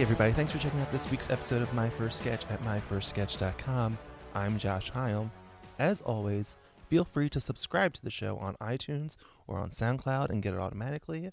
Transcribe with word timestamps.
Everybody, 0.00 0.30
thanks 0.30 0.52
for 0.52 0.58
checking 0.58 0.80
out 0.80 0.92
this 0.92 1.10
week's 1.10 1.28
episode 1.28 1.60
of 1.60 1.74
My 1.74 1.90
First 1.90 2.20
Sketch 2.20 2.46
at 2.50 2.62
myfirstsketch.com. 2.62 3.98
I'm 4.32 4.56
Josh 4.56 4.92
Hyam. 4.92 5.28
As 5.80 6.00
always, 6.02 6.56
feel 6.88 7.04
free 7.04 7.28
to 7.30 7.40
subscribe 7.40 7.94
to 7.94 8.04
the 8.04 8.10
show 8.10 8.36
on 8.36 8.54
iTunes 8.60 9.16
or 9.48 9.58
on 9.58 9.70
SoundCloud 9.70 10.28
and 10.30 10.40
get 10.40 10.54
it 10.54 10.60
automatically. 10.60 11.32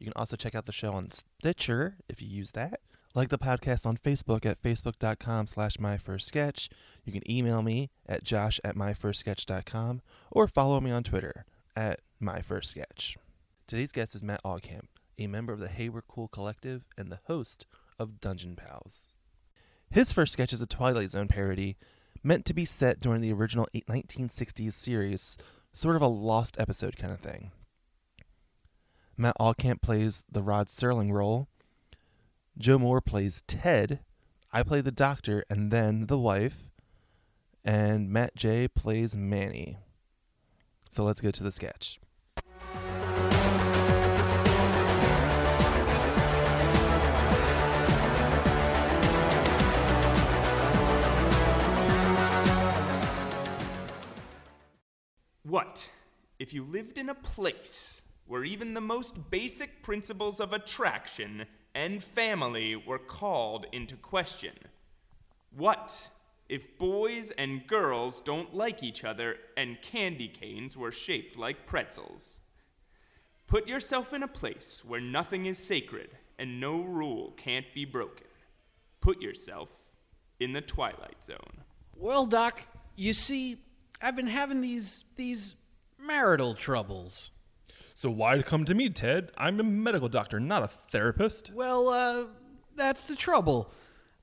You 0.00 0.04
can 0.04 0.12
also 0.16 0.34
check 0.34 0.56
out 0.56 0.66
the 0.66 0.72
show 0.72 0.92
on 0.92 1.12
Stitcher 1.12 1.98
if 2.08 2.20
you 2.20 2.26
use 2.26 2.50
that. 2.50 2.80
Like 3.14 3.28
the 3.28 3.38
podcast 3.38 3.86
on 3.86 3.96
Facebook 3.96 4.44
at 4.44 4.60
facebook.com 4.60 5.46
slash 5.46 5.76
myfirstsketch. 5.76 6.68
You 7.04 7.12
can 7.12 7.30
email 7.30 7.62
me 7.62 7.90
at 8.08 8.24
josh 8.24 8.58
at 8.64 8.74
myfirstsketch.com 8.74 10.02
or 10.32 10.48
follow 10.48 10.80
me 10.80 10.90
on 10.90 11.04
Twitter 11.04 11.44
at 11.76 12.00
myfirstsketch. 12.20 13.16
Today's 13.68 13.92
guest 13.92 14.16
is 14.16 14.24
Matt 14.24 14.42
Allcamp, 14.42 14.86
a 15.16 15.28
member 15.28 15.52
of 15.52 15.60
the 15.60 15.68
Hey 15.68 15.88
We're 15.88 16.02
Cool 16.02 16.26
Collective 16.26 16.82
and 16.98 17.12
the 17.12 17.20
host 17.28 17.66
of 18.00 18.20
Dungeon 18.20 18.56
Pals. 18.56 19.06
His 19.90 20.10
first 20.10 20.32
sketch 20.32 20.52
is 20.52 20.62
a 20.62 20.66
Twilight 20.66 21.10
Zone 21.10 21.28
parody 21.28 21.76
meant 22.24 22.44
to 22.46 22.54
be 22.54 22.64
set 22.64 22.98
during 22.98 23.20
the 23.20 23.32
original 23.32 23.68
1960s 23.74 24.72
series, 24.72 25.36
sort 25.72 25.96
of 25.96 26.02
a 26.02 26.08
lost 26.08 26.56
episode 26.58 26.96
kind 26.96 27.12
of 27.12 27.20
thing. 27.20 27.52
Matt 29.16 29.36
Allcamp 29.38 29.82
plays 29.82 30.24
the 30.30 30.42
Rod 30.42 30.68
Serling 30.68 31.12
role. 31.12 31.48
Joe 32.56 32.78
Moore 32.78 33.02
plays 33.02 33.42
Ted. 33.46 34.00
I 34.50 34.62
play 34.62 34.80
the 34.80 34.90
doctor 34.90 35.44
and 35.50 35.70
then 35.70 36.06
the 36.06 36.18
wife. 36.18 36.70
And 37.62 38.10
Matt 38.10 38.34
J 38.34 38.66
plays 38.66 39.14
Manny. 39.14 39.76
So 40.88 41.04
let's 41.04 41.20
go 41.20 41.30
to 41.30 41.42
the 41.42 41.52
sketch. 41.52 42.00
What 55.50 55.90
if 56.38 56.54
you 56.54 56.62
lived 56.62 56.96
in 56.96 57.08
a 57.08 57.14
place 57.14 58.02
where 58.28 58.44
even 58.44 58.72
the 58.72 58.80
most 58.80 59.32
basic 59.32 59.82
principles 59.82 60.38
of 60.38 60.52
attraction 60.52 61.46
and 61.74 62.00
family 62.00 62.76
were 62.76 63.00
called 63.00 63.66
into 63.72 63.96
question? 63.96 64.52
What 65.50 66.10
if 66.48 66.78
boys 66.78 67.32
and 67.32 67.66
girls 67.66 68.20
don't 68.20 68.54
like 68.54 68.84
each 68.84 69.02
other 69.02 69.38
and 69.56 69.82
candy 69.82 70.28
canes 70.28 70.76
were 70.76 70.92
shaped 70.92 71.36
like 71.36 71.66
pretzels? 71.66 72.38
Put 73.48 73.66
yourself 73.66 74.12
in 74.12 74.22
a 74.22 74.28
place 74.28 74.84
where 74.86 75.00
nothing 75.00 75.46
is 75.46 75.58
sacred 75.58 76.10
and 76.38 76.60
no 76.60 76.80
rule 76.80 77.32
can't 77.32 77.66
be 77.74 77.84
broken. 77.84 78.28
Put 79.00 79.20
yourself 79.20 79.72
in 80.38 80.52
the 80.52 80.60
Twilight 80.60 81.24
Zone. 81.24 81.64
Well, 81.96 82.26
Doc, 82.26 82.62
you 82.94 83.12
see, 83.12 83.56
I've 84.02 84.16
been 84.16 84.26
having 84.26 84.60
these 84.60 85.04
these 85.16 85.56
marital 85.98 86.54
troubles. 86.54 87.30
So 87.94 88.10
why 88.10 88.40
come 88.42 88.64
to 88.64 88.74
me, 88.74 88.88
Ted? 88.88 89.30
I'm 89.36 89.60
a 89.60 89.62
medical 89.62 90.08
doctor, 90.08 90.40
not 90.40 90.62
a 90.62 90.68
therapist. 90.68 91.52
Well, 91.54 91.88
uh, 91.88 92.26
that's 92.74 93.04
the 93.04 93.16
trouble. 93.16 93.70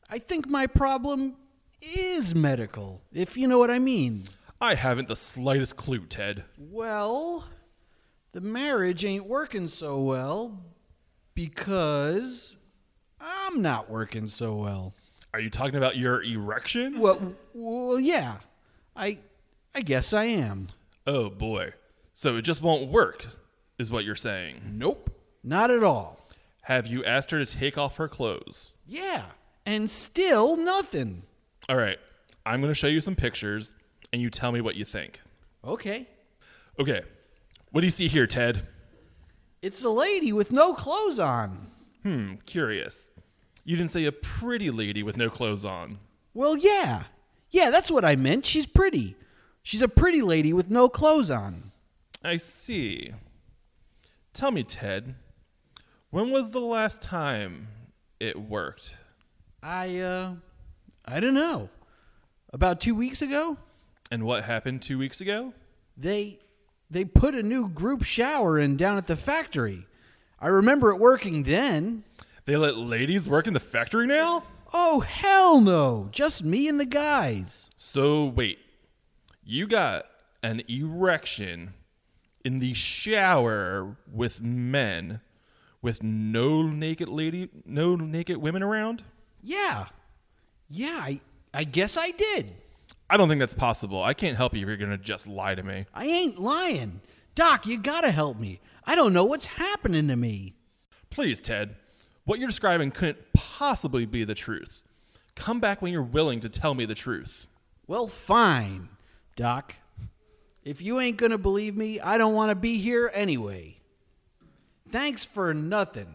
I 0.09 0.19
think 0.19 0.50
my 0.50 0.67
problem 0.67 1.36
is 1.81 2.34
medical, 2.34 3.03
if 3.13 3.38
you 3.38 3.47
know 3.47 3.59
what 3.59 3.69
I 3.69 3.78
mean. 3.78 4.24
I 4.59 4.74
haven't 4.74 5.07
the 5.07 5.16
slightest 5.16 5.75
clue, 5.75 6.06
Ted. 6.07 6.46
Well, 6.57 7.46
the 8.31 8.41
marriage 8.41 9.06
ain't 9.06 9.28
working 9.28 9.68
so 9.68 10.01
well 10.01 10.63
because 11.35 12.57
I'm 13.22 13.62
not 13.62 13.91
working 13.91 14.28
so 14.28 14.56
well. 14.56 14.96
Are 15.34 15.40
you 15.40 15.51
talking 15.51 15.75
about 15.75 15.97
your 15.97 16.24
erection? 16.24 17.00
Well, 17.00 17.35
well, 17.53 18.00
yeah. 18.00 18.38
I 18.96 19.19
I 19.75 19.81
guess 19.81 20.13
I 20.13 20.25
am. 20.25 20.67
Oh 21.05 21.29
boy. 21.29 21.73
So 22.13 22.38
it 22.38 22.41
just 22.41 22.61
won't 22.61 22.89
work, 22.89 23.25
is 23.78 23.91
what 23.91 24.03
you're 24.03 24.16
saying. 24.16 24.61
Nope. 24.73 25.09
Not 25.44 25.69
at 25.72 25.83
all. 25.83 26.28
Have 26.63 26.88
you 26.88 27.05
asked 27.05 27.31
her 27.31 27.39
to 27.39 27.45
take 27.45 27.77
off 27.77 27.97
her 27.97 28.07
clothes? 28.07 28.73
Yeah. 28.85 29.23
And 29.66 29.89
still 29.89 30.57
nothing. 30.57 31.23
All 31.69 31.77
right. 31.77 32.00
I'm 32.45 32.59
going 32.59 32.72
to 32.72 32.75
show 32.75 32.88
you 32.88 33.01
some 33.01 33.16
pictures 33.16 33.75
and 34.11 34.22
you 34.22 34.29
tell 34.29 34.51
me 34.51 34.61
what 34.61 34.75
you 34.75 34.83
think. 34.83 35.22
Okay. 35.63 36.07
Okay. 36.79 37.01
What 37.72 37.81
do 37.81 37.88
you 37.88 37.91
see 37.91 38.07
here, 38.07 38.25
Ted? 38.27 38.66
It's 39.61 39.83
a 39.83 39.89
lady 39.89 40.33
with 40.33 40.51
no 40.51 40.73
clothes 40.73 41.19
on. 41.19 41.72
Hmm, 42.03 42.35
curious. 42.45 43.11
You 43.63 43.75
didn't 43.75 43.91
say 43.91 44.06
a 44.06 44.11
pretty 44.11 44.72
lady 44.72 45.03
with 45.03 45.17
no 45.17 45.29
clothes 45.29 45.66
on. 45.66 46.00
Well, 46.33 46.57
yeah. 46.57 47.03
Yeah, 47.51 47.69
that's 47.69 47.91
what 47.91 48.06
I 48.06 48.16
meant. 48.16 48.45
She's 48.45 48.66
pretty. 48.66 49.16
She's 49.67 49.81
a 49.81 49.89
pretty 49.89 50.22
lady 50.22 50.53
with 50.53 50.69
no 50.69 50.88
clothes 50.88 51.29
on. 51.29 51.73
I 52.23 52.38
see. 52.38 53.11
Tell 54.31 54.50
me, 54.50 54.63
Ted, 54.63 55.16
when 56.09 56.29
was 56.31 56.51
the 56.51 56.61
last 56.61 57.01
time 57.01 57.67
it 58.17 58.39
worked? 58.39 58.95
I, 59.61 59.97
uh, 59.97 60.35
I 61.03 61.19
don't 61.19 61.33
know. 61.33 61.67
About 62.53 62.79
two 62.79 62.95
weeks 62.95 63.22
ago, 63.22 63.57
And 64.09 64.23
what 64.23 64.45
happened 64.45 64.83
two 64.83 64.97
weeks 64.97 65.19
ago? 65.19 65.51
they, 65.97 66.39
they 66.89 67.03
put 67.03 67.35
a 67.35 67.44
new 67.44 67.67
group 67.67 68.03
shower 68.03 68.57
in 68.57 68.77
down 68.77 68.95
at 68.97 69.07
the 69.07 69.17
factory. 69.17 69.85
I 70.39 70.47
remember 70.47 70.91
it 70.91 70.97
working 70.97 71.44
then. 71.44 72.06
They 72.45 72.56
let 72.56 72.77
ladies 72.77 73.27
work 73.27 73.47
in 73.47 73.53
the 73.53 73.59
factory 73.59 74.07
now? 74.07 74.44
Oh, 74.72 75.01
hell 75.01 75.59
no. 75.59 76.07
Just 76.13 76.41
me 76.41 76.69
and 76.69 76.79
the 76.79 76.85
guys. 76.85 77.69
So, 77.75 78.27
wait. 78.27 78.59
You 79.50 79.66
got 79.66 80.08
an 80.44 80.62
erection 80.68 81.74
in 82.44 82.59
the 82.59 82.74
shower 82.74 83.96
with 84.12 84.41
men 84.41 85.22
with 85.81 86.03
no 86.03 86.63
naked 86.63 87.08
lady, 87.08 87.47
no 87.66 87.96
naked 87.96 88.36
women 88.36 88.62
around? 88.62 89.06
Yeah. 89.41 89.86
Yeah, 90.69 91.00
I, 91.02 91.22
I 91.53 91.63
guess 91.63 91.96
I 91.96 92.12
did. 92.12 92.56
I 93.09 93.16
don't 93.16 93.30
think 93.30 93.40
that's 93.40 93.53
possible. 93.53 94.03
I 94.03 94.13
can't 94.13 94.36
help 94.36 94.53
you 94.53 94.63
if 94.63 94.68
you're 94.68 94.75
going 94.75 94.91
to 94.91 94.97
just 94.97 95.30
lie 95.30 95.56
to 95.56 95.63
me. 95.63 95.86
I 95.94 96.03
ain't 96.07 96.38
lying. 96.38 97.00
Doc, 97.34 97.66
you 97.66 97.78
gotta 97.78 98.12
help 98.12 98.38
me. 98.38 98.59
I 98.84 98.96
don't 98.96 99.13
know 99.13 99.24
what's 99.24 99.46
happening 99.46 100.09
to 100.09 100.18
me. 100.18 100.56
Please, 101.09 101.40
Ted. 101.40 101.78
What 102.25 102.40
you're 102.40 102.50
describing 102.50 102.91
couldn't 102.91 103.31
possibly 103.31 104.06
be 104.06 104.25
the 104.25 104.36
truth. 104.36 104.84
Come 105.36 105.62
back 105.62 105.81
when 105.81 105.94
you're 105.94 106.03
willing 106.03 106.41
to 106.41 106.50
tell 106.50 106.74
me 106.74 106.84
the 106.84 106.96
truth. 106.96 107.47
Well, 107.88 108.07
fine, 108.07 108.90
Doc. 109.38 109.75
If 110.66 110.81
you 110.81 111.00
ain't 111.00 111.16
gonna 111.16 111.38
believe 111.38 111.78
me, 111.78 112.02
I 112.02 112.18
don't 112.18 112.34
want 112.34 112.50
to 112.50 112.56
be 112.56 112.80
here 112.80 113.09
anyway. 113.14 113.78
Thanks 114.90 115.24
for 115.24 115.53
nothing. 115.53 116.14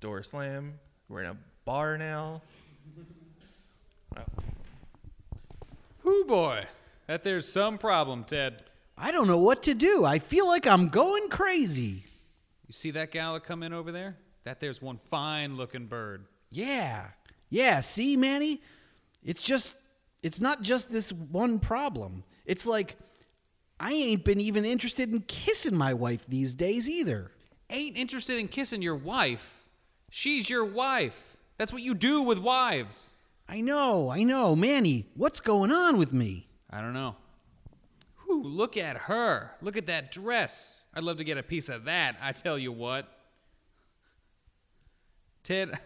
Door 0.00 0.24
slam. 0.24 0.80
We're 1.08 1.20
in 1.20 1.26
a 1.26 1.36
bar 1.64 1.98
now. 1.98 2.42
Whoo 6.02 6.24
boy, 6.24 6.64
that 7.06 7.22
there's 7.22 7.46
some 7.46 7.76
problem, 7.76 8.24
Ted. 8.24 8.62
I 8.96 9.12
don't 9.12 9.28
know 9.28 9.38
what 9.38 9.62
to 9.64 9.74
do. 9.74 10.04
I 10.04 10.18
feel 10.18 10.48
like 10.48 10.66
I'm 10.66 10.88
going 10.88 11.28
crazy. 11.28 12.04
You 12.66 12.72
see 12.72 12.92
that 12.92 13.12
gal 13.12 13.34
that 13.34 13.44
come 13.44 13.62
in 13.62 13.74
over 13.74 13.92
there? 13.92 14.16
That 14.44 14.60
there's 14.60 14.80
one 14.80 14.96
fine 14.96 15.56
looking 15.56 15.86
bird. 15.86 16.24
Yeah. 16.50 17.10
Yeah, 17.50 17.80
see, 17.80 18.16
Manny? 18.16 18.62
It's 19.22 19.42
just, 19.42 19.74
it's 20.22 20.40
not 20.40 20.62
just 20.62 20.90
this 20.90 21.12
one 21.12 21.58
problem. 21.58 22.24
It's 22.44 22.66
like, 22.66 22.96
I 23.78 23.92
ain't 23.92 24.24
been 24.24 24.40
even 24.40 24.64
interested 24.64 25.12
in 25.12 25.20
kissing 25.22 25.76
my 25.76 25.92
wife 25.94 26.26
these 26.26 26.54
days 26.54 26.88
either. 26.88 27.32
Ain't 27.68 27.96
interested 27.96 28.38
in 28.38 28.48
kissing 28.48 28.82
your 28.82 28.96
wife. 28.96 29.66
She's 30.10 30.48
your 30.48 30.64
wife. 30.64 31.36
That's 31.58 31.72
what 31.72 31.82
you 31.82 31.94
do 31.94 32.22
with 32.22 32.38
wives. 32.38 33.12
I 33.48 33.60
know, 33.60 34.10
I 34.10 34.22
know. 34.22 34.56
Manny, 34.56 35.06
what's 35.14 35.40
going 35.40 35.70
on 35.70 35.98
with 35.98 36.12
me? 36.12 36.48
I 36.70 36.80
don't 36.80 36.94
know. 36.94 37.16
Whew, 38.24 38.42
look 38.42 38.76
at 38.76 38.96
her. 38.96 39.52
Look 39.62 39.76
at 39.76 39.86
that 39.86 40.10
dress. 40.10 40.80
I'd 40.94 41.04
love 41.04 41.18
to 41.18 41.24
get 41.24 41.38
a 41.38 41.42
piece 41.42 41.68
of 41.68 41.84
that, 41.84 42.16
I 42.20 42.32
tell 42.32 42.58
you 42.58 42.72
what. 42.72 43.06
Ted, 45.42 45.78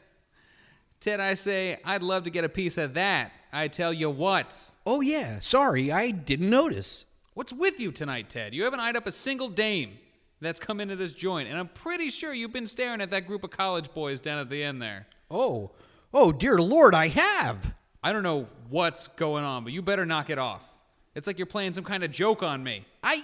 Ted, 1.01 1.21
I 1.21 1.35
say, 1.35 1.79
I'd 1.85 2.03
love 2.03 2.25
to 2.25 2.31
get 2.31 2.45
a 2.45 2.49
piece 2.49 2.79
of 2.79 2.95
that, 2.95 3.33
I 3.53 3.69
tell 3.69 3.93
you 3.93 4.11
what. 4.11 4.73
Oh, 4.87 5.01
yeah, 5.01 5.41
sorry, 5.41 5.91
I 5.91 6.11
didn't 6.11 6.51
notice. 6.51 7.05
What's 7.35 7.53
with 7.53 7.81
you 7.81 7.93
tonight, 7.93 8.31
Ted? 8.31 8.55
You 8.55 8.65
haven't 8.65 8.81
eyed 8.81 8.97
up 8.97 9.07
a 9.07 9.13
single 9.13 9.49
dame 9.49 9.99
that's 10.41 10.61
come 10.61 10.81
into 10.81 10.97
this 10.97 11.13
joint, 11.13 11.49
and 11.49 11.59
I'm 11.59 11.69
pretty 11.69 12.11
sure 12.11 12.33
you've 12.33 12.53
been 12.53 12.67
staring 12.67 13.01
at 13.01 13.11
that 13.11 13.27
group 13.27 13.45
of 13.45 13.51
college 13.51 13.93
boys 13.93 14.21
down 14.21 14.39
at 14.39 14.51
the 14.51 14.63
end 14.63 14.81
there. 14.81 15.07
Oh, 15.31 15.73
oh, 16.13 16.33
dear 16.33 16.59
Lord, 16.59 16.95
I 16.95 17.09
have. 17.09 17.75
I 18.03 18.13
don't 18.13 18.23
know 18.23 18.47
what's 18.69 19.09
going 19.09 19.45
on, 19.45 19.65
but 19.65 19.73
you 19.73 19.83
better 19.83 20.07
knock 20.07 20.31
it 20.31 20.39
off. 20.39 20.67
It's 21.15 21.27
like 21.27 21.39
you're 21.39 21.47
playing 21.47 21.73
some 21.73 21.85
kind 21.85 22.03
of 22.05 22.11
joke 22.11 22.43
on 22.43 22.63
me. 22.63 22.85
I, 23.03 23.23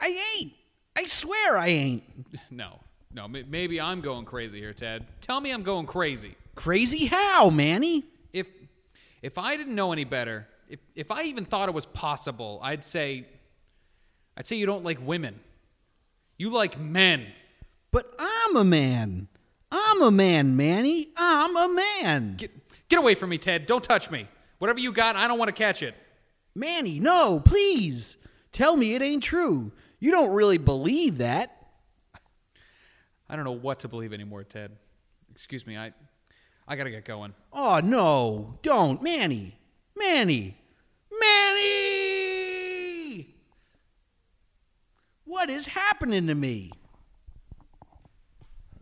I 0.00 0.34
ain't. 0.38 0.52
I 0.96 1.04
swear 1.06 1.58
I 1.58 1.68
ain't. 1.68 2.02
No, 2.50 2.80
No, 3.12 3.28
maybe 3.28 3.80
I'm 3.80 4.00
going 4.00 4.24
crazy 4.24 4.58
here, 4.58 4.72
Ted. 4.72 5.06
Tell 5.20 5.40
me 5.40 5.50
I'm 5.52 5.62
going 5.62 5.86
crazy. 5.86 6.34
Crazy 6.54 7.06
how, 7.06 7.50
Manny? 7.50 8.04
If 9.26 9.38
I 9.38 9.56
didn't 9.56 9.74
know 9.74 9.92
any 9.92 10.04
better, 10.04 10.46
if 10.68 10.78
if 10.94 11.10
I 11.10 11.24
even 11.24 11.44
thought 11.44 11.68
it 11.68 11.74
was 11.74 11.84
possible, 11.84 12.60
I'd 12.62 12.84
say 12.84 13.26
I'd 14.36 14.46
say 14.46 14.54
you 14.54 14.66
don't 14.66 14.84
like 14.84 15.04
women. 15.04 15.40
You 16.38 16.50
like 16.50 16.78
men. 16.78 17.26
But 17.90 18.14
I'm 18.20 18.54
a 18.54 18.62
man. 18.62 19.26
I'm 19.72 20.02
a 20.02 20.12
man, 20.12 20.56
Manny. 20.56 21.08
I'm 21.16 21.56
a 21.56 21.74
man. 21.74 22.36
Get 22.36 22.52
get 22.88 23.00
away 23.00 23.16
from 23.16 23.30
me, 23.30 23.38
Ted. 23.38 23.66
Don't 23.66 23.82
touch 23.82 24.12
me. 24.12 24.28
Whatever 24.58 24.78
you 24.78 24.92
got, 24.92 25.16
I 25.16 25.26
don't 25.26 25.40
want 25.40 25.48
to 25.48 25.60
catch 25.60 25.82
it. 25.82 25.96
Manny, 26.54 27.00
no, 27.00 27.40
please. 27.40 28.16
Tell 28.52 28.76
me 28.76 28.94
it 28.94 29.02
ain't 29.02 29.24
true. 29.24 29.72
You 29.98 30.12
don't 30.12 30.30
really 30.30 30.58
believe 30.58 31.18
that. 31.18 31.66
I 33.28 33.34
don't 33.34 33.44
know 33.44 33.50
what 33.50 33.80
to 33.80 33.88
believe 33.88 34.12
anymore, 34.12 34.44
Ted. 34.44 34.70
Excuse 35.32 35.66
me. 35.66 35.76
I 35.76 35.92
I 36.68 36.76
got 36.76 36.84
to 36.84 36.90
get 36.90 37.04
going. 37.04 37.34
Oh, 37.52 37.80
no, 37.82 38.54
don't. 38.62 39.02
Manny. 39.02 39.56
Manny. 39.96 40.56
Manny! 41.20 41.66
What 45.24 45.48
is 45.48 45.66
happening 45.66 46.26
to 46.26 46.34
me? 46.34 46.72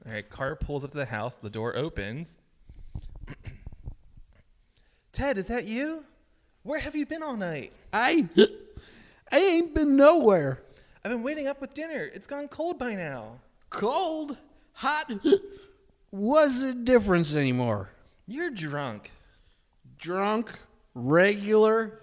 All 0.06 0.12
right, 0.12 0.28
car 0.28 0.56
pulls 0.56 0.84
up 0.84 0.90
to 0.90 0.96
the 0.96 1.06
house. 1.06 1.36
The 1.36 1.50
door 1.50 1.76
opens. 1.76 2.38
Ted, 5.12 5.38
is 5.38 5.48
that 5.48 5.66
you? 5.66 6.04
Where 6.62 6.80
have 6.80 6.94
you 6.94 7.06
been 7.06 7.22
all 7.22 7.36
night? 7.36 7.72
I. 7.92 8.28
I 9.30 9.38
ain't 9.38 9.74
been 9.74 9.96
nowhere. 9.96 10.62
I've 11.04 11.10
been 11.10 11.22
waiting 11.22 11.48
up 11.48 11.60
with 11.60 11.74
dinner. 11.74 12.10
It's 12.14 12.26
gone 12.26 12.48
cold 12.48 12.78
by 12.78 12.94
now. 12.94 13.40
Cold, 13.70 14.36
hot. 14.72 15.10
What's 16.14 16.62
the 16.62 16.74
difference 16.74 17.34
anymore? 17.34 17.90
You're 18.28 18.52
drunk. 18.52 19.10
Drunk, 19.98 20.48
regular. 20.94 22.02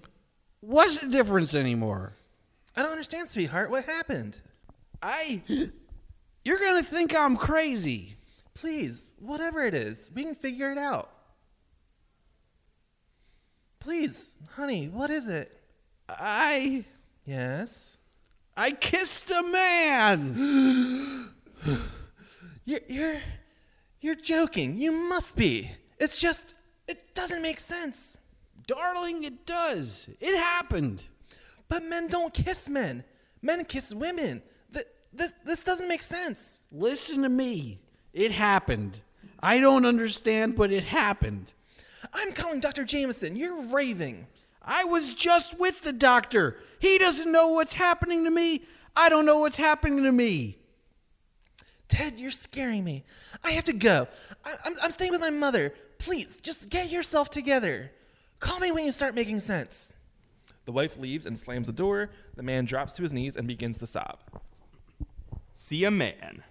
What's 0.60 1.00
the 1.00 1.08
difference 1.08 1.56
anymore? 1.56 2.14
I 2.76 2.82
don't 2.82 2.92
understand, 2.92 3.28
sweetheart. 3.28 3.72
What 3.72 3.84
happened? 3.86 4.40
I. 5.02 5.42
You're 6.44 6.60
gonna 6.60 6.84
think 6.84 7.16
I'm 7.16 7.36
crazy. 7.36 8.14
Please, 8.54 9.12
whatever 9.18 9.64
it 9.64 9.74
is, 9.74 10.08
we 10.14 10.22
can 10.22 10.36
figure 10.36 10.70
it 10.70 10.78
out. 10.78 11.10
Please, 13.80 14.34
honey, 14.54 14.86
what 14.86 15.10
is 15.10 15.26
it? 15.26 15.50
I. 16.08 16.84
Yes. 17.24 17.98
I 18.56 18.70
kissed 18.70 19.28
a 19.32 19.42
man. 19.42 21.34
You're 22.64 22.80
you're 22.86 23.20
you're 24.00 24.14
joking. 24.14 24.78
You 24.78 24.92
must 24.92 25.36
be. 25.36 25.72
It's 25.98 26.18
just 26.18 26.54
it 26.86 27.14
doesn't 27.14 27.42
make 27.42 27.60
sense. 27.60 28.18
Darling, 28.66 29.24
it 29.24 29.46
does. 29.46 30.10
It 30.20 30.36
happened. 30.36 31.02
But 31.68 31.84
men 31.84 32.08
don't 32.08 32.32
kiss 32.32 32.68
men. 32.68 33.04
Men 33.42 33.64
kiss 33.64 33.94
women. 33.94 34.42
Th- 34.72 34.86
this 35.12 35.32
this 35.44 35.62
doesn't 35.62 35.88
make 35.88 36.02
sense. 36.02 36.64
Listen 36.70 37.22
to 37.22 37.28
me. 37.28 37.80
It 38.12 38.32
happened. 38.32 38.98
I 39.40 39.60
don't 39.60 39.86
understand, 39.86 40.56
but 40.56 40.72
it 40.72 40.84
happened. 40.84 41.52
I'm 42.12 42.32
calling 42.32 42.60
Dr. 42.60 42.84
Jameson. 42.84 43.36
You're 43.36 43.62
raving. 43.74 44.26
I 44.62 44.84
was 44.84 45.14
just 45.14 45.58
with 45.58 45.82
the 45.82 45.92
doctor. 45.92 46.58
He 46.78 46.98
doesn't 46.98 47.30
know 47.30 47.48
what's 47.48 47.74
happening 47.74 48.24
to 48.24 48.30
me. 48.30 48.64
I 48.94 49.08
don't 49.08 49.26
know 49.26 49.38
what's 49.38 49.56
happening 49.56 50.02
to 50.04 50.12
me. 50.12 50.58
Ted, 51.88 52.18
you're 52.18 52.30
scaring 52.30 52.84
me. 52.84 53.04
I 53.42 53.52
have 53.52 53.64
to 53.64 53.72
go. 53.72 54.06
I, 54.44 54.54
I'm, 54.64 54.74
I'm 54.82 54.90
staying 54.90 55.10
with 55.10 55.20
my 55.20 55.30
mother. 55.30 55.74
Please, 55.98 56.38
just 56.38 56.70
get 56.70 56.90
yourself 56.90 57.30
together. 57.30 57.90
Call 58.40 58.60
me 58.60 58.70
when 58.70 58.84
you 58.84 58.92
start 58.92 59.14
making 59.14 59.40
sense. 59.40 59.92
The 60.66 60.72
wife 60.72 60.98
leaves 60.98 61.24
and 61.24 61.38
slams 61.38 61.66
the 61.66 61.72
door. 61.72 62.10
The 62.36 62.42
man 62.42 62.66
drops 62.66 62.92
to 62.94 63.02
his 63.02 63.12
knees 63.12 63.36
and 63.36 63.48
begins 63.48 63.78
to 63.78 63.86
sob. 63.86 64.18
See 65.54 65.84
a 65.84 65.90
man. 65.90 66.44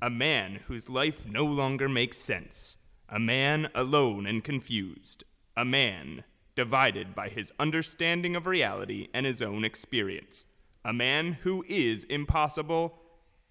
A 0.00 0.08
man 0.08 0.60
whose 0.68 0.88
life 0.88 1.26
no 1.26 1.44
longer 1.44 1.88
makes 1.88 2.18
sense. 2.18 2.78
A 3.08 3.18
man 3.18 3.68
alone 3.74 4.26
and 4.26 4.44
confused. 4.44 5.24
A 5.56 5.64
man 5.64 6.24
divided 6.54 7.14
by 7.16 7.28
his 7.28 7.52
understanding 7.58 8.36
of 8.36 8.46
reality 8.46 9.08
and 9.12 9.26
his 9.26 9.42
own 9.42 9.64
experience. 9.64 10.46
A 10.84 10.92
man 10.92 11.38
who 11.42 11.64
is 11.68 12.04
impossible 12.04 13.00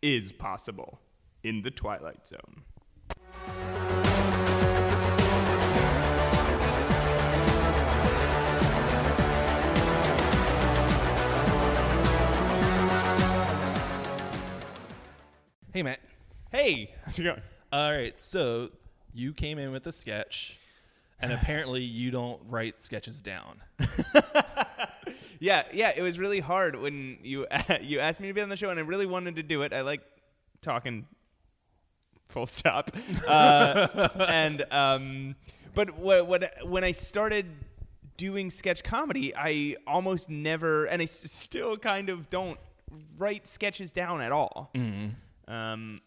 is 0.01 0.31
possible 0.31 0.99
in 1.43 1.61
the 1.61 1.71
Twilight 1.71 2.27
Zone. 2.27 2.63
Hey, 15.73 15.81
Matt. 15.81 15.99
Hey, 16.51 16.93
how's 17.03 17.17
it 17.17 17.23
going? 17.23 17.41
All 17.71 17.91
right, 17.91 18.17
so 18.19 18.69
you 19.11 19.33
came 19.33 19.57
in 19.57 19.71
with 19.71 19.87
a 19.87 19.91
sketch, 19.91 20.59
and 21.19 21.33
apparently 21.33 21.81
you 21.81 22.11
don't 22.11 22.39
write 22.47 22.81
sketches 22.81 23.21
down. 23.21 23.61
Yeah, 25.43 25.63
yeah, 25.73 25.91
it 25.93 26.01
was 26.01 26.17
really 26.17 26.39
hard 26.39 26.79
when 26.79 27.17
you 27.21 27.45
you 27.81 27.99
asked 27.99 28.21
me 28.21 28.29
to 28.29 28.33
be 28.33 28.39
on 28.39 28.47
the 28.47 28.55
show, 28.55 28.69
and 28.69 28.79
I 28.79 28.83
really 28.83 29.05
wanted 29.05 29.35
to 29.35 29.43
do 29.43 29.63
it. 29.63 29.73
I 29.73 29.81
like 29.81 29.99
talking, 30.61 31.05
full 32.29 32.45
stop. 32.45 32.91
Uh, 33.27 34.09
and 34.27 34.65
um, 34.71 35.35
but 35.75 35.97
what 35.97 36.27
what 36.27 36.51
when 36.67 36.83
I 36.83 36.91
started 36.91 37.45
doing 38.17 38.49
sketch 38.51 38.83
comedy, 38.83 39.33
I 39.35 39.75
almost 39.87 40.29
never, 40.29 40.85
and 40.85 41.01
I 41.01 41.05
s- 41.05 41.31
still 41.31 41.77
kind 41.77 42.09
of 42.09 42.29
don't 42.29 42.59
write 43.17 43.47
sketches 43.47 43.91
down 43.91 44.21
at 44.21 44.31
all. 44.31 44.71
Um, 45.47 45.97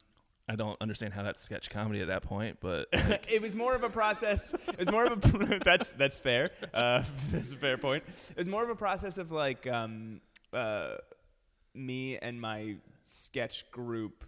I 0.49 0.55
don't 0.55 0.81
understand 0.81 1.13
how 1.13 1.25
that's 1.25 1.43
sketch 1.43 1.69
comedy 1.70 2.01
at 2.03 2.06
that 2.08 2.23
point, 2.23 2.58
but 2.61 2.87
it 2.93 3.43
was 3.43 3.55
more 3.56 3.75
of 3.75 3.82
a 3.82 3.91
process. 3.91 4.55
It 4.69 4.79
was 4.79 4.91
more 4.91 5.05
of 5.06 5.25
a 5.25 5.58
that's 5.65 5.91
that's 5.93 6.19
fair. 6.19 6.51
Uh, 6.73 7.03
that's 7.32 7.51
a 7.53 7.56
fair 7.56 7.77
point. 7.77 8.05
It 8.31 8.37
was 8.37 8.49
more 8.49 8.63
of 8.63 8.70
a 8.70 8.77
process 8.77 9.19
of 9.19 9.32
like 9.32 9.67
um, 9.67 10.20
uh, 10.53 10.94
me 11.75 12.17
and 12.19 12.41
my 12.41 12.77
sketch 13.03 13.69
group, 13.73 14.25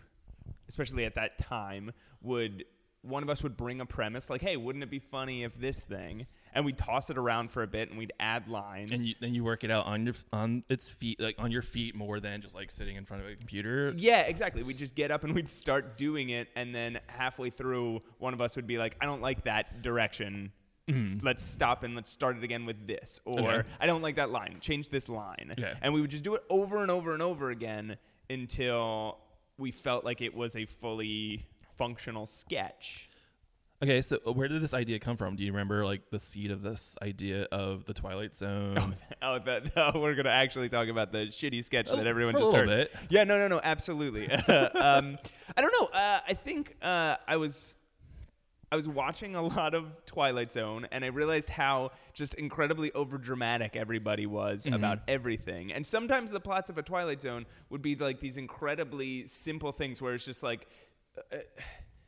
especially 0.69 1.05
at 1.05 1.15
that 1.17 1.39
time, 1.39 1.93
would 2.23 2.65
one 3.03 3.23
of 3.23 3.31
us 3.31 3.45
would 3.45 3.57
bring 3.57 3.81
a 3.81 3.87
premise 3.87 4.29
like, 4.29 4.41
"Hey, 4.43 4.57
wouldn't 4.57 4.83
it 4.83 4.91
be 4.91 4.99
funny 4.99 5.45
if 5.45 5.55
this 5.55 5.85
thing?" 5.85 6.27
And 6.53 6.65
we'd 6.65 6.77
toss 6.77 7.09
it 7.11 7.17
around 7.17 7.53
for 7.53 7.63
a 7.63 7.67
bit, 7.67 7.91
and 7.91 7.99
we'd 7.99 8.13
add 8.19 8.49
lines. 8.49 8.91
and 8.91 9.01
you, 9.07 9.15
then 9.21 9.35
you 9.35 9.45
work 9.45 9.63
it 9.63 9.71
out 9.71 9.87
on 9.87 10.05
your 10.05 10.15
on 10.33 10.65
its 10.69 10.91
feet, 10.91 11.21
like 11.21 11.37
on 11.39 11.53
your 11.53 11.63
feet, 11.63 11.95
more 11.95 12.19
than 12.19 12.43
just 12.43 12.55
like 12.57 12.71
sitting 12.73 12.97
in 12.97 13.05
front 13.05 13.23
of 13.23 13.29
a 13.29 13.37
computer. 13.37 13.95
Yeah, 13.97 14.23
exactly. 14.23 14.65
We'd 14.65 14.79
just 14.79 14.97
get 14.97 15.11
up 15.13 15.23
and 15.23 15.33
we'd 15.35 15.49
start 15.49 15.97
doing 15.97 16.31
it, 16.31 16.49
and 16.57 16.75
then 16.75 16.99
halfway 17.07 17.51
through, 17.51 18.03
one 18.19 18.35
of 18.35 18.41
us 18.41 18.57
would 18.57 18.67
be 18.67 18.79
like, 18.79 18.97
"I 19.01 19.07
don't 19.07 19.23
like 19.23 19.45
that 19.45 19.81
direction. 19.83 20.51
Mm-hmm. 20.89 21.03
S- 21.05 21.19
Let's 21.23 21.45
stop 21.45 21.85
and 21.85 21.95
let's 21.95 22.11
start 22.11 22.37
it 22.37 22.43
again 22.43 22.67
with 22.67 22.87
this." 22.89 23.21
Or 23.25 23.39
Okay. 23.53 23.69
"I 23.79 23.87
don't 23.87 24.03
like 24.03 24.17
that 24.17 24.31
line. 24.31 24.57
Change 24.61 24.89
this 24.89 25.09
line." 25.09 25.55
Yeah. 25.57 25.75
And 25.83 25.95
we 25.95 26.01
would 26.01 26.11
just 26.11 26.25
do 26.25 26.35
it 26.35 26.43
over 26.51 26.83
and 26.83 26.91
over 26.91 27.13
and 27.13 27.23
over 27.23 27.51
again 27.51 27.97
until 28.29 29.19
we 29.59 29.73
felt 29.73 30.05
like 30.05 30.21
it 30.21 30.35
was 30.35 30.57
a 30.57 30.65
fully 30.65 31.47
functional 31.77 32.27
sketch. 32.27 33.09
Okay, 33.81 34.03
so 34.03 34.19
uh, 34.27 34.33
where 34.33 34.49
did 34.49 34.61
this 34.61 34.75
idea 34.75 34.99
come 34.99 35.17
from? 35.17 35.37
Do 35.37 35.45
you 35.45 35.53
remember 35.53 35.85
like 35.85 36.11
the 36.11 36.19
seed 36.19 36.51
of 36.51 36.63
this 36.63 36.97
idea 37.01 37.45
of 37.53 37.85
the 37.85 37.95
Twilight 37.95 38.35
Zone? 38.35 38.97
Oh, 39.23 39.39
that 39.39 39.73
oh, 39.77 40.01
we're 40.01 40.17
gonna 40.17 40.31
actually 40.31 40.69
talk 40.69 40.89
about 40.89 41.13
the 41.13 41.27
shitty 41.27 41.65
sketch 41.65 41.87
Oh, 41.89 41.97
that 41.97 42.07
everyone 42.07 42.35
just 42.35 42.53
heard. 42.53 42.69
bit. 42.69 42.93
Yeah, 43.09 43.23
no, 43.25 43.39
no, 43.39 43.47
no, 43.47 43.61
absolutely. 43.63 44.29
um, 44.33 45.17
I 45.57 45.61
don't 45.61 45.73
know. 45.81 45.87
Uh, 45.97 46.21
I 46.27 46.35
think 46.35 46.77
uh, 46.83 47.17
I 47.27 47.37
was 47.37 47.77
I 48.71 48.77
was 48.77 48.89
watching 48.89 49.35
a 49.35 49.43
lot 49.57 49.75
of 49.75 49.87
Twilight 50.07 50.53
Zone, 50.53 50.87
and 50.93 51.05
I 51.05 51.09
realized 51.09 51.49
how 51.49 51.93
just 52.13 52.35
incredibly 52.35 52.91
overdramatic 52.91 53.77
everybody 53.77 54.27
was 54.27 54.67
about 54.67 55.01
everything. 55.09 55.73
And 55.73 55.87
sometimes 55.87 56.31
the 56.31 56.41
plots 56.41 56.71
of 56.71 56.79
a 56.79 56.83
Twilight 56.83 57.23
Zone 57.23 57.47
would 57.71 57.83
be 57.83 57.97
like 57.97 58.21
these 58.21 58.37
incredibly 58.37 59.27
simple 59.27 59.73
things, 59.73 60.03
where 60.03 60.15
it's 60.15 60.25
just 60.25 60.43
like 60.43 60.69
uh, 61.33 61.39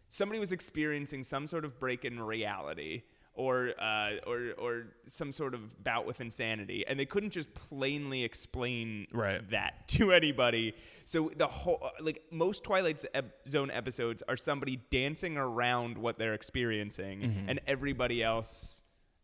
somebody 0.09 0.39
was 0.39 0.53
experiencing 0.53 1.25
some 1.25 1.47
sort 1.47 1.65
of 1.65 1.79
break 1.79 2.05
in 2.05 2.21
reality 2.21 3.03
or 3.35 3.71
uh, 3.81 4.17
or 4.27 4.53
or 4.59 4.87
some 5.07 5.33
sort 5.33 5.55
of 5.55 5.83
bout 5.85 6.05
with 6.07 6.21
insanity, 6.21 6.85
and 6.87 6.99
they 6.99 7.07
couldn't 7.07 7.31
just 7.31 7.53
plainly 7.55 8.25
explain 8.25 9.07
Right. 9.13 9.49
that 9.51 9.87
to 9.97 10.13
anybody. 10.13 10.75
So 11.05 11.31
the 11.37 11.47
whole 11.47 11.79
uh, 11.83 11.91
like 12.03 12.23
most 12.31 12.65
Twilight 12.65 13.05
Zone 13.49 13.71
episodes 13.71 14.23
are 14.29 14.37
somebody 14.37 14.81
dancing 14.91 15.37
around 15.37 15.97
what 15.97 16.19
they're 16.19 16.35
experiencing, 16.35 17.47
and 17.49 17.61
everybody 17.67 18.23
else 18.23 18.83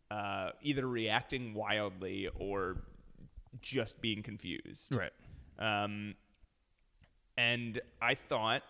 uh, 0.09 0.51
either 0.61 0.87
reacting 0.87 1.53
wildly 1.53 2.29
or 2.35 2.77
just 3.61 4.01
being 4.01 4.23
confused. 4.23 4.95
right. 4.95 5.11
Um, 5.59 6.15
and 7.37 7.81
I 8.01 8.15
thought 8.15 8.63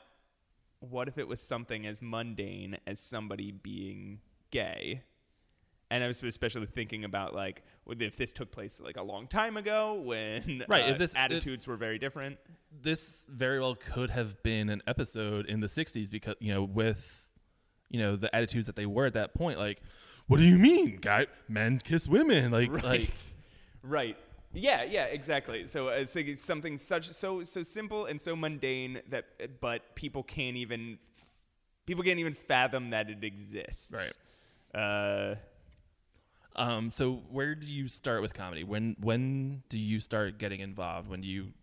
what 0.79 1.07
if 1.07 1.17
it 1.17 1.27
was 1.27 1.41
something 1.41 1.85
as 1.87 2.01
mundane 2.01 2.77
as 2.85 2.99
somebody 2.99 3.51
being 3.51 4.19
gay? 4.51 5.01
And 5.89 6.03
I 6.03 6.07
was 6.07 6.21
especially 6.21 6.65
thinking 6.65 7.03
about 7.05 7.33
like 7.33 7.63
if 7.87 8.17
this 8.17 8.33
took 8.33 8.51
place 8.51 8.81
like 8.83 8.97
a 8.97 9.03
long 9.03 9.27
time 9.27 9.55
ago 9.57 9.93
when 9.93 10.63
Right, 10.69 10.85
uh, 10.85 10.91
if 10.91 10.97
this- 10.97 11.13
attitudes 11.15 11.65
were 11.67 11.77
very 11.77 11.97
different. 11.97 12.37
this 12.81 13.25
very 13.29 13.59
well 13.59 13.75
could 13.75 14.09
have 14.09 14.41
been 14.43 14.69
an 14.69 14.81
episode 14.87 15.45
in 15.45 15.61
the 15.61 15.67
60s 15.67 16.11
because 16.11 16.35
you 16.39 16.53
know 16.53 16.63
with 16.63 17.31
you 17.89 17.99
know 18.01 18.15
the 18.17 18.33
attitudes 18.35 18.67
that 18.67 18.75
they 18.75 18.85
were 18.85 19.05
at 19.05 19.13
that 19.13 19.33
point 19.33 19.57
like 19.57 19.79
what 20.27 20.37
do 20.37 20.43
you 20.43 20.57
mean 20.57 20.97
guy 20.99 21.25
men 21.47 21.79
kiss 21.81 22.09
women 22.09 22.51
like 22.59 22.69
Right. 22.71 22.83
like 22.83 23.09
right. 23.81 24.17
Yeah, 24.53 24.83
yeah, 24.83 25.05
exactly. 25.05 25.67
So 25.67 25.89
uh, 25.89 26.03
it's 26.15 26.43
something 26.43 26.77
such 26.77 27.11
so 27.13 27.43
so 27.43 27.63
simple 27.63 28.05
and 28.05 28.19
so 28.19 28.35
mundane 28.35 29.01
that 29.09 29.25
but 29.61 29.95
people 29.95 30.23
can't 30.23 30.57
even 30.57 30.97
people 31.85 32.03
can't 32.03 32.19
even 32.19 32.33
fathom 32.33 32.89
that 32.89 33.09
it 33.09 33.23
exists. 33.23 33.91
Right. 33.93 34.81
Uh 34.81 35.35
um 36.57 36.91
so 36.91 37.21
where 37.29 37.55
do 37.55 37.73
you 37.73 37.87
start 37.87 38.21
with 38.21 38.33
comedy? 38.33 38.63
When 38.63 38.95
when 38.99 39.63
do 39.69 39.79
you 39.79 39.99
start 39.99 40.37
getting 40.37 40.59
involved? 40.61 41.09
When 41.09 41.21
do 41.21 41.27
you 41.27 41.53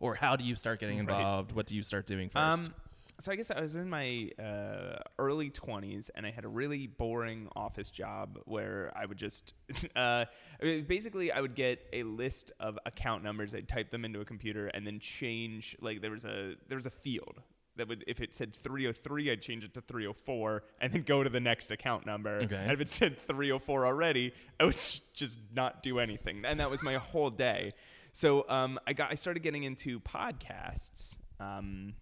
or 0.00 0.14
how 0.14 0.36
do 0.36 0.44
you 0.44 0.56
start 0.56 0.80
getting 0.80 0.98
Right. 0.98 1.20
involved? 1.20 1.52
What 1.52 1.66
do 1.66 1.76
you 1.76 1.82
start 1.82 2.06
doing 2.06 2.28
first? 2.28 2.64
Um, 2.66 2.74
so 3.20 3.30
I 3.30 3.36
guess 3.36 3.52
I 3.52 3.60
was 3.60 3.76
in 3.76 3.88
my 3.88 4.30
uh, 4.36 4.96
early 5.16 5.50
20s 5.50 6.10
and 6.16 6.26
I 6.26 6.32
had 6.32 6.44
a 6.44 6.48
really 6.48 6.88
boring 6.88 7.48
office 7.54 7.88
job 7.88 8.40
where 8.46 8.90
I 8.96 9.06
would 9.06 9.18
just 9.18 9.52
uh, 9.96 10.24
basically 10.60 11.30
I 11.30 11.40
would 11.40 11.54
get 11.54 11.86
a 11.92 12.02
list 12.02 12.50
of 12.58 12.78
account 12.84 13.22
numbers. 13.22 13.54
I'd 13.54 13.68
type 13.68 13.90
them 13.92 14.04
into 14.04 14.20
a 14.20 14.24
computer 14.24 14.66
and 14.68 14.84
then 14.84 14.98
change 14.98 15.76
like 15.80 16.00
there 16.00 16.10
was 16.10 16.24
a 16.24 16.54
there 16.68 16.76
was 16.76 16.86
a 16.86 16.90
field 16.90 17.40
that 17.76 17.88
would 17.88 18.04
if 18.06 18.20
it 18.20 18.34
said 18.34 18.54
303 18.54 19.30
I'd 19.30 19.40
change 19.40 19.64
it 19.64 19.74
to 19.74 19.80
304 19.80 20.62
and 20.80 20.92
then 20.92 21.02
go 21.02 21.22
to 21.22 21.30
the 21.30 21.40
next 21.40 21.70
account 21.70 22.06
number. 22.06 22.36
Okay. 22.42 22.56
And 22.56 22.72
if 22.72 22.80
it 22.80 22.90
said 22.90 23.18
304 23.18 23.86
already, 23.86 24.32
I 24.60 24.64
would 24.64 24.78
just 25.14 25.38
not 25.54 25.82
do 25.82 25.98
anything. 25.98 26.42
And 26.44 26.60
that 26.60 26.70
was 26.70 26.82
my 26.82 26.94
whole 26.96 27.30
day. 27.30 27.72
So 28.12 28.48
um, 28.48 28.78
I 28.86 28.92
got 28.92 29.10
I 29.10 29.14
started 29.14 29.42
getting 29.42 29.64
into 29.64 30.00
podcasts. 30.00 31.16
Um, 31.40 31.94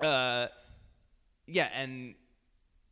uh, 0.00 0.46
yeah, 1.46 1.68
and 1.74 2.14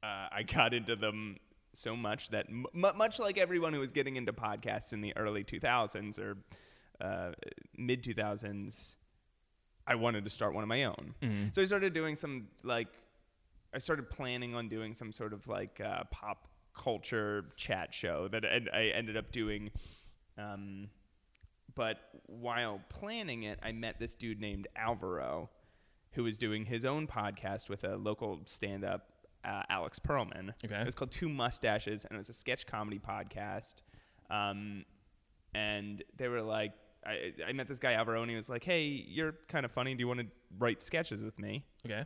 uh, 0.03 0.29
I 0.33 0.43
got 0.43 0.75
into 0.75 0.97
them 0.97 1.37
so 1.75 1.97
much 1.97 2.31
that 2.31 2.47
m- 2.49 2.67
much 2.73 3.19
like 3.19 3.39
everyone 3.39 3.73
who 3.73 3.81
was 3.81 3.93
getting 3.93 4.17
into 4.17 4.33
podcasts 4.33 4.93
in 4.93 5.01
the 5.01 5.17
early 5.17 5.45
2000s 5.45 6.19
or 6.19 6.37
uh, 7.01 7.33
mid 7.77 8.03
2000s, 8.03 8.95
I 9.87 9.95
wanted 9.95 10.25
to 10.25 10.31
start 10.31 10.55
one 10.55 10.62
of 10.62 10.69
my 10.69 10.85
own. 10.85 11.14
So 11.53 11.62
I 11.62 11.64
started 11.64 11.93
doing 11.93 12.17
some 12.17 12.49
like 12.62 12.88
I 13.75 13.79
started 13.79 14.09
planning 14.09 14.55
on 14.55 14.69
doing 14.69 14.95
some 14.95 15.12
sort 15.12 15.33
of 15.33 15.47
like 15.49 15.81
uh, 15.85 16.05
pop 16.11 16.49
culture 16.76 17.47
chat 17.57 17.93
show 17.93 18.29
that 18.29 18.45
and 18.45 18.71
I 18.73 18.87
ended 18.95 19.17
up 19.17 19.33
doing. 19.33 19.71
Um, 20.38 20.88
but 21.75 21.99
while 22.26 22.81
planning 22.88 23.45
it, 23.45 23.59
I 23.62 23.73
met 23.73 23.99
this 23.99 24.14
dude 24.14 24.41
named 24.41 24.69
Alvaro, 24.76 25.50
who 26.12 26.23
was 26.23 26.38
doing 26.38 26.64
his 26.64 26.85
own 26.85 27.07
podcast 27.07 27.69
with 27.69 27.83
a 27.85 27.97
local 27.97 28.41
stand-up, 28.47 29.07
uh, 29.45 29.62
Alex 29.69 29.99
Perlman. 29.99 30.53
Okay. 30.64 30.76
It 30.76 30.87
was 30.87 30.95
called 30.95 31.11
Two 31.11 31.29
Mustaches, 31.29 32.05
and 32.05 32.14
it 32.14 32.19
was 32.19 32.29
a 32.29 32.33
sketch 32.33 32.67
comedy 32.67 33.00
podcast. 33.00 33.76
Um, 34.31 34.85
and 35.53 36.03
they 36.17 36.29
were 36.29 36.43
like, 36.43 36.73
I, 37.07 37.33
I 37.49 37.53
met 37.53 37.69
this 37.69 37.79
guy 37.79 37.93
Alvaro, 37.95 38.23
and 38.23 38.31
he 38.31 38.37
was 38.37 38.49
like, 38.49 38.65
"Hey, 38.65 38.83
you're 39.09 39.35
kind 39.49 39.65
of 39.65 39.73
funny. 39.73 39.95
Do 39.95 40.01
you 40.01 40.09
want 40.09 40.21
to 40.21 40.27
write 40.59 40.83
sketches 40.83 41.23
with 41.23 41.39
me?" 41.39 41.65
okay 41.85 42.05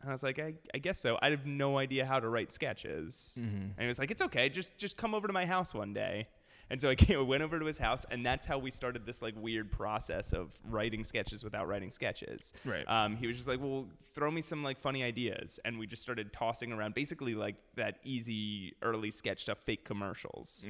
And 0.00 0.08
I 0.08 0.12
was 0.12 0.22
like, 0.22 0.38
I, 0.38 0.54
I 0.74 0.78
guess 0.78 1.00
so. 1.00 1.18
I 1.20 1.30
have 1.30 1.44
no 1.46 1.78
idea 1.78 2.06
how 2.06 2.20
to 2.20 2.28
write 2.28 2.52
sketches. 2.52 3.32
And 3.76 3.80
he 3.80 3.86
was 3.86 3.98
like, 3.98 4.10
it's 4.10 4.22
okay. 4.22 4.48
Just 4.48 4.76
just 4.78 4.96
come 4.96 5.14
over 5.14 5.26
to 5.26 5.32
my 5.32 5.44
house 5.46 5.74
one 5.74 5.92
day. 5.92 6.28
And 6.70 6.80
so 6.80 6.90
I 6.90 6.94
came, 7.04 7.26
went 7.26 7.42
over 7.42 7.58
to 7.58 7.66
his 7.66 7.78
house, 7.78 8.04
and 8.10 8.24
that's 8.24 8.46
how 8.46 8.58
we 8.58 8.70
started 8.70 9.06
this 9.06 9.22
like 9.22 9.34
weird 9.36 9.72
process 9.72 10.32
of 10.32 10.52
writing 10.68 11.02
sketches 11.02 11.42
without 11.42 11.66
writing 11.66 11.90
sketches. 11.90 12.52
Right. 12.64 12.84
Um, 12.86 13.16
he 13.16 13.26
was 13.26 13.36
just 13.36 13.48
like, 13.48 13.60
well, 13.60 13.88
throw 14.14 14.30
me 14.30 14.42
some 14.42 14.62
like 14.62 14.78
funny 14.78 15.02
ideas, 15.02 15.58
and 15.64 15.78
we 15.78 15.86
just 15.86 16.02
started 16.02 16.32
tossing 16.32 16.72
around 16.72 16.94
basically 16.94 17.34
like 17.34 17.56
that 17.76 17.96
easy 18.04 18.74
early 18.82 19.10
sketch 19.10 19.40
stuff, 19.42 19.58
fake 19.58 19.84
commercials. 19.84 20.64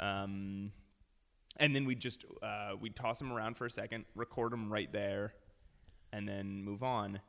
Um, 0.00 0.72
and 1.58 1.74
then 1.74 1.84
we 1.84 1.94
just 1.94 2.24
uh, 2.42 2.72
we 2.80 2.90
toss 2.90 3.18
them 3.18 3.32
around 3.32 3.56
for 3.56 3.66
a 3.66 3.70
second, 3.70 4.04
record 4.14 4.52
them 4.52 4.72
right 4.72 4.90
there, 4.92 5.34
and 6.12 6.28
then 6.28 6.62
move 6.64 6.82
on. 6.82 7.20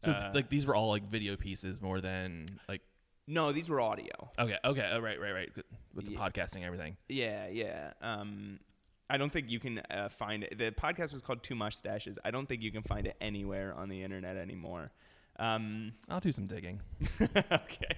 so 0.00 0.12
Uh, 0.12 0.30
like 0.34 0.48
these 0.48 0.66
were 0.66 0.74
all 0.74 0.88
like 0.90 1.08
video 1.10 1.36
pieces 1.36 1.80
more 1.80 2.00
than 2.00 2.46
like 2.68 2.82
No, 3.26 3.52
these 3.52 3.68
were 3.68 3.80
audio. 3.80 4.30
okay 4.38 4.58
okay 4.64 4.90
oh, 4.92 5.00
right 5.00 5.20
right 5.20 5.32
right 5.32 5.50
with 5.94 6.06
the 6.06 6.12
Yeah. 6.12 6.18
podcasting 6.18 6.56
and 6.56 6.64
everything 6.64 6.96
Yeah, 7.08 7.48
yeah. 7.48 7.92
Um, 8.00 8.58
I 9.10 9.18
don't 9.18 9.30
think 9.30 9.50
you 9.50 9.60
can 9.60 9.78
uh, 9.90 10.08
find 10.08 10.42
it. 10.44 10.56
The 10.56 10.70
podcast 10.70 11.12
was 11.12 11.20
called 11.20 11.42
Two 11.42 11.54
Mustaches. 11.54 12.18
I 12.24 12.30
don't 12.30 12.46
think 12.48 12.62
you 12.62 12.72
can 12.72 12.82
find 12.82 13.06
it 13.06 13.14
anywhere 13.20 13.74
on 13.74 13.88
the 13.90 14.02
internet 14.02 14.36
anymore. 14.36 14.90
Um, 15.38 15.92
i'll 16.10 16.20
do 16.20 16.30
some 16.32 16.46
digging 16.46 16.80
okay. 17.36 17.96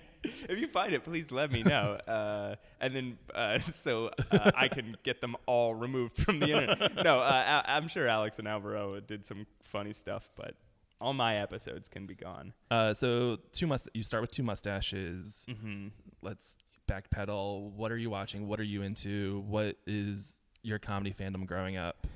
If 0.48 0.58
you 0.58 0.66
find 0.68 0.92
it, 0.92 1.04
please 1.04 1.30
let 1.30 1.50
me 1.52 1.62
know. 1.62 1.98
Uh, 2.08 2.54
and 2.80 2.94
then 2.94 3.18
uh, 3.34 3.58
so 3.72 4.10
uh, 4.30 4.50
I 4.56 4.68
can 4.68 4.96
get 5.02 5.20
them 5.20 5.36
all 5.46 5.74
removed 5.74 6.16
from 6.18 6.38
the 6.38 6.46
internet. 6.50 7.02
No, 7.04 7.20
uh, 7.20 7.62
I- 7.66 7.76
I'm 7.76 7.88
sure 7.88 8.06
Alex 8.06 8.38
and 8.38 8.46
Alvaro 8.46 9.00
did 9.00 9.24
some 9.26 9.46
funny 9.64 9.92
stuff, 9.92 10.28
but 10.36 10.54
all 11.00 11.12
my 11.12 11.36
episodes 11.38 11.88
can 11.88 12.06
be 12.06 12.14
gone. 12.14 12.52
Uh, 12.70 12.94
so 12.94 13.38
two 13.52 13.66
must 13.66 13.88
you 13.94 14.02
start 14.02 14.20
with 14.20 14.30
two 14.30 14.42
mustaches. 14.42 15.46
Mm-hmm. 15.48 15.88
Let's 16.22 16.56
backpedal. 16.88 17.72
What 17.72 17.90
are 17.90 17.96
you 17.98 18.10
watching? 18.10 18.46
What 18.46 18.60
are 18.60 18.64
you 18.64 18.82
into? 18.82 19.42
What 19.46 19.76
is 19.86 20.36
your 20.62 20.78
comedy 20.78 21.12
fandom 21.18 21.46
growing 21.46 21.76
up? 21.76 22.06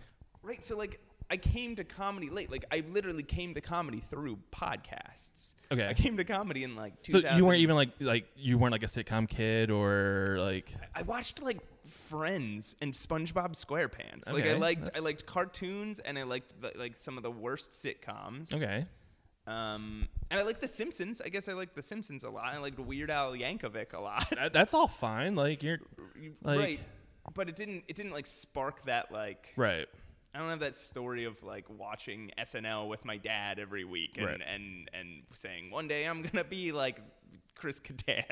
Right. 0.43 0.65
So 0.65 0.77
like 0.77 1.01
I 1.31 1.37
came 1.37 1.77
to 1.77 1.85
comedy 1.85 2.31
late. 2.31 2.51
Like 2.51 2.65
I 2.73 2.83
literally 2.91 3.23
came 3.23 3.55
to 3.55 3.61
comedy 3.61 4.03
through 4.11 4.39
podcasts. 4.51 5.55
Okay. 5.71 5.87
I 5.87 5.95
came 5.95 6.17
to 6.17 6.25
comedy 6.25 6.65
in 6.65 6.75
like 6.77 6.95
So 7.09 7.21
2000. 7.21 7.37
you 7.39 7.45
weren't 7.45 7.61
even 7.61 7.77
like 7.77 7.91
like 8.01 8.27
you 8.37 8.57
weren't 8.59 8.73
like 8.73 8.83
a 8.83 8.87
sitcom 8.87 9.29
kid 9.29 9.71
or 9.71 10.37
like 10.39 10.73
I 10.95 11.03
watched 11.03 11.43
like 11.43 11.59
Friends 11.89 12.77
and 12.83 12.93
SpongeBob 12.93 13.53
SquarePants. 13.55 14.31
Like 14.33 14.45
I 14.45 14.55
liked 14.55 14.91
I 14.97 15.01
liked 15.01 15.25
cartoons 15.27 16.01
and 16.01 16.19
I 16.19 16.23
liked 16.25 16.61
the, 16.61 16.73
like 16.77 16.97
some 16.97 17.17
of 17.17 17.23
the 17.23 17.31
worst 17.31 17.73
sitcoms. 17.73 18.53
okay. 18.55 18.87
Um, 19.47 20.07
and 20.31 20.39
I 20.39 20.43
liked 20.43 20.61
The 20.61 20.69
Simpsons. 20.69 21.23
I 21.25 21.31
guess 21.31 21.49
I 21.49 21.55
liked 21.55 21.75
The 21.75 21.81
Simpsons 21.81 22.25
a 22.25 22.29
lot. 22.29 22.45
I 22.45 22.59
liked 22.59 22.79
Weird 22.79 23.11
Al 23.11 23.33
Yankovic 23.33 23.95
a 23.95 24.01
lot. 24.01 24.29
That, 24.31 24.53
that's 24.53 24.75
all 24.75 24.89
fine. 24.89 25.35
Like 25.37 25.63
you're 25.63 25.79
like 26.43 26.59
right. 26.59 26.81
But 27.35 27.49
it 27.49 27.57
didn't. 27.57 27.85
It 27.89 27.97
didn't 27.97 28.13
like 28.13 28.27
spark 28.27 28.85
that 28.85 29.11
like. 29.13 29.53
right. 29.57 29.87
I 30.35 30.39
don't 30.39 30.51
have 30.51 30.61
that 30.61 30.77
story 30.77 31.25
of 31.25 31.43
like 31.43 31.65
watching 31.69 32.31
SNL 32.39 32.89
with 32.89 33.05
my 33.05 33.17
dad 33.17 33.59
every 33.59 33.85
week 33.85 34.17
and 34.19 34.27
Right. 34.27 34.41
and, 34.47 34.91
and 34.93 35.23
saying 35.35 35.71
one 35.71 35.89
day 35.89 36.07
I'm 36.07 36.23
gonna 36.23 36.45
be 36.45 36.71
like 36.73 37.01
Chris 37.55 37.81
Kattan. 37.81 38.25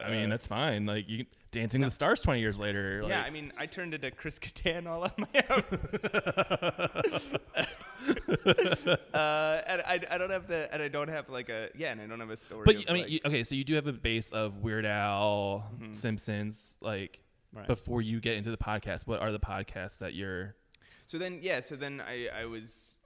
I 0.00 0.10
mean 0.10 0.30
that's 0.30 0.46
fine. 0.46 0.86
Like 0.86 1.08
you 1.08 1.26
Dancing 1.52 1.80
with 1.80 1.88
the 1.88 1.94
Stars 1.94 2.20
twenty 2.20 2.40
years 2.40 2.58
later. 2.58 3.00
Like, 3.02 3.10
yeah, 3.10 3.22
I 3.22 3.30
mean 3.30 3.52
I 3.58 3.66
turned 3.66 3.94
into 3.94 4.10
Chris 4.12 4.38
Kattan 4.38 4.86
all 4.86 5.02
on 5.04 5.12
my 5.18 5.44
own. 5.50 5.62
uh, 9.14 9.62
and 9.66 9.82
I, 9.82 10.00
I 10.10 10.18
don't 10.18 10.30
have 10.30 10.46
the 10.46 10.68
and 10.72 10.82
I 10.82 10.88
don't 10.88 11.08
have 11.08 11.28
like 11.28 11.48
a 11.48 11.68
yeah 11.76 11.92
and 11.92 12.00
I 12.00 12.06
don't 12.06 12.20
have 12.20 12.30
a 12.30 12.36
story. 12.36 12.62
but 12.64 12.76
of, 12.76 12.84
I 12.88 12.92
mean, 12.92 13.02
like- 13.02 13.12
you, 13.12 13.20
okay, 13.26 13.44
so 13.44 13.54
you 13.54 13.64
do 13.64 13.74
have 13.74 13.86
a 13.86 13.92
base 13.92 14.32
of 14.32 14.58
Weird 14.58 14.86
Al, 14.86 15.64
Simpsons, 15.92 16.76
like 16.80 17.18
Mm-hmm. 17.20 17.26
Right. 17.52 17.66
before 17.66 18.00
you 18.00 18.20
get 18.20 18.36
into 18.36 18.50
the 18.50 18.56
podcast. 18.56 19.06
What 19.06 19.20
are 19.20 19.32
the 19.32 19.40
podcasts 19.40 19.98
that 19.98 20.14
you're? 20.14 20.54
So 21.06 21.18
then, 21.18 21.40
yeah. 21.42 21.60
So 21.60 21.74
then 21.74 22.00
I, 22.00 22.28
I 22.28 22.44
was, 22.44 22.96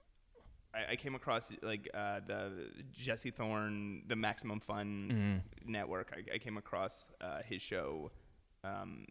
I, 0.73 0.91
I 0.91 0.95
came 0.95 1.15
across 1.15 1.51
like 1.63 1.89
uh, 1.93 2.19
the 2.27 2.69
Jesse 2.93 3.31
Thorn, 3.31 4.03
the 4.07 4.15
Maximum 4.15 4.59
Fun 4.59 5.41
Network. 5.65 6.13
I, 6.15 6.35
I 6.35 6.37
came 6.37 6.57
across 6.57 7.07
uh, 7.21 7.39
his 7.43 7.61
show, 7.61 8.11
um, 8.63 9.07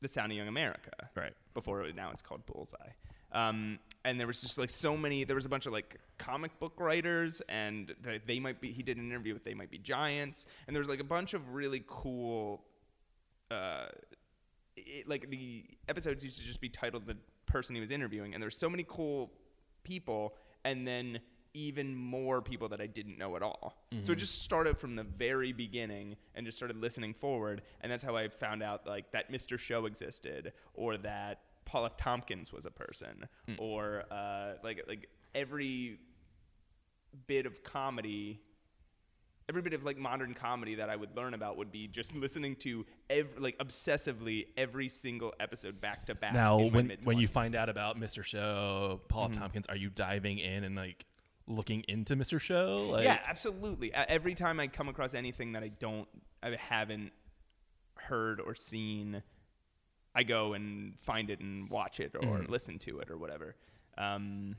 The 0.00 0.08
Sound 0.08 0.32
of 0.32 0.38
Young 0.38 0.48
America. 0.48 0.92
Right. 1.14 1.34
Before 1.52 1.82
it, 1.82 1.94
now 1.94 2.10
it's 2.12 2.22
called 2.22 2.46
Bullseye. 2.46 2.92
Um, 3.32 3.78
and 4.04 4.18
there 4.18 4.26
was 4.26 4.40
just 4.40 4.58
like 4.58 4.70
so 4.70 4.96
many. 4.96 5.24
There 5.24 5.36
was 5.36 5.46
a 5.46 5.48
bunch 5.48 5.66
of 5.66 5.72
like 5.72 6.00
comic 6.18 6.58
book 6.58 6.80
writers, 6.80 7.42
and 7.48 7.94
they, 8.02 8.20
they 8.26 8.40
might 8.40 8.60
be. 8.60 8.72
He 8.72 8.82
did 8.82 8.96
an 8.96 9.06
interview 9.06 9.34
with 9.34 9.44
They 9.44 9.54
Might 9.54 9.70
Be 9.70 9.78
Giants, 9.78 10.46
and 10.66 10.74
there 10.74 10.80
was 10.80 10.88
like 10.88 11.00
a 11.00 11.04
bunch 11.04 11.34
of 11.34 11.54
really 11.54 11.84
cool 11.86 12.64
uh, 13.50 13.86
it, 14.86 15.08
like 15.08 15.30
the 15.30 15.64
episodes 15.88 16.24
used 16.24 16.38
to 16.38 16.44
just 16.44 16.60
be 16.60 16.68
titled 16.68 17.06
the 17.06 17.16
person 17.46 17.74
he 17.74 17.80
was 17.80 17.90
interviewing, 17.90 18.34
and 18.34 18.42
there's 18.42 18.56
so 18.56 18.68
many 18.68 18.84
cool 18.88 19.32
people, 19.84 20.34
and 20.64 20.86
then 20.86 21.20
even 21.52 21.96
more 21.96 22.40
people 22.40 22.68
that 22.68 22.80
I 22.80 22.86
didn't 22.86 23.18
know 23.18 23.34
at 23.34 23.42
all. 23.42 23.76
So 24.02 24.12
it 24.12 24.18
just 24.18 24.42
started 24.42 24.78
from 24.78 24.94
the 24.94 25.02
very 25.02 25.52
beginning 25.52 26.14
and 26.36 26.46
just 26.46 26.56
started 26.56 26.76
listening 26.76 27.12
forward, 27.12 27.62
and 27.80 27.90
that's 27.90 28.04
how 28.04 28.14
I 28.16 28.28
found 28.28 28.62
out 28.62 28.86
like 28.86 29.10
that 29.12 29.32
Mr. 29.32 29.58
Show 29.58 29.86
existed, 29.86 30.52
or 30.74 30.96
that 30.98 31.40
Paul 31.64 31.86
F. 31.86 31.96
Tompkins 31.96 32.52
was 32.52 32.66
a 32.66 32.70
person, 32.70 33.26
or 33.58 34.04
uh, 34.10 34.54
like 34.62 34.84
like 34.86 35.08
every 35.34 35.98
bit 37.26 37.46
of 37.46 37.64
comedy 37.64 38.40
every 39.50 39.62
bit 39.62 39.72
of 39.74 39.82
like 39.84 39.98
modern 39.98 40.32
comedy 40.32 40.76
that 40.76 40.88
I 40.88 40.94
would 40.94 41.16
learn 41.16 41.34
about 41.34 41.56
would 41.56 41.72
be 41.72 41.88
just 41.88 42.14
listening 42.24 42.54
to 42.56 42.86
every, 43.10 43.40
like 43.40 43.58
obsessively 43.58 44.46
every 44.56 44.88
single 44.88 45.34
episode 45.40 45.80
back 45.80 46.06
to 46.06 46.14
back. 46.14 46.32
Now, 46.32 46.58
when 46.58 46.96
when 47.02 47.18
you 47.18 47.26
find 47.28 47.56
out 47.56 47.68
about 47.68 47.98
Mr. 47.98 48.22
Show, 48.24 49.00
Paul 49.08 49.28
Mm-hmm. 49.28 49.40
Tompkins, 49.40 49.66
are 49.66 49.76
you 49.76 49.90
diving 49.90 50.38
in 50.38 50.62
and 50.64 50.76
like 50.76 51.04
looking 51.48 51.84
into 51.88 52.14
Mr. 52.14 52.40
Show? 52.40 52.90
Like, 52.92 53.04
yeah, 53.04 53.18
absolutely. 53.26 53.92
Every 53.92 54.34
time 54.36 54.60
I 54.60 54.68
come 54.68 54.88
across 54.88 55.14
anything 55.14 55.52
that 55.52 55.64
I 55.64 55.68
don't, 55.68 56.06
I 56.44 56.56
haven't 56.58 57.10
heard 57.96 58.40
or 58.40 58.54
seen, 58.54 59.20
I 60.14 60.22
go 60.22 60.52
and 60.54 60.96
find 61.00 61.28
it 61.28 61.40
and 61.40 61.68
watch 61.68 61.98
it 61.98 62.14
or 62.14 62.22
Mm-hmm. 62.38 62.52
listen 62.52 62.78
to 62.80 63.00
it 63.00 63.10
or 63.10 63.18
whatever. 63.18 63.56
Um, 63.98 64.54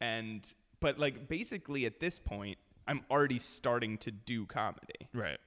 and 0.00 0.46
but 0.80 0.98
like 0.98 1.28
basically 1.28 1.86
at 1.86 1.98
this 2.00 2.18
point, 2.18 2.58
I'm 2.86 3.02
already 3.10 3.38
starting 3.38 3.98
to 3.98 4.10
do 4.10 4.46
comedy. 4.46 5.08
right. 5.12 5.38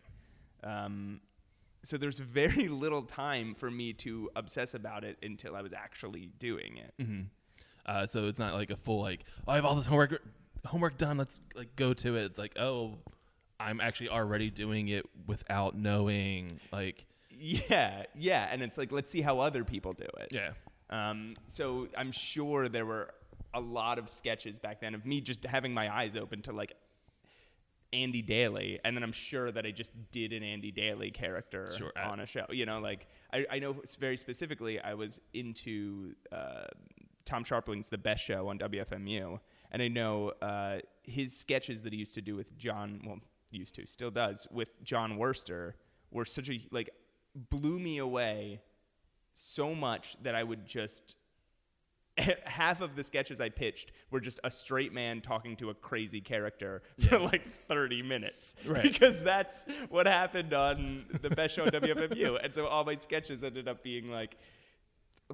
Um, 0.64 1.22
so 1.84 1.98
there's 1.98 2.20
very 2.20 2.68
little 2.68 3.04
time 3.04 3.56
for 3.56 3.70
me 3.72 3.94
to 3.94 4.30
obsess 4.36 4.74
about 4.74 5.04
it 5.04 5.18
until 5.24 5.56
I 5.56 5.62
was 5.62 5.72
actually 5.74 6.30
doing 6.40 6.78
it. 6.78 7.08
Uh, 7.86 8.06
so 8.08 8.28
it's 8.28 8.40
not 8.40 8.54
like 8.54 8.70
a 8.72 8.76
full 8.76 9.02
like 9.02 9.24
oh, 9.48 9.52
I 9.54 9.56
have 9.56 9.66
all 9.66 9.76
this 9.76 9.86
homework 9.86 10.22
homework 10.66 10.98
done. 10.98 11.18
Let's 11.18 11.42
like 11.56 11.76
go 11.76 11.94
to 11.94 12.18
it. 12.18 12.24
It's 12.26 12.40
like 12.40 12.58
oh, 12.60 12.98
I'm 13.60 13.80
actually 13.80 14.10
already 14.10 14.50
doing 14.50 14.90
it 14.90 15.06
without 15.28 15.78
knowing. 15.78 16.60
Like 16.74 17.06
Yeah, 17.32 18.04
yeah, 18.16 18.48
and 18.52 18.62
it's 18.62 18.78
like 18.78 18.92
let's 18.92 19.10
see 19.10 19.22
how 19.22 19.40
other 19.40 19.64
people 19.64 19.94
do 19.94 20.08
it. 20.20 20.30
yeah, 20.32 20.52
Um, 20.90 21.36
so 21.48 21.88
I'm 21.96 22.12
sure 22.12 22.68
there 22.68 22.86
were 22.86 23.14
a 23.54 23.62
lot 23.62 23.98
of 23.98 24.10
sketches 24.10 24.60
back 24.60 24.82
then 24.82 24.94
of 24.94 25.06
me 25.06 25.22
just 25.22 25.46
having 25.46 25.74
my 25.74 25.94
eyes 25.94 26.16
open 26.18 26.42
to 26.44 26.52
like 26.52 26.74
Andy 27.94 28.22
Daly, 28.22 28.80
and 28.84 28.96
then 28.96 29.04
I'm 29.04 29.12
sure 29.12 29.52
that 29.52 29.66
I 29.66 29.72
just 29.72 29.92
did 30.12 30.34
an 30.34 30.44
Andy 30.44 30.72
Daly 30.72 31.12
character 31.12 31.68
Sure, 31.78 31.92
I- 31.96 32.04
on 32.04 32.20
a 32.20 32.26
show. 32.26 32.46
You 32.50 32.66
know, 32.66 32.80
like 32.80 33.08
I, 33.34 33.46
I 33.50 33.60
know 33.60 33.76
very 34.00 34.18
specifically, 34.18 34.80
I 34.80 34.94
was 34.94 35.22
into 35.34 36.14
uh, 36.32 36.66
Tom 37.26 37.44
Scharpling's 37.44 37.90
The 37.90 37.98
Best 37.98 38.24
Show 38.24 38.50
on 38.50 38.60
WFMU, 38.60 39.40
and 39.72 39.82
I 39.82 39.88
know 39.88 40.34
uh, 40.42 40.80
his 41.04 41.36
sketches 41.36 41.82
that 41.84 41.94
he 41.94 42.00
used 42.00 42.16
to 42.16 42.22
do 42.22 42.36
with 42.36 42.58
John, 42.58 43.02
well, 43.06 43.20
used 43.52 43.76
to, 43.76 43.88
still 43.88 44.12
does, 44.12 44.48
with 44.52 44.70
Jon 44.84 45.18
Wurster 45.18 45.74
were 46.12 46.26
such 46.26 46.50
a 46.50 46.60
like 46.72 46.90
blew 47.50 47.80
me 47.80 48.00
away 48.00 48.62
so 49.34 49.76
much 49.76 50.18
that 50.24 50.36
I 50.36 50.44
would 50.44 50.66
just 50.66 51.16
half 52.46 52.82
of 52.82 52.96
the 52.96 53.04
sketches 53.04 53.40
I 53.40 53.50
pitched 53.50 53.92
were 54.12 54.20
just 54.20 54.40
a 54.44 54.52
straight 54.52 54.94
man 54.94 55.22
talking 55.22 55.56
to 55.58 55.70
a 55.70 55.74
crazy 55.74 56.22
character 56.22 56.82
for 57.00 57.20
like 57.20 57.44
30 57.68 58.02
minutes. 58.02 58.56
Right. 58.66 58.84
Because 58.84 59.22
that's 59.22 59.66
what 59.90 60.08
happened 60.08 60.54
on 60.54 61.06
the 61.22 61.30
best 61.30 61.56
show 61.56 61.64
on 61.64 61.70
WFMU. 61.70 62.38
And 62.48 62.54
so 62.54 62.68
all 62.68 62.84
my 62.84 62.96
sketches 62.96 63.44
ended 63.44 63.68
up 63.68 63.84
being 63.84 64.10
like 64.10 64.38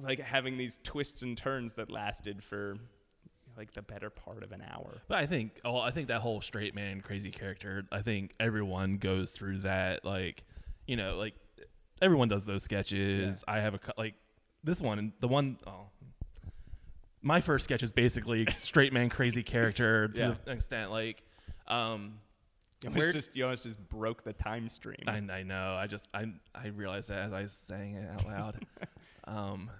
like 0.02 0.18
having 0.18 0.56
these 0.58 0.78
twists 0.82 1.22
and 1.22 1.36
turns 1.36 1.74
that 1.74 1.90
lasted 1.90 2.42
for 2.42 2.76
like 3.56 3.72
the 3.72 3.82
better 3.82 4.10
part 4.10 4.42
of 4.42 4.50
an 4.52 4.62
hour. 4.62 5.02
but 5.06 5.18
I 5.18 5.26
think 5.26 5.60
oh, 5.64 5.78
I 5.78 5.90
think 5.90 6.08
that 6.08 6.20
whole 6.20 6.40
straight 6.40 6.74
man 6.74 7.00
crazy 7.00 7.30
character. 7.30 7.84
I 7.92 8.02
think 8.02 8.32
everyone 8.40 8.96
goes 8.96 9.30
through 9.30 9.58
that. 9.60 10.04
Like 10.04 10.44
you 10.86 10.96
know, 10.96 11.16
like 11.16 11.34
everyone 12.02 12.28
does 12.28 12.44
those 12.46 12.64
sketches. 12.64 13.44
I 13.46 13.60
have 13.60 13.74
a 13.74 13.80
like 13.96 14.14
this 14.64 14.80
one, 14.80 15.12
the 15.20 15.28
one 15.28 15.58
oh. 15.66 15.86
My 17.24 17.40
first 17.40 17.64
sketch 17.64 17.82
is 17.82 17.90
basically 17.90 18.46
straight 18.58 18.92
man 18.92 19.08
crazy 19.08 19.42
character 19.42 20.08
to 20.08 20.20
Yeah. 20.20 20.34
the 20.44 20.52
extent 20.52 20.90
like 20.90 21.22
um 21.66 22.20
almost, 22.86 23.14
just, 23.14 23.36
you 23.36 23.44
almost 23.44 23.64
just 23.64 23.88
broke 23.88 24.24
the 24.24 24.32
time 24.34 24.68
stream. 24.68 25.02
I, 25.06 25.16
I 25.32 25.42
know. 25.42 25.74
I 25.74 25.86
just 25.86 26.06
I 26.14 26.26
I 26.54 26.68
realized 26.68 27.08
that 27.08 27.18
as 27.18 27.32
I 27.32 27.42
was 27.42 27.52
saying 27.52 27.94
it 27.96 28.08
out 28.10 28.26
loud. 28.26 28.66
um, 29.24 29.70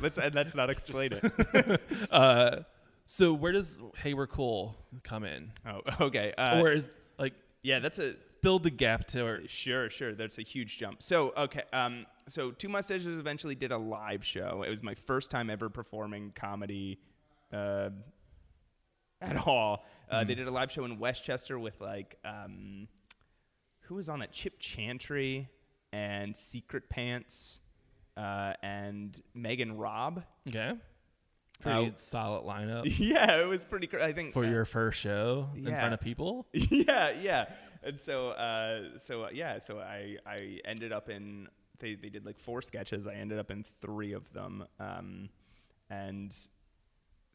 let's, 0.00 0.18
and 0.18 0.34
let's 0.34 0.54
not 0.54 0.70
explain 0.70 1.10
it. 1.12 1.80
uh, 2.10 2.60
so 3.06 3.34
where 3.34 3.52
does 3.52 3.82
Hey 3.96 4.14
We're 4.14 4.26
Cool 4.26 4.76
come 5.02 5.24
in, 5.24 5.50
Oh, 5.66 5.80
okay. 6.00 6.32
Uh, 6.38 6.60
or 6.60 6.72
is 6.72 6.88
like 7.18 7.34
yeah, 7.62 7.80
that's 7.80 7.98
a 7.98 8.14
build 8.40 8.62
the 8.62 8.70
gap 8.70 9.06
to 9.08 9.24
or 9.24 9.48
Sure, 9.48 9.90
sure. 9.90 10.14
That's 10.14 10.38
a 10.38 10.42
huge 10.42 10.78
jump. 10.78 11.02
So, 11.02 11.32
okay. 11.36 11.62
Um, 11.72 12.06
so 12.28 12.50
Two 12.50 12.68
Mustaches 12.68 13.06
eventually 13.18 13.54
did 13.54 13.72
a 13.72 13.78
live 13.78 14.24
show. 14.24 14.62
It 14.66 14.70
was 14.70 14.82
my 14.82 14.94
first 14.94 15.30
time 15.30 15.50
ever 15.50 15.68
performing 15.68 16.32
comedy 16.34 16.98
uh, 17.52 17.90
at 19.20 19.46
all. 19.46 19.84
Uh, 20.10 20.24
They 20.24 20.34
did 20.34 20.46
a 20.48 20.50
live 20.50 20.70
show 20.70 20.84
in 20.84 20.98
Westchester 20.98 21.58
with 21.58 21.80
like 21.80 22.16
um, 22.24 22.88
who 23.82 23.94
was 23.96 24.08
on 24.08 24.22
it? 24.22 24.32
Chip 24.32 24.58
Chantry 24.58 25.48
and 25.92 26.36
Secret 26.36 26.88
Pants 26.88 27.60
uh, 28.16 28.54
and 28.62 29.20
Megan 29.34 29.76
Robb. 29.76 30.22
okay, 30.48 30.72
pretty 31.60 31.88
Uh, 31.88 31.92
solid 31.96 32.44
lineup 32.44 32.82
yeah, 32.98 33.40
it 33.40 33.46
was 33.48 33.64
pretty. 33.64 33.86
Cr- 33.86 34.00
I 34.00 34.12
think 34.12 34.32
for 34.32 34.44
uh, 34.44 34.50
your 34.50 34.64
first 34.64 34.98
show 35.00 35.48
in 35.54 35.64
front 35.66 35.94
of 35.94 36.00
people. 36.00 36.46
yeah, 36.52 37.10
yeah. 37.22 37.46
And 37.82 38.00
so, 38.00 38.30
uh, 38.30 38.98
so 38.98 39.24
uh, 39.24 39.28
yeah, 39.32 39.58
so 39.58 39.78
I, 39.78 40.16
I 40.26 40.58
ended 40.64 40.90
up 40.90 41.10
in 41.10 41.48
they, 41.84 41.94
they 41.94 42.08
did 42.08 42.24
like 42.24 42.38
four 42.38 42.62
sketches. 42.62 43.06
I 43.06 43.14
ended 43.14 43.38
up 43.38 43.50
in 43.50 43.64
three 43.80 44.12
of 44.12 44.32
them, 44.32 44.64
um, 44.80 45.28
and 45.90 46.34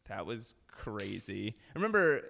that 0.08 0.26
was 0.26 0.54
crazy. 0.66 1.56
I 1.74 1.78
remember 1.78 2.22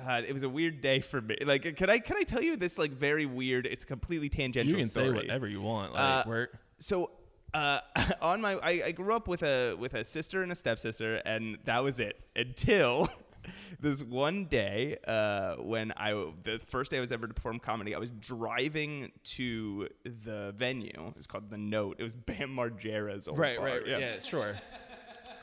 uh, 0.00 0.22
it 0.26 0.32
was 0.32 0.42
a 0.42 0.48
weird 0.48 0.80
day 0.80 1.00
for 1.00 1.20
me. 1.20 1.36
Like, 1.44 1.76
can 1.76 1.90
I 1.90 1.98
can 1.98 2.16
I 2.16 2.22
tell 2.22 2.42
you 2.42 2.56
this 2.56 2.78
like 2.78 2.92
very 2.92 3.26
weird? 3.26 3.66
It's 3.66 3.84
completely 3.84 4.30
tangential. 4.30 4.72
You 4.72 4.78
can 4.82 4.88
say 4.88 5.02
whatever 5.24 5.46
you 5.46 5.60
want. 5.60 5.92
Like 5.92 6.00
Uh, 6.26 6.30
So 6.78 7.10
uh, 7.52 7.80
on 8.22 8.40
my, 8.40 8.54
I, 8.54 8.70
I 8.86 8.92
grew 8.92 9.14
up 9.14 9.28
with 9.28 9.42
a 9.42 9.74
with 9.74 9.94
a 9.94 10.04
sister 10.04 10.42
and 10.42 10.50
a 10.52 10.54
stepsister, 10.54 11.16
and 11.26 11.58
that 11.64 11.84
was 11.84 12.00
it 12.00 12.18
until 12.34 13.08
this 13.78 14.02
one 14.02 14.46
day 14.46 14.96
uh, 15.06 15.56
when 15.56 15.92
I 15.96 16.12
the 16.44 16.58
first 16.64 16.90
day 16.90 16.98
I 16.98 17.00
was 17.00 17.12
ever 17.12 17.26
to 17.26 17.34
perform 17.34 17.58
comedy. 17.58 17.94
I 17.94 17.98
was 17.98 18.10
driving 18.20 19.12
to 19.24 19.88
the 20.04 20.54
venue. 20.56 21.08
It 21.08 21.16
was 21.16 21.26
called 21.26 21.50
the 21.50 21.58
Note. 21.58 21.96
It 21.98 22.02
was 22.02 22.16
Bam 22.30 22.50
Margera's 22.50 23.28
old 23.28 23.38
right, 23.38 23.56
bar. 23.56 23.66
right, 23.66 23.82
yeah, 23.86 24.20
sure. 24.20 24.56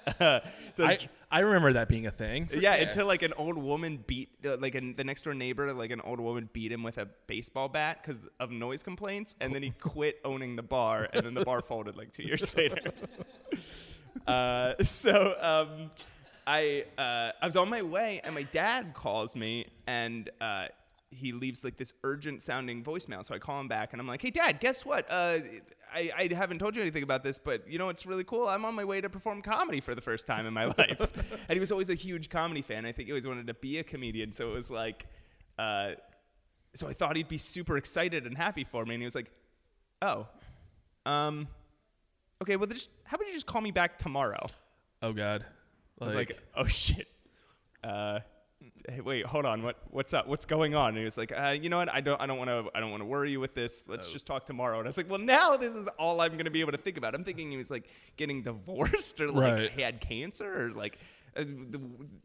so 0.20 0.42
I 0.80 0.98
I 1.30 1.42
remember 1.42 1.74
that 1.74 1.90
being 1.90 2.08
a 2.08 2.12
thing. 2.12 2.50
yeah, 2.58 2.76
until 2.76 3.06
like 3.06 3.22
an 3.22 3.34
old 3.34 3.58
woman 3.58 4.04
beat, 4.08 4.30
uh, 4.46 4.58
like 4.58 4.76
an, 4.76 4.96
the 4.96 5.04
next 5.04 5.24
door 5.24 5.34
neighbor, 5.34 5.74
like 5.74 5.92
an 5.92 6.00
old 6.02 6.22
woman 6.22 6.50
beat 6.54 6.72
him 6.72 6.84
with 6.84 6.98
a 6.98 7.08
baseball 7.28 7.68
bat 7.68 8.00
because 8.02 8.22
of 8.40 8.50
noise 8.50 8.82
complaints, 8.82 9.36
and 9.42 9.54
then 9.54 9.62
he 9.62 9.72
quit 9.80 10.20
owning 10.24 10.56
the 10.56 10.64
bar, 10.64 11.10
and 11.12 11.26
then 11.26 11.34
the 11.34 11.44
bar 11.44 11.62
folded 11.62 11.98
like 11.98 12.14
two 12.14 12.24
years 12.24 12.56
later. 12.56 12.80
uh, 14.28 14.76
so 14.82 15.36
um, 15.42 15.92
I 16.48 16.86
uh, 16.98 17.32
I 17.42 17.46
was 17.46 17.58
on 17.58 17.70
my 17.70 17.82
way, 17.82 18.22
and 18.24 18.34
my 18.34 18.44
dad 18.44 18.94
calls 18.94 19.36
me, 19.36 19.68
and 19.86 20.30
uh, 20.40 20.68
he 21.12 21.34
leaves 21.34 21.62
like 21.62 21.76
this 21.76 21.92
urgent 22.06 22.42
sounding 22.42 22.84
voicemail. 22.84 23.26
So 23.26 23.36
I 23.36 23.38
call 23.38 23.60
him 23.60 23.68
back, 23.68 23.92
and 23.92 24.02
I'm 24.02 24.08
like, 24.08 24.22
"Hey, 24.22 24.32
Dad, 24.32 24.62
guess 24.62 24.86
what? 24.86 25.06
Uh, 25.10 25.40
I, 25.94 26.12
I 26.18 26.34
haven't 26.34 26.60
told 26.60 26.74
you 26.74 26.82
anything 26.82 27.04
about 27.04 27.22
this, 27.22 27.38
but 27.38 27.70
you 27.70 27.78
know 27.78 27.90
it's 27.90 28.06
really 28.06 28.24
cool. 28.24 28.48
I'm 28.48 28.64
on 28.64 28.76
my 28.76 28.86
way 28.86 29.02
to 29.02 29.10
perform 29.10 29.42
comedy 29.42 29.82
for 29.82 29.94
the 29.94 30.02
first 30.02 30.26
time 30.26 30.46
in 30.46 30.54
my 30.54 30.66
life." 30.78 31.00
and 31.00 31.54
he 31.54 31.60
was 31.60 31.72
always 31.72 31.90
a 31.90 31.96
huge 31.96 32.30
comedy 32.30 32.62
fan. 32.62 32.86
I 32.86 32.94
think 32.94 33.08
he 33.08 33.12
always 33.12 33.28
wanted 33.28 33.48
to 33.48 33.54
be 33.54 33.80
a 33.80 33.84
comedian. 33.84 34.32
So 34.32 34.50
it 34.50 34.54
was 34.54 34.72
like, 34.72 35.06
uh, 35.60 35.92
so 36.76 36.88
I 36.88 36.94
thought 36.94 37.18
he'd 37.18 37.28
be 37.28 37.38
super 37.38 37.76
excited 37.76 38.26
and 38.26 38.38
happy 38.38 38.64
for 38.64 38.86
me, 38.86 38.96
and 38.96 39.02
he 39.02 39.06
was 39.06 39.16
like, 39.16 39.30
"Oh, 40.02 40.28
um, 41.06 41.50
okay. 42.42 42.56
Well, 42.56 42.68
just 42.68 42.90
how 43.04 43.16
about 43.16 43.28
you 43.28 43.34
just 43.34 43.48
call 43.48 43.62
me 43.62 43.72
back 43.72 44.00
tomorrow?" 44.00 44.48
Oh 45.02 45.12
God. 45.12 45.46
I 46.02 46.06
was 46.06 46.16
like, 46.16 46.38
"Oh 46.56 46.68
shit." 46.68 47.08
Uh, 47.84 48.20
hey, 48.90 49.02
wait, 49.02 49.26
hold 49.26 49.46
on. 49.46 49.64
What 49.64 49.78
what's 49.92 50.14
up? 50.14 50.28
What's 50.28 50.46
going 50.46 50.76
on? 50.76 50.90
And 50.90 50.98
he 50.98 51.04
was 51.06 51.18
like, 51.18 51.32
uh, 51.32 51.56
"You 51.60 51.70
know 51.70 51.78
what? 51.78 51.94
I 51.94 52.02
don't 52.02 52.20
I 52.22 52.26
don't 52.26 52.38
want 52.38 52.50
to 52.50 52.66
I 52.76 52.80
don't 52.80 52.92
want 52.92 53.02
to 53.02 53.06
worry 53.06 53.32
you 53.32 53.40
with 53.40 53.54
this. 53.56 53.86
Oh. 53.88 53.92
Let's 53.92 54.12
just 54.12 54.26
talk 54.28 54.46
tomorrow." 54.46 54.78
And 54.80 54.88
I 54.88 54.90
was 54.90 54.98
like, 54.98 55.10
"Well, 55.10 55.20
now 55.20 55.58
this 55.58 55.76
is 55.76 55.88
all 56.00 56.22
I'm 56.22 56.34
going 56.34 56.46
to 56.46 56.52
be 56.52 56.62
able 56.62 56.72
to 56.74 56.78
think 56.78 56.98
about." 56.98 57.16
I'm 57.16 57.24
thinking 57.24 57.50
he 57.52 57.58
was 57.58 57.72
like 57.72 57.88
getting 58.18 58.42
divorced 58.44 59.22
or 59.22 59.30
like 59.30 59.60
Right. 59.60 59.72
he 59.72 59.82
had 59.82 60.02
cancer 60.02 60.66
or 60.68 60.72
like 60.72 60.98
uh, 61.36 61.42
the, 61.42 61.80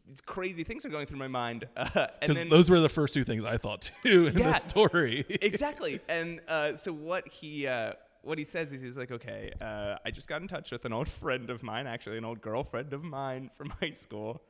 these 0.07 0.21
crazy 0.21 0.63
things 0.63 0.85
are 0.85 0.89
going 0.89 1.05
through 1.05 1.19
my 1.19 1.27
mind. 1.27 1.65
Uh, 1.77 1.87
and 1.95 2.07
because 2.21 2.37
then 2.37 2.49
those 2.49 2.69
were 2.69 2.79
the 2.79 2.89
first 2.89 3.13
two 3.13 3.23
things 3.23 3.43
I 3.45 3.57
thought 3.57 3.91
too 4.03 4.27
in 4.27 4.37
Yeah. 4.37 4.53
the 4.53 4.59
story. 4.59 5.25
exactly. 5.29 5.99
And 6.09 6.41
uh, 6.47 6.75
so 6.77 6.91
what 6.93 7.27
he 7.27 7.67
uh, 7.67 7.93
what 8.23 8.37
he 8.37 8.45
says 8.45 8.71
is 8.73 8.81
he's 8.81 8.97
like, 8.97 9.11
okay, 9.11 9.51
uh, 9.61 9.95
I 10.05 10.11
just 10.11 10.27
got 10.27 10.41
in 10.41 10.47
touch 10.47 10.71
with 10.71 10.85
an 10.85 10.93
old 10.93 11.07
friend 11.21 11.49
of 11.49 11.61
mine, 11.61 11.85
actually 11.87 12.17
an 12.17 12.25
old 12.25 12.41
girlfriend 12.41 12.93
of 12.93 13.03
mine 13.03 13.51
from 13.55 13.69
high 13.81 13.91
school, 13.91 14.41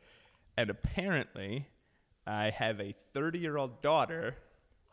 and 0.57 0.69
apparently 0.69 1.67
I 2.25 2.51
have 2.51 2.79
a 2.79 2.95
30 3.13 3.39
year 3.39 3.57
old 3.57 3.81
daughter 3.81 4.37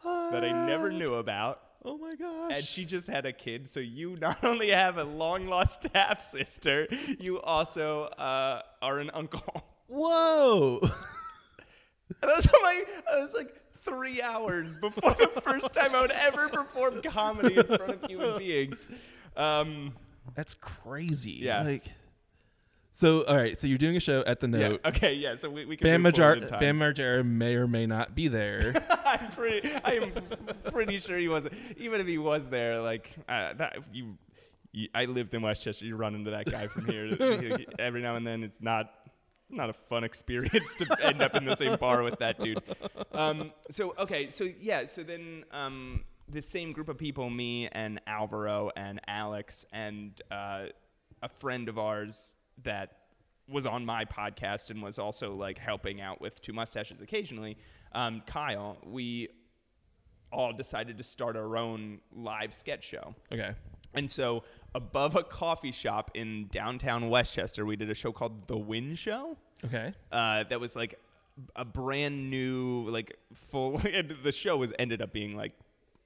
that 0.03 0.45
I 0.45 0.67
never 0.67 0.91
knew 0.91 1.15
about. 1.15 1.61
oh 1.85 1.99
my 1.99 2.15
gosh. 2.15 2.53
And 2.55 2.65
she 2.65 2.85
just 2.87 3.07
had 3.07 3.27
a 3.27 3.33
kid, 3.33 3.69
so 3.69 3.81
you 3.81 4.17
not 4.17 4.43
only 4.45 4.71
have 4.71 4.97
a 4.97 5.05
long 5.05 5.47
lost 5.47 5.87
half 5.95 6.23
sister, 6.23 6.89
you 7.19 7.41
also 7.41 8.05
uh, 8.05 8.63
are 8.81 8.99
an 8.99 9.11
uncle. 9.13 9.63
Whoa. 9.87 10.81
And 12.23 12.31
was 12.31 12.49
my, 12.61 12.83
I 13.11 13.17
was 13.17 13.35
like 13.35 13.55
three 13.83 14.23
hours 14.23 14.77
before 14.77 15.15
the 15.15 15.41
first 15.43 15.75
time 15.75 15.95
I 15.95 16.01
would 16.01 16.13
ever 16.13 16.49
perform 16.49 17.03
comedy 17.03 17.57
in 17.57 17.65
front 17.65 17.91
of 17.91 18.05
human 18.09 18.39
beings. 18.39 18.89
Um, 19.37 19.95
That's 20.35 20.55
crazy. 20.55 21.39
Yeah. 21.41 21.63
Like, 21.63 21.85
so 22.93 23.25
all 23.25 23.37
right. 23.37 23.59
So 23.59 23.67
you're 23.67 23.79
doing 23.79 23.97
a 23.97 24.01
show 24.01 24.23
at 24.27 24.41
the 24.41 24.49
yeah. 24.49 24.69
Note. 24.69 24.81
Okay. 24.85 25.15
Yeah. 25.15 25.37
So 25.37 25.49
we, 25.49 25.65
we 25.65 25.77
can 25.77 25.87
Bam 25.87 26.03
move 26.03 26.15
forward 26.15 26.39
in 26.39 26.45
Margera, 26.45 26.49
time. 26.51 26.61
Bam 26.61 26.79
Margera 26.79 27.25
may 27.25 27.55
or 27.55 27.67
may 27.67 27.87
not 27.87 28.15
be 28.15 28.29
there. 28.29 28.75
I'm 29.05 29.31
pretty. 29.31 29.71
I 29.85 29.93
am 29.93 30.13
pretty 30.71 30.99
sure 30.99 31.19
he 31.19 31.29
wasn't. 31.29 31.55
Even 31.77 32.01
if 32.01 32.07
he 32.07 32.19
was 32.19 32.49
there, 32.49 32.81
like 32.81 33.15
uh, 33.29 33.55
that, 33.55 33.79
you, 33.93 34.17
you. 34.73 34.89
I 34.95 35.07
lived 35.07 35.35
in 35.35 35.43
Westchester. 35.43 35.85
You 35.85 35.97
run 35.97 36.15
into 36.15 36.33
that 36.33 36.51
guy 36.51 36.67
from 36.67 36.87
here 36.87 37.17
every 37.79 38.03
now 38.03 38.17
and 38.17 38.27
then. 38.27 38.43
It's 38.43 38.61
not 38.61 38.93
not 39.51 39.71
a 39.71 39.73
fun 39.73 40.05
experience 40.11 40.75
to 40.77 40.87
end 41.03 41.23
up 41.23 41.35
in 41.35 41.45
the 41.45 41.57
same 41.57 41.77
bar 41.77 42.03
with 42.03 42.19
that 42.19 42.41
dude. 42.41 42.63
Um, 43.13 43.53
so 43.71 43.95
okay, 43.99 44.31
so 44.31 44.49
yeah, 44.61 44.87
so 44.87 45.03
then 45.03 45.45
um, 45.53 46.05
the 46.29 46.43
same 46.43 46.73
group 46.73 46.89
of 46.89 46.99
people, 46.99 47.29
me 47.31 47.69
and 47.73 48.01
Alvaro 48.07 48.71
and 48.77 49.01
Alex 49.07 49.65
and 49.73 50.21
uh, 50.31 50.67
a 51.23 51.29
friend 51.29 51.69
of 51.69 51.79
ours 51.79 52.35
that 52.63 52.97
was 53.49 53.67
on 53.67 53.85
my 53.85 54.05
podcast 54.05 54.71
and 54.71 54.83
was 54.83 54.99
also 54.99 55.35
like 55.35 55.59
helping 55.59 56.01
out 56.01 56.21
with 56.21 56.41
Two 56.41 56.53
Mustaches 56.53 57.01
occasionally, 57.01 57.57
um, 57.93 58.23
Kyle, 58.27 58.77
we 58.85 59.29
all 60.33 60.53
decided 60.53 60.97
to 60.99 61.03
start 61.03 61.37
our 61.37 61.57
own 61.57 61.99
live 62.15 62.55
sketch 62.55 62.85
show. 62.85 63.15
okay. 63.33 63.55
And 63.93 64.09
so, 64.09 64.45
above 64.75 65.17
a 65.17 65.23
coffee 65.23 65.73
shop 65.73 66.11
in 66.15 66.49
downtown 66.51 67.09
Westchester, 67.11 67.65
we 67.65 67.77
did 67.77 67.91
a 67.91 67.95
show 67.95 68.13
called 68.13 68.47
The 68.49 68.57
Win 68.57 68.95
Show. 68.95 69.37
Okay. 69.65 69.93
Uh, 70.11 70.45
that 70.45 70.61
was 70.61 70.77
like 70.77 70.99
a 71.57 71.65
brand 71.65 72.31
new, 72.31 72.89
like 72.91 73.17
full. 73.35 73.81
And 73.93 74.17
the 74.23 74.33
show 74.33 74.57
was 74.57 74.73
ended 74.79 75.03
up 75.03 75.13
being 75.13 75.37
like 75.37 75.53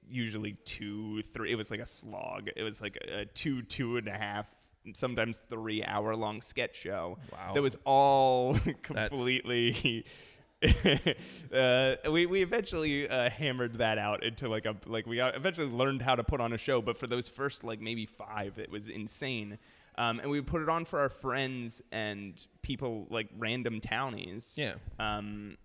usually 0.09 0.53
two, 0.65 1.23
three. 1.33 1.51
It 1.51 1.55
was 1.55 1.71
like 1.71 1.79
a 1.79 1.85
slog. 1.85 2.49
It 2.55 2.63
was 2.63 2.81
like 2.81 2.97
a 3.11 3.25
two, 3.25 3.61
two 3.61 3.97
and 3.97 4.07
a 4.07 4.17
half, 4.17 4.49
sometimes 4.93 5.41
three 5.49 5.83
hour 5.83 6.15
long 6.15 6.41
sketch 6.41 6.75
show. 6.75 7.17
Wow. 7.31 7.53
That 7.53 7.61
was 7.61 7.77
all 7.85 8.57
completely. 8.83 10.05
uh, 11.53 11.95
we 12.09 12.25
we 12.25 12.41
eventually 12.41 13.07
uh, 13.07 13.29
hammered 13.29 13.77
that 13.77 13.97
out 13.97 14.23
into 14.23 14.47
like 14.49 14.65
a 14.65 14.75
like 14.85 15.05
we 15.05 15.19
eventually 15.21 15.67
learned 15.69 16.01
how 16.01 16.15
to 16.15 16.23
put 16.23 16.39
on 16.41 16.53
a 16.53 16.57
show, 16.57 16.81
but 16.81 16.97
for 16.97 17.07
those 17.07 17.27
first 17.29 17.63
like 17.63 17.79
maybe 17.81 18.05
five, 18.05 18.57
it 18.57 18.69
was 18.69 18.89
insane. 18.89 19.57
Um, 19.97 20.19
and 20.19 20.29
we 20.29 20.41
put 20.41 20.61
it 20.61 20.67
on 20.69 20.83
for 20.85 20.99
our 20.99 21.09
friends 21.09 21.81
and 21.91 22.33
people 22.61 23.07
like 23.09 23.29
random 23.37 23.79
townies. 23.79 24.55
Yeah. 24.57 24.73
Um, 24.99 25.57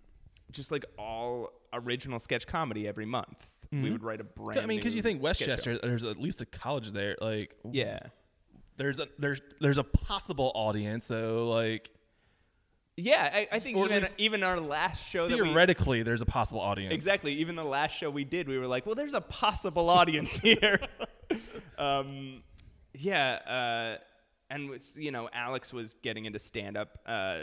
just 0.51 0.71
like 0.71 0.85
all 0.97 1.49
original 1.73 2.19
sketch 2.19 2.47
comedy 2.47 2.87
every 2.87 3.05
month. 3.05 3.49
We 3.73 3.89
would 3.89 4.03
write 4.03 4.19
a 4.19 4.25
brand. 4.25 4.59
I 4.59 4.65
mean, 4.65 4.79
because 4.79 4.93
you 4.95 5.01
think. 5.01 5.23
Westchester, 5.23 5.77
there's 5.77 6.03
at 6.03 6.17
least 6.17 6.41
a 6.41 6.45
college 6.45 6.91
there. 6.91 7.15
Like, 7.21 7.55
Yeah. 7.71 7.99
there's 8.75 8.99
a 8.99 9.07
there's 9.17 9.39
there's 9.61 9.77
a 9.77 9.83
possible 9.85 10.51
audience. 10.55 11.05
So 11.05 11.47
like 11.47 11.89
Yeah, 12.97 13.29
I, 13.33 13.47
I 13.53 13.59
think 13.59 13.77
Or 13.77 13.85
at 13.85 13.91
even 13.91 14.03
least 14.03 14.19
even 14.19 14.43
our 14.43 14.59
last 14.59 15.07
show 15.07 15.27
that 15.27 15.37
we 15.37 15.43
theoretically, 15.43 16.03
there's 16.03 16.21
a 16.21 16.25
possible 16.25 16.59
audience. 16.59 16.93
Exactly. 16.93 17.33
Even 17.33 17.55
the 17.55 17.63
last 17.63 17.95
show 17.95 18.09
we 18.09 18.25
did, 18.25 18.47
we 18.47 18.57
were 18.57 18.67
like, 18.67 18.85
well, 18.85 18.95
there's 18.95 19.13
a 19.13 19.21
possible 19.21 19.89
audience 19.89 20.29
here. 20.39 20.79
um, 21.77 22.43
yeah. 22.93 23.97
Uh, 23.97 24.03
and, 24.49 24.69
was, 24.69 24.95
you 24.97 25.11
know, 25.11 25.29
Alex 25.31 25.71
was 25.71 25.95
getting 26.03 26.25
into 26.25 26.37
stand 26.37 26.75
up. 26.75 26.99
Uh, 27.05 27.37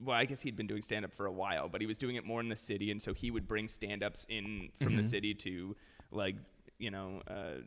well, 0.00 0.16
I 0.16 0.26
guess 0.26 0.42
he'd 0.42 0.56
been 0.56 0.66
doing 0.66 0.82
stand 0.82 1.06
up 1.06 1.14
for 1.14 1.26
a 1.26 1.32
while, 1.32 1.68
but 1.68 1.80
he 1.80 1.86
was 1.86 1.96
doing 1.96 2.16
it 2.16 2.24
more 2.26 2.40
in 2.40 2.50
the 2.50 2.56
city. 2.56 2.90
And 2.90 3.00
so 3.00 3.14
he 3.14 3.30
would 3.30 3.48
bring 3.48 3.68
stand 3.68 4.02
ups 4.02 4.26
in 4.28 4.68
from 4.82 4.96
the 4.96 5.04
city 5.04 5.32
to, 5.34 5.74
like, 6.10 6.36
you 6.78 6.90
know, 6.90 7.22
uh, 7.26 7.62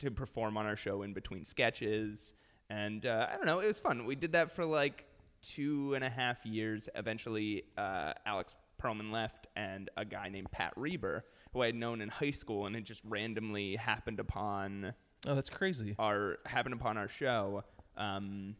to 0.00 0.10
perform 0.10 0.58
on 0.58 0.66
our 0.66 0.76
show 0.76 1.02
in 1.02 1.14
between 1.14 1.44
sketches. 1.44 2.34
And 2.68 3.06
uh, 3.06 3.28
I 3.32 3.36
don't 3.36 3.46
know, 3.46 3.60
it 3.60 3.66
was 3.66 3.80
fun. 3.80 4.04
We 4.04 4.14
did 4.14 4.32
that 4.32 4.52
for 4.52 4.64
like 4.64 5.06
two 5.42 5.94
and 5.94 6.04
a 6.04 6.10
half 6.10 6.44
years. 6.46 6.88
Eventually, 6.94 7.64
uh, 7.76 8.12
Alex 8.26 8.54
Perlman 8.82 9.10
left, 9.10 9.46
and 9.56 9.90
a 9.96 10.04
guy 10.04 10.28
named 10.28 10.50
Pat 10.50 10.72
Reber, 10.76 11.24
who 11.52 11.62
I 11.62 11.66
had 11.66 11.74
known 11.74 12.00
in 12.00 12.08
high 12.08 12.30
school, 12.30 12.66
and 12.66 12.76
it 12.76 12.84
just 12.84 13.02
randomly 13.04 13.76
happened 13.76 14.20
upon 14.20 14.92
Oh, 15.26 15.34
that's 15.34 15.50
crazy. 15.50 15.96
our 15.98 16.38
happened 16.46 16.74
upon 16.74 16.96
our 16.96 17.08
show. 17.08 17.64
Um, 17.96 18.54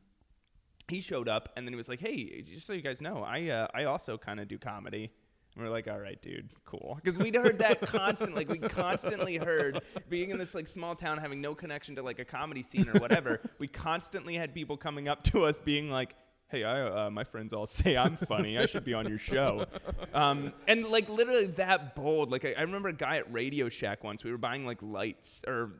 he 0.88 1.00
showed 1.00 1.28
up, 1.28 1.50
and 1.56 1.66
then 1.66 1.72
he 1.72 1.76
was 1.76 1.88
like, 1.88 2.00
"Hey, 2.00 2.42
just 2.42 2.66
so 2.66 2.72
you 2.72 2.82
guys 2.82 3.00
know, 3.00 3.22
I 3.22 3.46
uh, 3.48 3.66
I 3.74 3.84
also 3.84 4.16
kind 4.18 4.40
of 4.40 4.48
do 4.48 4.58
comedy." 4.58 5.12
And 5.54 5.64
we're 5.64 5.70
like, 5.70 5.86
"All 5.86 5.98
right, 6.00 6.20
dude, 6.22 6.50
cool," 6.64 6.98
because 7.02 7.16
we'd 7.18 7.36
heard 7.36 7.58
that 7.58 7.80
constantly. 7.82 8.44
Like 8.44 8.50
we 8.50 8.58
constantly 8.68 9.36
heard 9.36 9.82
being 10.08 10.30
in 10.30 10.38
this 10.38 10.54
like 10.54 10.66
small 10.66 10.94
town, 10.96 11.18
having 11.18 11.40
no 11.40 11.54
connection 11.54 11.94
to 11.96 12.02
like 12.02 12.18
a 12.18 12.24
comedy 12.24 12.62
scene 12.62 12.88
or 12.88 12.98
whatever. 12.98 13.40
we 13.58 13.68
constantly 13.68 14.34
had 14.34 14.52
people 14.54 14.76
coming 14.76 15.06
up 15.08 15.22
to 15.24 15.44
us, 15.44 15.60
being 15.60 15.90
like. 15.90 16.14
Hey, 16.50 16.64
I, 16.64 17.06
uh, 17.06 17.10
my 17.10 17.24
friends 17.24 17.52
all 17.52 17.66
say 17.66 17.96
I'm 17.96 18.16
funny. 18.16 18.58
I 18.58 18.66
should 18.66 18.84
be 18.84 18.94
on 18.94 19.06
your 19.06 19.18
show. 19.18 19.66
Um, 20.14 20.52
and 20.66 20.88
like 20.88 21.08
literally 21.08 21.46
that 21.46 21.94
bold. 21.94 22.30
Like 22.30 22.44
I, 22.44 22.54
I 22.56 22.62
remember 22.62 22.88
a 22.88 22.94
guy 22.94 23.18
at 23.18 23.30
Radio 23.32 23.68
Shack 23.68 24.02
once. 24.02 24.24
We 24.24 24.30
were 24.30 24.38
buying 24.38 24.64
like 24.64 24.78
lights, 24.80 25.42
or 25.46 25.72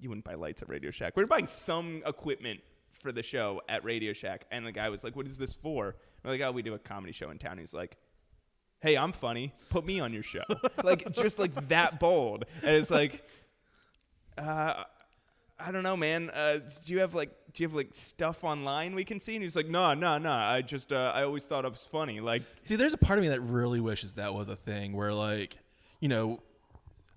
you 0.00 0.08
wouldn't 0.08 0.24
buy 0.24 0.34
lights 0.34 0.62
at 0.62 0.68
Radio 0.68 0.90
Shack. 0.90 1.16
We 1.16 1.22
were 1.22 1.28
buying 1.28 1.46
some 1.46 2.02
equipment 2.06 2.60
for 3.02 3.12
the 3.12 3.22
show 3.22 3.60
at 3.68 3.84
Radio 3.84 4.14
Shack, 4.14 4.46
and 4.50 4.66
the 4.66 4.72
guy 4.72 4.88
was 4.88 5.04
like, 5.04 5.14
"What 5.14 5.26
is 5.26 5.36
this 5.36 5.54
for?" 5.54 5.96
We're 6.24 6.30
like, 6.30 6.40
"Oh, 6.40 6.52
we 6.52 6.62
do 6.62 6.72
a 6.72 6.78
comedy 6.78 7.12
show 7.12 7.28
in 7.28 7.36
town." 7.36 7.58
He's 7.58 7.74
like, 7.74 7.98
"Hey, 8.80 8.96
I'm 8.96 9.12
funny. 9.12 9.52
Put 9.68 9.84
me 9.84 10.00
on 10.00 10.14
your 10.14 10.22
show." 10.22 10.44
like 10.82 11.12
just 11.12 11.38
like 11.38 11.68
that 11.68 12.00
bold, 12.00 12.46
and 12.62 12.70
it's 12.70 12.90
like, 12.90 13.28
uh, 14.38 14.84
I 15.58 15.70
don't 15.70 15.82
know, 15.82 15.98
man. 15.98 16.30
Uh, 16.30 16.60
do 16.86 16.94
you 16.94 17.00
have 17.00 17.14
like 17.14 17.30
do 17.54 17.62
you 17.62 17.68
have 17.68 17.74
like 17.74 17.88
stuff 17.92 18.44
online 18.44 18.94
we 18.94 19.04
can 19.04 19.20
see? 19.20 19.34
And 19.34 19.42
he's 19.42 19.56
like, 19.56 19.68
"No, 19.68 19.94
no, 19.94 20.18
no. 20.18 20.32
I 20.32 20.60
just 20.60 20.92
uh, 20.92 21.12
I 21.14 21.22
always 21.22 21.44
thought 21.44 21.64
I 21.64 21.68
was 21.68 21.86
funny." 21.86 22.20
Like, 22.20 22.42
See, 22.64 22.76
there's 22.76 22.94
a 22.94 22.98
part 22.98 23.18
of 23.18 23.22
me 23.22 23.28
that 23.30 23.40
really 23.40 23.80
wishes 23.80 24.14
that 24.14 24.34
was 24.34 24.48
a 24.48 24.56
thing 24.56 24.92
where, 24.92 25.14
like, 25.14 25.56
you 26.00 26.08
know, 26.08 26.40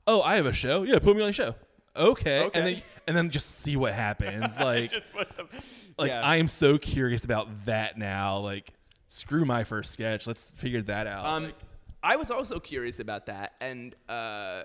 oh, 0.05 0.21
I 0.21 0.35
have 0.35 0.45
a 0.45 0.53
show. 0.53 0.83
Yeah, 0.83 0.99
put 0.99 1.15
me 1.15 1.21
on 1.23 1.27
the 1.29 1.33
show. 1.33 1.55
Okay, 1.95 2.43
Okay. 2.43 2.59
and 2.59 2.67
then 2.67 2.81
and 3.07 3.17
then 3.17 3.29
just 3.31 3.59
see 3.59 3.75
what 3.75 3.93
happens. 3.93 4.55
Like, 4.59 4.91
just 4.91 5.11
put 5.11 5.35
them, 5.35 5.47
like 5.97 6.09
yeah. 6.11 6.21
I 6.21 6.35
am 6.35 6.47
so 6.47 6.77
curious 6.77 7.25
about 7.25 7.65
that 7.65 7.97
now. 7.97 8.37
Like, 8.37 8.71
screw 9.07 9.43
my 9.45 9.63
first 9.63 9.91
sketch. 9.91 10.27
Let's 10.27 10.47
figure 10.49 10.83
that 10.83 11.07
out. 11.07 11.25
Um, 11.25 11.43
Like, 11.45 11.55
I 12.03 12.15
was 12.17 12.29
also 12.29 12.59
curious 12.59 12.99
about 12.99 13.25
that, 13.25 13.53
and 13.59 13.95
uh, 14.07 14.63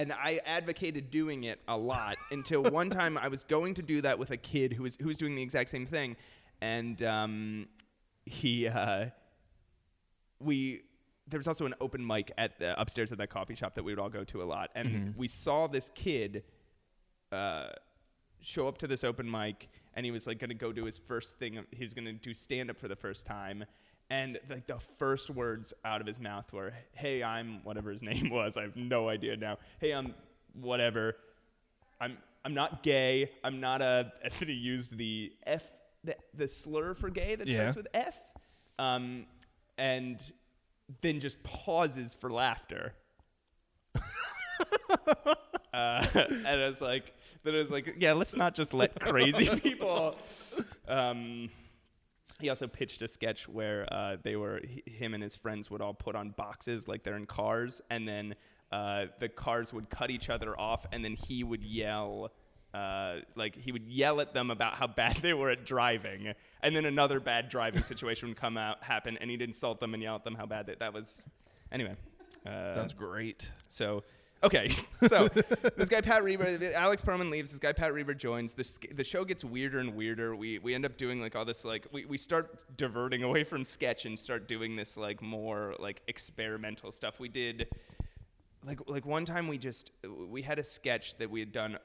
and 0.00 0.14
I 0.14 0.40
advocated 0.46 1.10
doing 1.10 1.44
it 1.44 1.60
a 1.68 1.76
lot 1.76 2.16
until 2.30 2.62
one 2.62 2.88
time 2.98 3.18
I 3.18 3.28
was 3.28 3.44
going 3.44 3.74
to 3.74 3.82
do 3.82 4.00
that 4.00 4.18
with 4.18 4.30
a 4.30 4.36
kid 4.36 4.72
who 4.72 4.84
was 4.84 4.96
who 4.96 5.08
was 5.08 5.18
doing 5.18 5.34
the 5.34 5.42
exact 5.42 5.68
same 5.68 5.84
thing, 5.84 6.16
and 6.62 7.02
um, 7.02 7.68
he 8.24 8.66
uh, 8.66 9.06
we 10.40 10.80
there 11.28 11.38
was 11.38 11.46
also 11.46 11.66
an 11.66 11.74
open 11.80 12.04
mic 12.04 12.32
at 12.38 12.58
the, 12.58 12.80
upstairs 12.80 13.12
at 13.12 13.18
that 13.18 13.28
coffee 13.28 13.54
shop 13.54 13.74
that 13.74 13.84
we 13.84 13.92
would 13.92 14.00
all 14.00 14.08
go 14.08 14.24
to 14.24 14.42
a 14.42 14.44
lot, 14.44 14.70
and 14.74 15.14
we 15.16 15.28
saw 15.28 15.66
this 15.66 15.90
kid. 15.94 16.44
Uh, 17.30 17.68
show 18.42 18.66
up 18.66 18.78
to 18.78 18.86
this 18.86 19.04
open 19.04 19.30
mic 19.30 19.68
and 19.92 20.06
he 20.06 20.10
was 20.10 20.26
like 20.26 20.38
gonna 20.38 20.54
go 20.54 20.72
do 20.72 20.86
his 20.86 20.96
first 20.96 21.38
thing 21.38 21.62
he's 21.72 21.92
gonna 21.92 22.10
do 22.10 22.32
stand 22.32 22.70
up 22.70 22.78
for 22.78 22.88
the 22.88 22.96
first 22.96 23.26
time 23.26 23.62
and 24.10 24.38
like 24.50 24.66
the 24.66 24.78
first 24.78 25.30
words 25.30 25.72
out 25.84 26.00
of 26.00 26.06
his 26.06 26.18
mouth 26.20 26.52
were 26.52 26.72
hey 26.92 27.22
i'm 27.22 27.60
whatever 27.64 27.90
his 27.90 28.02
name 28.10 28.28
was 28.30 28.56
i 28.56 28.62
have 28.62 28.76
no 28.76 29.08
idea 29.08 29.36
now 29.36 29.56
hey 29.80 29.92
i'm 29.92 30.14
whatever 30.60 31.16
i'm 32.00 32.18
i'm 32.44 32.52
not 32.54 32.82
gay 32.82 33.30
i'm 33.44 33.60
not 33.60 33.80
a 33.82 34.12
and 34.24 34.32
then 34.38 34.48
he 34.48 34.54
used 34.54 34.96
the 34.96 35.32
f 35.46 35.68
the, 36.04 36.16
the 36.34 36.48
slur 36.48 36.94
for 36.94 37.08
gay 37.10 37.34
that 37.36 37.46
Yeah. 37.46 37.70
starts 37.70 37.76
with 37.76 37.86
f 37.94 38.18
um, 38.78 39.26
and 39.78 40.18
then 41.02 41.20
just 41.20 41.42
pauses 41.42 42.14
for 42.14 42.30
laughter 42.32 42.94
uh, 45.72 46.06
and 46.14 46.46
I 46.48 46.68
was 46.68 46.80
like, 46.80 47.12
then 47.44 47.54
I 47.54 47.58
was 47.58 47.70
like, 47.70 47.94
yeah, 47.98 48.12
let's 48.12 48.34
not 48.36 48.54
just 48.54 48.74
let 48.74 48.98
crazy 49.00 49.48
people. 49.60 50.16
Um, 50.88 51.50
he 52.40 52.48
also 52.48 52.66
pitched 52.66 53.02
a 53.02 53.08
sketch 53.08 53.48
where 53.48 53.86
uh, 53.92 54.16
they 54.22 54.36
were 54.36 54.58
h- 54.58 54.82
him 54.86 55.14
and 55.14 55.22
his 55.22 55.36
friends 55.36 55.70
would 55.70 55.80
all 55.80 55.94
put 55.94 56.14
on 56.14 56.30
boxes 56.30 56.88
like 56.88 57.02
they're 57.02 57.16
in 57.16 57.26
cars, 57.26 57.80
and 57.90 58.06
then 58.06 58.34
uh, 58.72 59.06
the 59.18 59.28
cars 59.28 59.72
would 59.72 59.90
cut 59.90 60.10
each 60.10 60.30
other 60.30 60.58
off, 60.58 60.86
and 60.92 61.04
then 61.04 61.14
he 61.14 61.42
would 61.44 61.62
yell. 61.64 62.32
Uh, 62.72 63.16
like 63.34 63.56
he 63.56 63.72
would 63.72 63.88
yell 63.88 64.20
at 64.20 64.32
them 64.32 64.48
about 64.52 64.74
how 64.74 64.86
bad 65.02 65.16
they 65.16 65.32
were 65.32 65.50
at 65.50 65.66
driving, 65.66 66.32
and 66.62 66.76
then 66.76 66.84
another 66.84 67.18
bad 67.18 67.48
driving 67.48 67.82
situation 67.82 68.28
would 68.28 68.36
come 68.36 68.56
out 68.56 68.82
happen, 68.84 69.18
and 69.20 69.28
he'd 69.28 69.42
insult 69.42 69.80
them 69.80 69.92
and 69.92 70.02
yell 70.02 70.14
at 70.14 70.22
them 70.22 70.36
how 70.36 70.46
bad 70.46 70.66
they, 70.66 70.76
that 70.78 70.92
was. 70.94 71.28
Anyway, 71.72 71.96
uh, 72.46 72.72
sounds 72.72 72.94
great. 72.94 73.50
so 73.68 74.04
Okay, 74.42 74.70
so 75.08 75.28
this 75.76 75.88
guy 75.88 76.00
Pat 76.00 76.24
Reber, 76.24 76.58
Alex 76.74 77.02
Perlman 77.02 77.30
leaves. 77.30 77.50
This 77.50 77.60
guy 77.60 77.72
Pat 77.72 77.92
Reber 77.92 78.14
joins. 78.14 78.54
The 78.54 78.64
sk- 78.64 78.94
the 78.96 79.04
show 79.04 79.24
gets 79.24 79.44
weirder 79.44 79.78
and 79.78 79.94
weirder. 79.94 80.34
We 80.34 80.58
we 80.58 80.74
end 80.74 80.84
up 80.86 80.96
doing 80.96 81.20
like 81.20 81.36
all 81.36 81.44
this 81.44 81.64
like 81.64 81.86
we, 81.92 82.06
we 82.06 82.16
start 82.16 82.64
diverting 82.76 83.22
away 83.22 83.44
from 83.44 83.64
sketch 83.64 84.06
and 84.06 84.18
start 84.18 84.48
doing 84.48 84.76
this 84.76 84.96
like 84.96 85.20
more 85.20 85.74
like 85.78 86.02
experimental 86.08 86.90
stuff. 86.90 87.20
We 87.20 87.28
did 87.28 87.68
like 88.64 88.78
like 88.86 89.04
one 89.04 89.24
time 89.24 89.46
we 89.48 89.58
just 89.58 89.92
we 90.28 90.42
had 90.42 90.58
a 90.58 90.64
sketch 90.64 91.16
that 91.16 91.30
we 91.30 91.40
had 91.40 91.52
done 91.52 91.78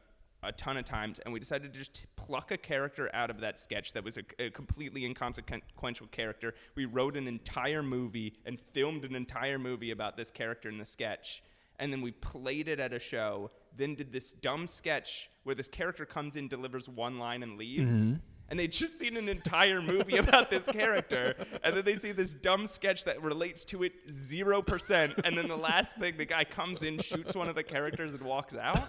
a 0.43 0.51
ton 0.51 0.77
of 0.77 0.85
times 0.85 1.19
and 1.19 1.33
we 1.33 1.39
decided 1.39 1.73
to 1.73 1.79
just 1.79 2.05
pluck 2.15 2.51
a 2.51 2.57
character 2.57 3.09
out 3.13 3.29
of 3.29 3.39
that 3.39 3.59
sketch 3.59 3.93
that 3.93 4.03
was 4.03 4.17
a, 4.17 4.23
a 4.37 4.49
completely 4.51 5.03
inconsequential 5.03 6.05
character 6.07 6.53
we 6.75 6.85
wrote 6.85 7.17
an 7.17 7.27
entire 7.27 7.81
movie 7.81 8.37
and 8.45 8.59
filmed 8.59 9.03
an 9.05 9.15
entire 9.15 9.57
movie 9.57 9.89
about 9.89 10.15
this 10.15 10.29
character 10.29 10.69
in 10.69 10.77
the 10.77 10.85
sketch 10.85 11.41
and 11.79 11.91
then 11.91 12.01
we 12.01 12.11
played 12.11 12.67
it 12.67 12.79
at 12.79 12.93
a 12.93 12.99
show 12.99 13.51
then 13.77 13.95
did 13.95 14.11
this 14.11 14.31
dumb 14.33 14.67
sketch 14.67 15.29
where 15.43 15.55
this 15.55 15.67
character 15.67 16.05
comes 16.05 16.35
in 16.35 16.47
delivers 16.47 16.87
one 16.87 17.19
line 17.19 17.43
and 17.43 17.57
leaves 17.57 18.07
and 18.49 18.59
they'd 18.59 18.71
just 18.71 18.99
seen 18.99 19.17
an 19.17 19.27
entire 19.27 19.81
movie 19.81 20.17
about 20.17 20.49
this 20.49 20.67
character, 20.67 21.35
and 21.63 21.75
then 21.75 21.83
they 21.83 21.95
see 21.95 22.11
this 22.11 22.33
dumb 22.35 22.67
sketch 22.67 23.03
that 23.05 23.21
relates 23.21 23.65
to 23.65 23.83
it 23.83 23.93
zero 24.11 24.61
percent, 24.61 25.13
and 25.23 25.37
then 25.37 25.47
the 25.47 25.57
last 25.57 25.95
thing, 25.97 26.15
the 26.17 26.25
guy 26.25 26.43
comes 26.43 26.83
in, 26.83 26.99
shoots 26.99 27.35
one 27.35 27.49
of 27.49 27.55
the 27.55 27.63
characters, 27.63 28.13
and 28.13 28.23
walks 28.23 28.55
out. 28.55 28.87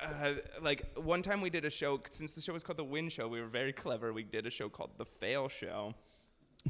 Uh, 0.00 0.34
like 0.62 0.86
one 0.96 1.22
time 1.22 1.40
we 1.40 1.50
did 1.50 1.64
a 1.64 1.70
show 1.70 2.00
since 2.10 2.34
the 2.34 2.40
show 2.40 2.52
was 2.52 2.62
called 2.62 2.78
the 2.78 2.84
Win 2.84 3.08
Show. 3.08 3.28
We 3.28 3.40
were 3.40 3.48
very 3.48 3.72
clever. 3.72 4.12
We 4.12 4.22
did 4.22 4.46
a 4.46 4.50
show 4.50 4.68
called 4.68 4.90
the 4.96 5.04
Fail 5.04 5.48
Show, 5.48 5.92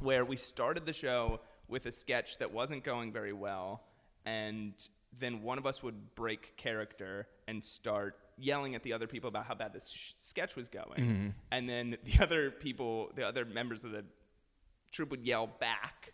where 0.01 0.25
we 0.25 0.37
started 0.37 0.87
the 0.87 0.93
show 0.93 1.41
with 1.69 1.87
a 1.87 1.93
sketch 1.93 2.39
that 2.39 2.51
wasn't 2.51 2.83
going 2.83 3.13
very 3.13 3.33
well, 3.33 3.83
and 4.29 4.75
then 5.19 5.43
one 5.43 5.59
of 5.59 5.67
us 5.67 5.83
would 5.83 6.15
break 6.15 6.57
character 6.57 7.27
and 7.49 7.65
start 7.65 8.17
yelling 8.37 8.75
at 8.75 8.83
the 8.83 8.93
other 8.93 9.07
people 9.07 9.29
about 9.29 9.47
how 9.47 9.55
bad 9.55 9.73
this 9.73 9.89
sh- 9.89 10.13
sketch 10.19 10.55
was 10.55 10.69
going, 10.69 11.35
and 11.51 11.69
then 11.69 11.97
the 12.05 12.23
other 12.27 12.51
people, 12.51 13.11
the 13.17 13.27
other 13.27 13.45
members 13.45 13.83
of 13.85 13.91
the 13.91 14.05
troupe 14.93 15.11
would 15.11 15.25
yell 15.27 15.47
back, 15.47 16.13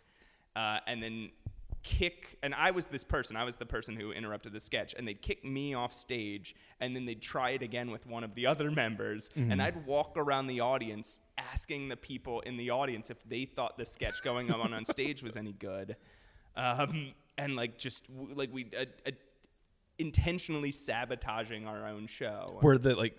uh, 0.55 0.79
and 0.87 1.03
then 1.03 1.29
kick. 1.83 2.37
And 2.41 2.55
I 2.55 2.71
was 2.71 2.87
this 2.87 3.03
person. 3.03 3.35
I 3.35 3.43
was 3.43 3.57
the 3.57 3.65
person 3.65 3.95
who 3.95 4.11
interrupted 4.11 4.53
the 4.53 4.59
sketch, 4.59 4.95
and 4.97 5.07
they'd 5.07 5.21
kick 5.21 5.43
me 5.45 5.73
off 5.75 5.93
stage, 5.93 6.55
and 6.79 6.95
then 6.95 7.05
they'd 7.05 7.21
try 7.21 7.51
it 7.51 7.61
again 7.61 7.91
with 7.91 8.07
one 8.07 8.23
of 8.23 8.33
the 8.33 8.47
other 8.53 8.71
members, 8.71 9.29
and 9.35 9.61
I'd 9.61 9.85
walk 9.85 10.13
around 10.15 10.47
the 10.47 10.61
audience 10.61 11.19
asking 11.37 11.89
the 11.89 11.97
people 11.97 12.39
in 12.41 12.55
the 12.57 12.69
audience 12.71 13.09
if 13.09 13.21
they 13.27 13.43
thought 13.45 13.77
the 13.77 13.85
sketch 13.85 14.23
going 14.23 14.51
on 14.51 14.73
on 14.73 14.85
stage 14.95 15.21
was 15.21 15.35
any 15.35 15.53
good, 15.53 15.95
um, 16.55 17.13
and 17.37 17.55
like 17.55 17.77
just 17.77 18.03
like 18.09 18.53
we. 18.53 18.69
Uh, 18.77 18.85
uh, 19.07 19.11
intentionally 19.97 20.71
sabotaging 20.71 21.65
our 21.67 21.87
own 21.87 22.05
show 22.07 22.57
Where 22.61 22.77
the 22.77 22.95
like 22.95 23.15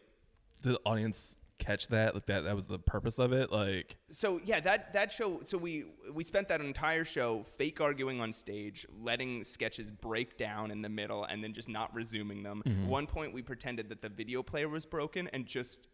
the 0.62 0.78
audience 0.84 1.36
catch 1.58 1.88
that 1.88 2.14
like 2.14 2.26
that 2.26 2.44
that 2.44 2.54
was 2.54 2.66
the 2.66 2.78
purpose 2.78 3.18
of 3.18 3.32
it 3.32 3.50
like 3.50 3.96
so 4.10 4.38
yeah 4.44 4.60
that 4.60 4.92
that 4.92 5.10
show 5.10 5.40
so 5.42 5.56
we 5.56 5.86
we 6.12 6.22
spent 6.22 6.48
that 6.48 6.60
entire 6.60 7.06
show 7.06 7.44
fake 7.44 7.80
arguing 7.80 8.20
on 8.20 8.30
stage 8.30 8.84
letting 9.00 9.42
sketches 9.42 9.90
break 9.90 10.36
down 10.36 10.70
in 10.70 10.82
the 10.82 10.88
middle 10.90 11.24
and 11.24 11.42
then 11.42 11.54
just 11.54 11.68
not 11.68 11.94
resuming 11.94 12.42
them 12.42 12.62
Mm-hmm. 12.66 12.88
one 12.88 13.06
point 13.06 13.32
we 13.32 13.40
pretended 13.40 13.88
that 13.88 14.02
the 14.02 14.08
video 14.10 14.42
player 14.42 14.68
was 14.68 14.84
broken 14.84 15.28
and 15.32 15.46
just 15.46 15.88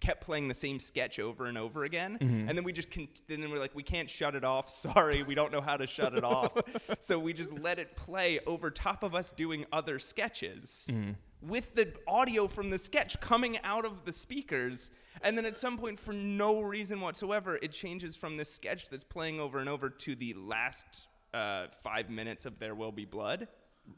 kept 0.00 0.20
playing 0.24 0.48
the 0.48 0.54
same 0.54 0.78
sketch 0.80 1.18
over 1.18 1.46
and 1.46 1.58
over 1.58 1.84
again. 1.84 2.18
Mm-hmm. 2.20 2.48
and 2.48 2.56
then 2.56 2.64
we 2.64 2.72
just 2.72 2.90
con- 2.90 3.08
then 3.28 3.50
we're 3.50 3.58
like 3.58 3.74
we 3.74 3.82
can't 3.82 4.08
shut 4.08 4.34
it 4.34 4.44
off. 4.44 4.70
Sorry 4.86 5.22
we 5.22 5.34
don't 5.34 5.52
know 5.52 5.60
how 5.60 5.76
to 5.76 5.86
shut 5.86 6.14
it 6.14 6.24
off. 6.24 6.56
So 7.00 7.18
we 7.18 7.32
just 7.32 7.52
let 7.58 7.78
it 7.78 7.96
play 7.96 8.40
over 8.46 8.70
top 8.70 9.02
of 9.02 9.14
us 9.14 9.30
doing 9.32 9.64
other 9.72 9.98
sketches 9.98 10.86
Mm-hmm. 10.90 11.12
with 11.48 11.74
the 11.74 11.92
audio 12.06 12.46
from 12.48 12.70
the 12.70 12.78
sketch 12.78 13.20
coming 13.20 13.58
out 13.64 13.84
of 13.84 14.04
the 14.04 14.12
speakers. 14.12 14.90
And 15.22 15.36
then 15.36 15.46
at 15.46 15.56
some 15.56 15.78
point 15.78 15.98
for 15.98 16.12
no 16.12 16.60
reason 16.60 17.00
whatsoever 17.00 17.58
it 17.62 17.72
changes 17.72 18.14
from 18.16 18.36
this 18.36 18.52
sketch 18.52 18.88
that's 18.88 19.04
playing 19.04 19.40
over 19.40 19.58
and 19.58 19.68
over 19.68 19.88
to 19.90 20.14
the 20.14 20.34
last 20.34 21.08
uh, 21.34 21.66
five 21.82 22.08
minutes 22.08 22.46
of 22.46 22.58
there 22.58 22.74
will 22.74 22.92
be 22.92 23.04
blood 23.04 23.48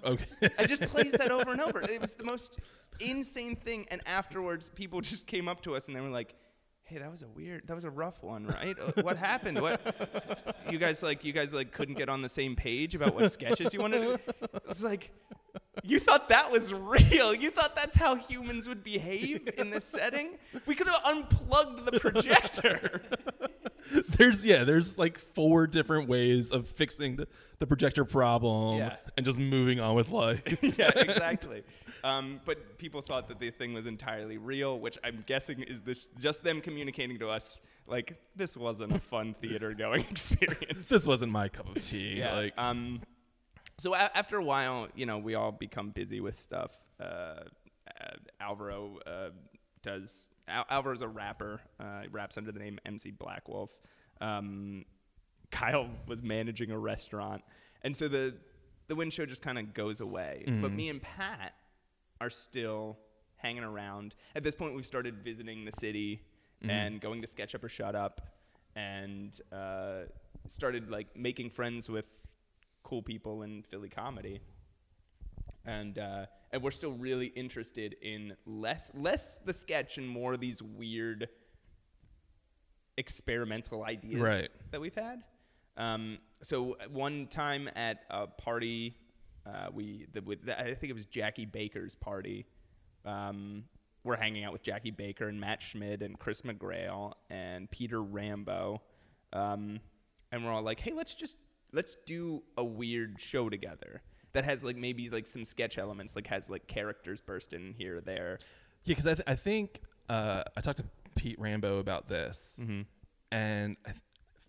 okay 0.04 0.26
I 0.58 0.66
just 0.66 0.82
plays 0.82 1.12
that 1.12 1.30
over 1.30 1.50
and 1.50 1.60
over. 1.60 1.80
It 1.90 2.00
was 2.00 2.14
the 2.14 2.24
most 2.24 2.58
insane 3.00 3.56
thing. 3.56 3.86
And 3.90 4.00
afterwards, 4.06 4.70
people 4.70 5.00
just 5.00 5.26
came 5.26 5.48
up 5.48 5.60
to 5.62 5.74
us 5.74 5.86
and 5.88 5.96
they 5.96 6.00
were 6.00 6.08
like, 6.08 6.34
"Hey, 6.84 6.98
that 6.98 7.10
was 7.10 7.22
a 7.22 7.28
weird, 7.28 7.66
that 7.66 7.74
was 7.74 7.84
a 7.84 7.90
rough 7.90 8.22
one, 8.22 8.46
right? 8.46 8.76
Uh, 8.78 9.02
what 9.02 9.16
happened? 9.16 9.60
What? 9.60 9.80
You 10.70 10.78
guys 10.78 11.02
like, 11.02 11.24
you 11.24 11.32
guys 11.32 11.52
like 11.52 11.72
couldn't 11.72 11.96
get 11.96 12.08
on 12.08 12.22
the 12.22 12.28
same 12.28 12.54
page 12.56 12.94
about 12.94 13.14
what 13.14 13.32
sketches 13.32 13.72
you 13.74 13.80
wanted 13.80 14.00
to? 14.00 14.16
do? 14.16 14.60
It's 14.68 14.82
like." 14.82 15.10
You 15.82 15.98
thought 15.98 16.28
that 16.28 16.52
was 16.52 16.72
real. 16.72 17.34
You 17.34 17.50
thought 17.50 17.74
that's 17.74 17.96
how 17.96 18.14
humans 18.14 18.68
would 18.68 18.84
behave 18.84 19.48
in 19.56 19.70
this 19.70 19.84
setting? 19.84 20.38
We 20.66 20.74
could 20.74 20.86
have 20.86 21.00
unplugged 21.04 21.86
the 21.86 21.98
projector. 21.98 23.02
there's 24.10 24.44
yeah 24.44 24.64
there's 24.64 24.98
like 24.98 25.18
four 25.18 25.66
different 25.66 26.08
ways 26.08 26.50
of 26.50 26.68
fixing 26.68 27.16
the, 27.16 27.28
the 27.58 27.66
projector 27.66 28.04
problem 28.04 28.76
Yeah. 28.78 28.96
and 29.16 29.24
just 29.26 29.38
moving 29.38 29.80
on 29.80 29.94
with 29.94 30.10
life 30.10 30.42
yeah, 30.78 30.90
exactly. 30.96 31.62
Um, 32.02 32.40
but 32.46 32.78
people 32.78 33.02
thought 33.02 33.28
that 33.28 33.38
the 33.38 33.50
thing 33.50 33.74
was 33.74 33.84
entirely 33.86 34.38
real, 34.38 34.80
which 34.80 34.96
I'm 35.04 35.22
guessing 35.26 35.62
is 35.62 35.82
this 35.82 36.06
just 36.18 36.42
them 36.42 36.60
communicating 36.62 37.18
to 37.18 37.28
us 37.28 37.60
like 37.86 38.16
this 38.36 38.56
wasn't 38.56 38.92
a 38.92 38.98
fun 38.98 39.34
theater 39.40 39.74
going 39.74 40.00
experience. 40.10 40.88
this 40.88 41.06
wasn't 41.06 41.32
my 41.32 41.48
cup 41.48 41.76
of 41.76 41.82
tea 41.82 42.18
yeah. 42.18 42.34
like 42.34 42.54
um, 42.56 43.02
so 43.78 43.94
a- 43.94 44.10
after 44.14 44.36
a 44.36 44.44
while, 44.44 44.88
you 44.94 45.06
know, 45.06 45.18
we 45.18 45.34
all 45.34 45.52
become 45.52 45.88
busy 45.90 46.20
with 46.20 46.36
stuff. 46.38 46.72
Uh, 47.00 47.04
uh, 47.04 47.40
Alvaro 48.38 48.98
uh, 49.06 49.30
does. 49.82 50.28
Al- 50.50 50.82
Alvaro's 50.82 51.02
a 51.02 51.08
rapper. 51.08 51.60
Uh, 51.78 52.02
he 52.02 52.08
raps 52.08 52.36
under 52.36 52.52
the 52.52 52.58
name 52.58 52.78
MC 52.84 53.10
Black 53.10 53.48
Wolf. 53.48 53.70
Um, 54.20 54.84
Kyle 55.50 55.88
was 56.06 56.22
managing 56.22 56.70
a 56.70 56.78
restaurant, 56.78 57.42
and 57.82 57.96
so 57.96 58.08
the 58.08 58.34
the 58.88 58.94
win 58.96 59.10
show 59.10 59.24
just 59.26 59.42
kind 59.42 59.58
of 59.58 59.72
goes 59.74 60.00
away. 60.00 60.44
But 60.60 60.72
me 60.72 60.88
and 60.88 61.00
Pat 61.00 61.54
are 62.20 62.30
still 62.30 62.98
hanging 63.36 63.62
around. 63.64 64.14
At 64.34 64.42
this 64.42 64.54
point, 64.54 64.74
we've 64.74 64.84
started 64.86 65.22
visiting 65.24 65.64
the 65.64 65.72
city 65.72 66.20
and 66.62 67.00
going 67.00 67.22
to 67.22 67.26
Sketch 67.26 67.54
Up 67.54 67.64
or 67.64 67.68
Shut 67.70 67.94
Up, 67.94 68.20
and 68.76 69.40
uh, 69.50 70.02
started 70.46 70.90
like 70.90 71.16
making 71.16 71.48
friends 71.50 71.88
with 71.88 72.04
cool 72.82 73.00
people 73.02 73.42
in 73.42 73.62
Philly 73.62 73.88
comedy. 73.88 74.40
And 75.64 75.98
uh, 75.98 76.26
and 76.52 76.62
we're 76.62 76.70
still 76.70 76.92
really 76.92 77.26
interested 77.26 77.96
in 78.02 78.36
less 78.46 78.90
less 78.94 79.36
the 79.44 79.52
sketch 79.52 79.98
and 79.98 80.08
more 80.08 80.36
these 80.36 80.62
weird 80.62 81.28
experimental 82.96 83.84
ideas 83.84 84.20
Right. 84.20 84.48
that 84.70 84.80
we've 84.80 84.94
had. 84.94 85.22
Um, 85.76 86.18
so 86.42 86.76
one 86.90 87.26
time 87.28 87.68
at 87.76 88.00
a 88.10 88.26
party, 88.26 88.96
uh, 89.46 89.68
we 89.72 90.06
the, 90.12 90.20
with 90.22 90.44
the, 90.44 90.58
I 90.58 90.74
think 90.74 90.90
it 90.90 90.94
was 90.94 91.06
Jackie 91.06 91.46
Baker's 91.46 91.94
party. 91.94 92.46
Um, 93.04 93.64
we're 94.04 94.16
hanging 94.16 94.44
out 94.44 94.52
with 94.52 94.62
Jackie 94.62 94.90
Baker 94.90 95.28
and 95.28 95.40
Matt 95.40 95.62
Schmidt 95.62 96.02
and 96.02 96.18
Chris 96.18 96.42
McGrail 96.42 97.12
and 97.30 97.70
Peter 97.70 98.02
Rambo, 98.02 98.80
um, 99.32 99.78
and 100.32 100.44
we're 100.44 100.50
all 100.50 100.62
like, 100.62 100.80
"Hey, 100.80 100.92
let's 100.92 101.14
just 101.14 101.36
let's 101.72 101.96
do 102.06 102.42
a 102.56 102.64
weird 102.64 103.20
show 103.20 103.48
together 103.48 104.02
that 104.32 104.44
has 104.44 104.62
like 104.64 104.76
maybe 104.76 105.10
like 105.10 105.26
some 105.26 105.44
sketch 105.44 105.78
elements, 105.78 106.14
like 106.16 106.26
has 106.28 106.48
like 106.50 106.66
characters 106.66 107.20
burst 107.20 107.52
in 107.52 107.74
here 107.76 107.98
or 107.98 108.00
there." 108.00 108.38
Yeah, 108.84 108.92
because 108.92 109.06
I, 109.06 109.14
th- 109.14 109.24
I 109.26 109.34
think 109.34 109.80
uh, 110.08 110.42
I 110.56 110.60
talked 110.60 110.78
to 110.78 110.84
Pete 111.16 111.38
Rambo 111.38 111.78
about 111.78 112.08
this, 112.08 112.58
Mm-hmm. 112.62 112.82
and 113.32 113.76
I 113.84 113.90
th- 113.90 114.02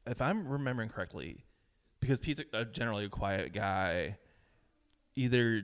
if 0.08 0.22
I'm 0.22 0.48
remembering 0.48 0.90
correctly, 0.90 1.44
because 2.00 2.20
Pete's 2.20 2.40
a, 2.54 2.60
a 2.62 2.66
generally 2.66 3.06
a 3.06 3.10
quiet 3.10 3.54
guy, 3.54 4.18
either 5.16 5.64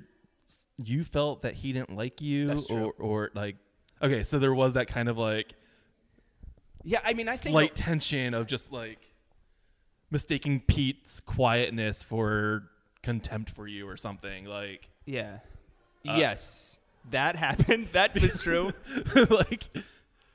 you 0.84 1.04
felt 1.04 1.42
that 1.42 1.56
he 1.56 1.74
didn't 1.74 1.96
like 1.96 2.22
you, 2.22 2.64
or 2.70 2.92
or 3.00 3.32
like 3.34 3.56
okay, 4.02 4.24
so 4.24 4.38
there 4.40 4.54
was 4.54 4.74
that 4.74 4.88
kind 4.88 5.10
of 5.10 5.18
like 5.18 5.54
Yeah, 6.84 7.00
I 7.04 7.14
mean, 7.14 7.28
I 7.30 7.36
think 7.36 7.54
slight 7.54 7.76
tension 7.76 8.34
of 8.34 8.48
just 8.48 8.72
like 8.72 9.00
mistaking 10.12 10.62
Pete's 10.62 11.20
quietness 11.20 12.04
for 12.04 12.70
contempt 13.08 13.50
for 13.50 13.66
you 13.68 13.88
or 13.88 13.96
something 13.98 14.44
like 14.46 14.90
yeah, 15.06 15.38
Uh, 16.08 16.16
yes, 16.18 16.78
that 17.12 17.36
happened. 17.38 17.88
That 17.94 18.14
was 18.20 18.38
true. 18.42 18.72
like 19.30 19.64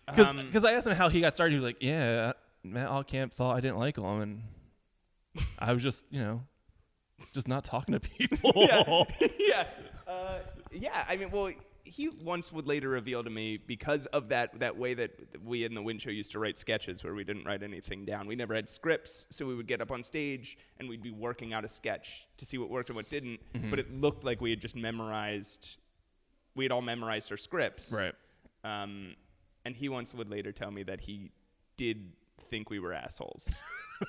because 0.07 0.35
Um, 0.65 0.67
I 0.67 0.73
asked 0.73 0.87
him 0.87 0.95
how 0.97 1.09
he 1.11 1.21
got 1.21 1.35
started. 1.35 1.53
He 1.53 1.57
was 1.57 1.65
like, 1.65 1.77
"Yeah, 1.81 2.33
Matt 2.65 2.89
Allcamp 2.89 3.33
thought 3.33 3.57
I 3.57 3.61
didn't 3.61 3.79
like 3.79 3.97
him, 3.99 4.21
and 4.21 4.43
I 5.59 5.73
was 5.75 5.83
just, 5.83 6.05
you 6.11 6.21
know, 6.21 6.43
just 7.35 7.47
not 7.49 7.65
talking 7.65 7.93
to 7.93 8.01
people." 8.19 8.53
yeah, 8.57 9.05
yeah, 9.39 9.65
uh, 10.09 10.39
yeah. 10.73 11.05
I 11.09 11.17
mean, 11.17 11.31
well, 11.31 11.53
he, 11.93 12.09
once 12.09 12.53
would 12.53 12.67
later 12.67 12.89
reveal 12.89 13.23
to 13.23 13.31
me 13.31 13.59
because 13.59 14.07
of 14.07 14.29
that 14.29 14.59
that 14.61 14.77
way 14.77 14.95
that 14.95 15.11
we 15.45 15.65
in 15.65 15.75
the 15.75 15.83
Win 15.83 15.99
Show 15.99 16.11
used 16.11 16.33
to 16.33 16.39
write 16.39 16.59
sketches 16.59 17.05
where 17.05 17.15
we 17.15 17.25
didn't 17.25 17.45
write 17.45 17.63
anything 17.63 18.05
down. 18.05 18.27
We 18.27 18.35
never 18.35 18.55
had 18.55 18.69
scripts, 18.69 19.27
so 19.31 19.47
we 19.47 19.55
would 19.55 19.67
get 19.67 19.81
up 19.81 19.91
on 19.91 20.03
stage 20.03 20.57
and 20.79 20.89
we'd 20.89 21.03
be 21.03 21.11
working 21.11 21.53
out 21.53 21.65
a 21.65 21.69
sketch 21.69 22.29
to 22.39 22.47
see 22.47 22.59
what 22.59 22.71
worked 22.71 22.89
and 22.89 22.97
what 22.97 23.11
didn't. 23.11 23.41
But 23.71 23.79
it 23.79 23.93
looked 23.93 24.25
like 24.25 24.41
we 24.41 24.51
had 24.51 24.61
just 24.61 24.75
memorized. 24.75 25.77
We 26.55 26.65
had 26.65 26.73
all 26.73 26.83
memorized 26.83 27.31
our 27.31 27.37
scripts. 27.37 27.93
Right. 27.93 28.15
Um, 28.65 29.15
and 29.65 29.77
he 29.77 29.89
once 29.89 30.15
would 30.15 30.31
later 30.31 30.53
tell 30.53 30.71
me 30.71 30.83
that 30.85 31.01
he 31.01 31.31
did 31.77 32.13
think 32.51 32.71
we 32.71 32.79
were 32.79 32.93
assholes. 32.93 33.55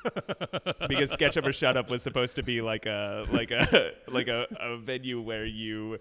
because 0.87 1.11
Sketch 1.11 1.37
Up 1.37 1.45
or 1.45 1.53
Shut 1.53 1.77
Up 1.77 1.89
was 1.89 2.01
supposed 2.01 2.35
to 2.35 2.43
be 2.43 2.61
like 2.61 2.85
a 2.85 3.25
like 3.31 3.51
a 3.51 3.91
like 4.07 4.27
a, 4.27 4.47
a 4.59 4.77
venue 4.77 5.21
where 5.21 5.45
you 5.45 5.99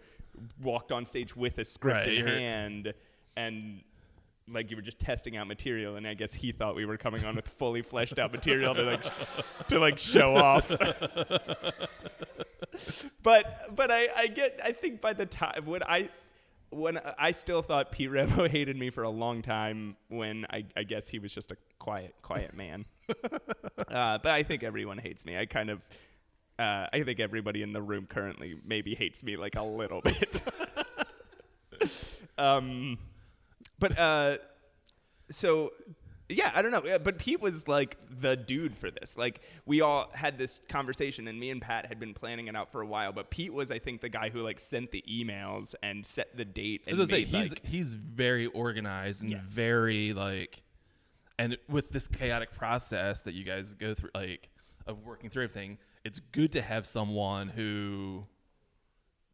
walked 0.62 0.92
on 0.92 1.05
stage 1.05 1.37
with 1.37 1.59
a 1.59 1.64
script 1.64 2.07
Right, 2.07 2.09
in 2.09 2.27
hand 2.27 2.95
and 3.37 3.83
like 4.49 4.71
you 4.71 4.77
were 4.77 4.83
just 4.83 4.99
testing 4.99 5.37
out 5.37 5.47
material 5.47 5.97
and 5.97 6.07
I 6.07 6.14
guess 6.14 6.33
he 6.33 6.53
thought 6.53 6.75
we 6.75 6.85
were 6.85 6.97
coming 6.97 7.25
on 7.25 7.37
with 7.37 7.47
fully 7.49 7.83
fleshed 7.83 8.18
out 8.18 8.33
material 8.33 8.75
to 8.75 8.83
like 8.83 9.05
to 9.68 9.79
like 9.79 9.99
show 9.99 10.35
off. 10.35 10.68
but 13.23 13.75
but 13.75 13.90
I, 13.90 14.09
I 14.16 14.27
get 14.27 14.61
I 14.62 14.73
think 14.73 15.01
by 15.01 15.12
the 15.12 15.27
time 15.27 15.64
when 15.66 15.83
I 15.83 16.11
when 16.71 16.99
I 17.18 17.33
still 17.33 17.62
thought 17.62 17.92
Pete 17.92 18.11
Rambo 18.11 18.49
hated 18.51 18.77
me 18.77 18.90
for 18.90 19.03
a 19.03 19.11
long 19.11 19.42
time 19.42 19.97
when 20.09 20.47
I, 20.51 20.64
I 20.77 20.85
guess 20.85 21.07
he 21.07 21.18
was 21.18 21.33
just 21.33 21.53
a 21.53 21.57
quiet 21.79 22.14
quiet 22.23 22.55
man. 22.57 22.87
uh, 23.88 24.18
but 24.18 24.27
I 24.27 24.42
think 24.42 24.62
everyone 24.62 24.99
hates 24.99 25.25
me. 25.25 25.37
I 25.37 25.45
kind 25.47 25.68
of 25.71 25.83
uh, 26.59 26.87
I 26.93 27.03
think 27.05 27.21
everybody 27.21 27.62
in 27.62 27.73
the 27.73 27.83
room 27.83 28.07
currently 28.07 28.57
maybe 28.65 28.95
hates 28.95 29.23
me 29.25 29.37
like 29.37 29.57
a 29.57 29.62
little 29.62 30.01
bit. 30.01 30.43
um, 32.38 32.99
but 33.79 33.99
uh, 33.99 34.38
so 35.31 35.71
yeah, 36.29 36.51
I 36.55 36.62
don't 36.62 36.71
know. 36.71 36.83
Yeah, 36.85 36.99
But 36.99 37.19
Pete 37.19 37.41
was 37.41 37.69
like 37.69 37.97
the 38.21 38.37
dude 38.37 38.77
for 38.77 38.91
this. 38.91 39.17
Like 39.17 39.41
we 39.67 39.81
all 39.81 40.11
had 40.15 40.38
this 40.38 40.61
conversation, 40.69 41.29
and 41.29 41.38
me 41.38 41.51
and 41.51 41.61
Pat 41.61 41.87
had 41.87 41.99
been 42.01 42.15
planning 42.15 42.47
it 42.49 42.57
out 42.57 42.71
for 42.71 42.81
a 42.81 42.87
while. 42.87 43.12
But 43.12 43.31
Pete 43.31 43.53
was, 43.53 43.71
I 43.71 43.79
think, 43.79 44.01
the 44.01 44.09
guy 44.09 44.31
who 44.31 44.41
like 44.41 44.61
sent 44.61 44.91
the 44.91 45.05
emails 45.11 45.75
and 45.83 46.07
set 46.07 46.37
the 46.37 46.45
date. 46.45 46.85
I 46.87 46.91
was 46.91 46.99
gonna 46.99 47.07
say 47.07 47.25
he's 47.25 47.51
like, 47.51 47.65
he's 47.67 47.93
very 47.95 48.47
organized 48.47 49.23
and 49.23 49.31
Yes. 49.31 49.43
very 49.45 50.12
like, 50.12 50.62
and 51.38 51.57
with 51.69 51.91
this 51.91 52.09
chaotic 52.09 52.53
process 52.53 53.23
that 53.23 53.35
you 53.35 53.45
guys 53.45 53.75
go 53.75 53.95
through, 53.95 54.11
like 54.15 54.49
of 54.87 55.05
working 55.05 55.31
through 55.31 55.45
everything, 55.45 55.79
it's 56.05 56.18
good 56.21 56.53
to 56.53 56.62
have 56.62 56.87
someone 56.87 57.49
who 57.49 58.25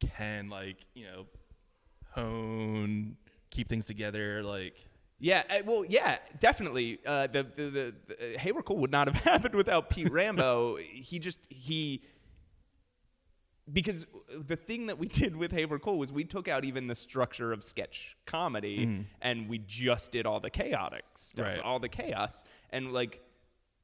can 0.01 0.49
like 0.49 0.87
you 0.95 1.05
know 1.07 1.27
hone, 2.13 3.17
keep 3.51 3.69
things 3.69 3.87
together. 3.87 4.43
Like 4.43 4.77
Yeah, 5.19 5.43
uh, 5.51 5.59
well, 5.65 5.85
yeah, 5.89 6.19
definitely. 6.41 6.99
Uh, 7.05 7.27
the 7.27 7.43
the, 7.57 7.63
the, 7.71 7.95
the 8.09 8.35
uh, 8.35 8.39
Hey 8.39 8.53
We're 8.53 8.63
Cool 8.63 8.79
would 8.79 8.91
not 8.93 9.09
have 9.09 9.17
happened 9.25 9.55
without 9.55 9.91
Pete 9.91 10.11
Rambo. 10.11 10.77
he 10.77 11.19
just 11.19 11.41
he 11.49 12.03
because 13.71 14.07
the 14.47 14.57
thing 14.57 14.87
that 14.87 14.99
we 14.99 15.07
did 15.23 15.37
with 15.37 15.53
Hey 15.53 15.65
We're 15.67 15.79
Cool 15.79 15.99
was 15.99 16.11
we 16.13 16.25
took 16.25 16.49
out 16.49 16.65
even 16.65 16.87
the 16.87 16.95
structure 16.95 17.53
of 17.53 17.63
sketch 17.63 18.17
comedy 18.27 19.05
and 19.21 19.49
we 19.49 19.59
just 19.59 20.13
did 20.13 20.25
all 20.27 20.41
the 20.41 20.51
chaotic 20.51 21.05
stuff, 21.17 21.47
Right. 21.47 21.61
all 21.61 21.79
the 21.79 21.89
chaos, 21.89 22.45
and 22.71 22.93
like. 22.93 23.21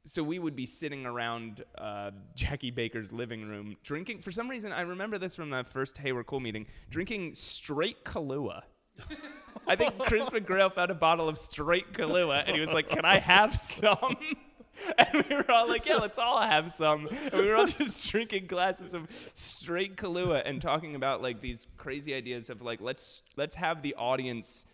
So 0.06 0.22
we 0.22 0.38
would 0.38 0.54
be 0.54 0.66
sitting 0.66 1.06
around 1.06 1.64
uh, 1.78 2.10
Jackie 2.34 2.70
Baker's 2.70 3.10
living 3.10 3.48
room 3.48 3.76
drinking. 3.82 4.18
For 4.18 4.30
some 4.30 4.48
reason, 4.48 4.70
I 4.70 4.82
remember 4.82 5.16
this 5.16 5.34
from 5.34 5.48
the 5.48 5.64
first 5.64 5.96
Hey 5.96 6.12
We're 6.12 6.24
Cool 6.24 6.40
meeting, 6.40 6.66
drinking 6.90 7.34
straight 7.34 8.04
Kahlua. 8.04 8.62
I 9.66 9.76
think 9.76 9.98
Chris 9.98 10.28
McGrail 10.28 10.70
found 10.72 10.90
a 10.90 10.94
bottle 10.94 11.28
of 11.28 11.38
straight 11.38 11.94
Kahlua 11.94 12.44
and 12.46 12.54
he 12.54 12.60
was 12.60 12.70
like, 12.70 12.90
Can 12.90 13.04
I 13.04 13.18
have 13.18 13.54
some? 13.54 14.16
And 14.98 15.24
we 15.30 15.36
were 15.36 15.48
all 15.52 15.68
like, 15.68 15.86
Yeah, 15.86 15.96
let's 15.96 16.18
all 16.18 16.40
have 16.40 16.72
some. 16.72 17.06
And 17.06 17.40
we 17.40 17.46
were 17.46 17.54
all 17.54 17.66
just 17.66 18.10
drinking 18.10 18.46
glasses 18.46 18.92
of 18.92 19.06
straight 19.32 19.96
Kahlua 19.96 20.42
and 20.44 20.60
talking 20.60 20.96
about 20.96 21.22
like 21.22 21.40
these 21.40 21.68
crazy 21.76 22.12
ideas 22.12 22.50
of 22.50 22.60
like, 22.60 22.80
let's 22.80 23.22
let's 23.36 23.54
have 23.54 23.82
the 23.82 23.94
audience 23.94 24.66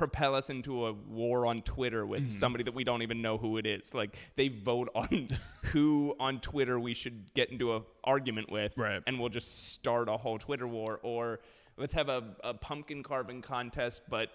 propel 0.00 0.34
us 0.34 0.48
into 0.48 0.86
a 0.86 0.92
war 0.94 1.44
on 1.44 1.60
Twitter 1.60 2.06
with 2.06 2.22
Mm-hmm. 2.22 2.28
somebody 2.30 2.64
that 2.64 2.72
we 2.74 2.84
don't 2.84 3.02
even 3.02 3.20
know 3.20 3.36
who 3.36 3.58
it 3.58 3.66
is. 3.66 3.92
Like 3.94 4.16
they 4.34 4.48
vote 4.48 4.88
on 4.94 5.28
who 5.72 6.14
on 6.18 6.40
Twitter 6.40 6.80
we 6.80 6.94
should 6.94 7.34
get 7.34 7.50
into 7.50 7.74
a 7.76 7.82
argument 8.02 8.50
with, 8.50 8.72
Right. 8.78 9.02
and 9.06 9.20
we'll 9.20 9.28
just 9.28 9.72
start 9.74 10.08
a 10.08 10.16
whole 10.16 10.38
Twitter 10.38 10.66
war. 10.66 11.00
Or 11.02 11.40
let's 11.76 11.92
have 11.92 12.08
a, 12.08 12.22
a 12.42 12.54
pumpkin 12.54 13.02
carving 13.02 13.42
contest, 13.42 14.00
but 14.08 14.30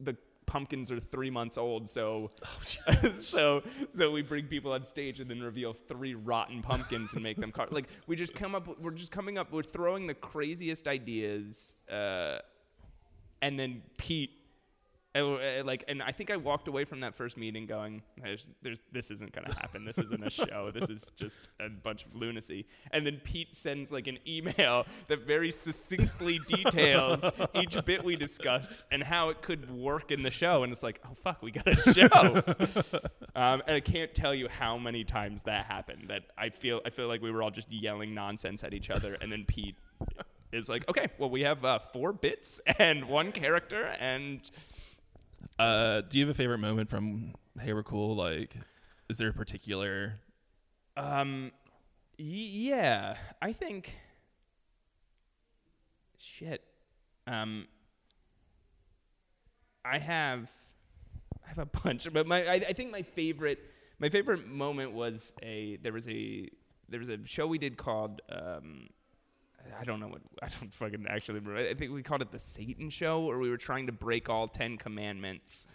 the 0.00 0.16
pumpkins 0.46 0.90
are 0.90 0.98
three 0.98 1.30
months 1.30 1.56
old, 1.56 1.88
so 1.88 2.30
Oh, 2.44 3.12
so 3.20 3.62
so 3.92 4.10
we 4.10 4.22
bring 4.22 4.46
people 4.46 4.72
on 4.72 4.82
stage 4.84 5.20
and 5.20 5.30
then 5.30 5.40
reveal 5.40 5.72
three 5.74 6.14
rotten 6.16 6.60
pumpkins 6.60 7.12
and 7.14 7.22
make 7.22 7.36
them 7.36 7.52
car- 7.52 7.68
like 7.70 7.86
we 8.08 8.16
just 8.16 8.34
come 8.34 8.56
up. 8.56 8.66
We're 8.80 8.90
just 8.90 9.12
coming 9.12 9.38
up. 9.38 9.52
We're 9.52 9.62
throwing 9.62 10.08
the 10.08 10.14
craziest 10.14 10.88
ideas, 10.88 11.76
uh, 11.88 12.38
and 13.42 13.56
then 13.56 13.82
Pete 13.98 14.30
like, 15.14 15.84
and 15.88 16.02
I 16.02 16.12
think 16.12 16.30
I 16.30 16.36
walked 16.36 16.68
away 16.68 16.84
from 16.84 17.00
that 17.00 17.14
first 17.14 17.36
meeting 17.36 17.66
going, 17.66 18.02
"There's, 18.22 18.50
there's, 18.62 18.80
this 18.92 19.10
isn't 19.10 19.32
gonna 19.32 19.52
happen. 19.54 19.84
This 19.84 19.98
isn't 19.98 20.24
a 20.24 20.30
show. 20.30 20.70
This 20.72 20.88
is 20.90 21.10
just 21.16 21.48
a 21.60 21.68
bunch 21.68 22.04
of 22.04 22.14
lunacy." 22.14 22.66
And 22.92 23.06
then 23.06 23.20
Pete 23.24 23.56
sends 23.56 23.90
like 23.90 24.06
an 24.06 24.18
email 24.26 24.86
that 25.08 25.26
very 25.26 25.50
succinctly 25.50 26.38
details 26.48 27.24
each 27.54 27.76
bit 27.84 28.04
we 28.04 28.16
discussed 28.16 28.84
and 28.92 29.02
how 29.02 29.30
it 29.30 29.42
could 29.42 29.70
work 29.70 30.10
in 30.10 30.22
the 30.22 30.30
show. 30.30 30.62
And 30.62 30.72
it's 30.72 30.82
like, 30.82 31.00
"Oh 31.04 31.14
fuck, 31.14 31.42
we 31.42 31.50
got 31.50 31.66
a 31.66 31.92
show." 31.92 33.00
um, 33.34 33.62
and 33.66 33.76
I 33.76 33.80
can't 33.80 34.14
tell 34.14 34.34
you 34.34 34.48
how 34.48 34.76
many 34.76 35.04
times 35.04 35.42
that 35.42 35.66
happened. 35.66 36.06
That 36.08 36.24
I 36.36 36.50
feel, 36.50 36.80
I 36.84 36.90
feel 36.90 37.08
like 37.08 37.22
we 37.22 37.30
were 37.30 37.42
all 37.42 37.50
just 37.50 37.72
yelling 37.72 38.14
nonsense 38.14 38.62
at 38.62 38.74
each 38.74 38.90
other, 38.90 39.16
and 39.20 39.32
then 39.32 39.44
Pete 39.46 39.76
is 40.52 40.68
like, 40.68 40.88
"Okay, 40.88 41.08
well, 41.18 41.30
we 41.30 41.42
have 41.42 41.64
uh, 41.64 41.78
four 41.78 42.12
bits 42.12 42.60
and 42.78 43.06
one 43.06 43.32
character, 43.32 43.84
and." 43.98 44.48
Uh, 45.58 46.02
do 46.02 46.18
you 46.18 46.26
have 46.26 46.34
a 46.34 46.36
favorite 46.36 46.58
moment 46.58 46.88
from 46.88 47.34
Hey 47.60 47.72
We're 47.72 47.82
Cool? 47.82 48.14
Like, 48.14 48.54
is 49.08 49.18
there 49.18 49.28
a 49.28 49.32
particular? 49.32 50.20
Um, 50.96 51.50
y- 52.18 52.24
yeah, 52.26 53.16
I 53.42 53.52
think. 53.52 53.94
Shit. 56.18 56.62
Um, 57.26 57.66
I 59.84 59.98
have, 59.98 60.50
I 61.44 61.48
have 61.48 61.58
a 61.58 61.66
bunch, 61.84 62.06
but 62.12 62.26
my 62.26 62.46
I, 62.46 62.54
I 62.54 62.72
think 62.72 62.90
my 62.92 63.02
favorite 63.02 63.58
my 63.98 64.08
favorite 64.08 64.46
moment 64.46 64.92
was 64.92 65.34
a 65.42 65.76
there 65.82 65.92
was 65.92 66.08
a 66.08 66.48
there 66.88 67.00
was 67.00 67.08
a 67.08 67.18
show 67.26 67.46
we 67.46 67.58
did 67.58 67.76
called 67.76 68.20
um. 68.30 68.88
I 69.78 69.84
don't 69.84 70.00
know 70.00 70.08
what 70.08 70.20
I 70.42 70.48
don't 70.48 70.72
fucking 70.72 71.06
actually 71.08 71.40
remember. 71.40 71.68
I 71.68 71.74
think 71.74 71.92
we 71.92 72.02
called 72.02 72.22
it 72.22 72.30
the 72.30 72.38
Satan 72.38 72.90
Show, 72.90 73.22
or 73.22 73.38
we 73.38 73.50
were 73.50 73.56
trying 73.56 73.86
to 73.86 73.92
break 73.92 74.28
all 74.28 74.48
ten 74.48 74.76
commandments, 74.76 75.68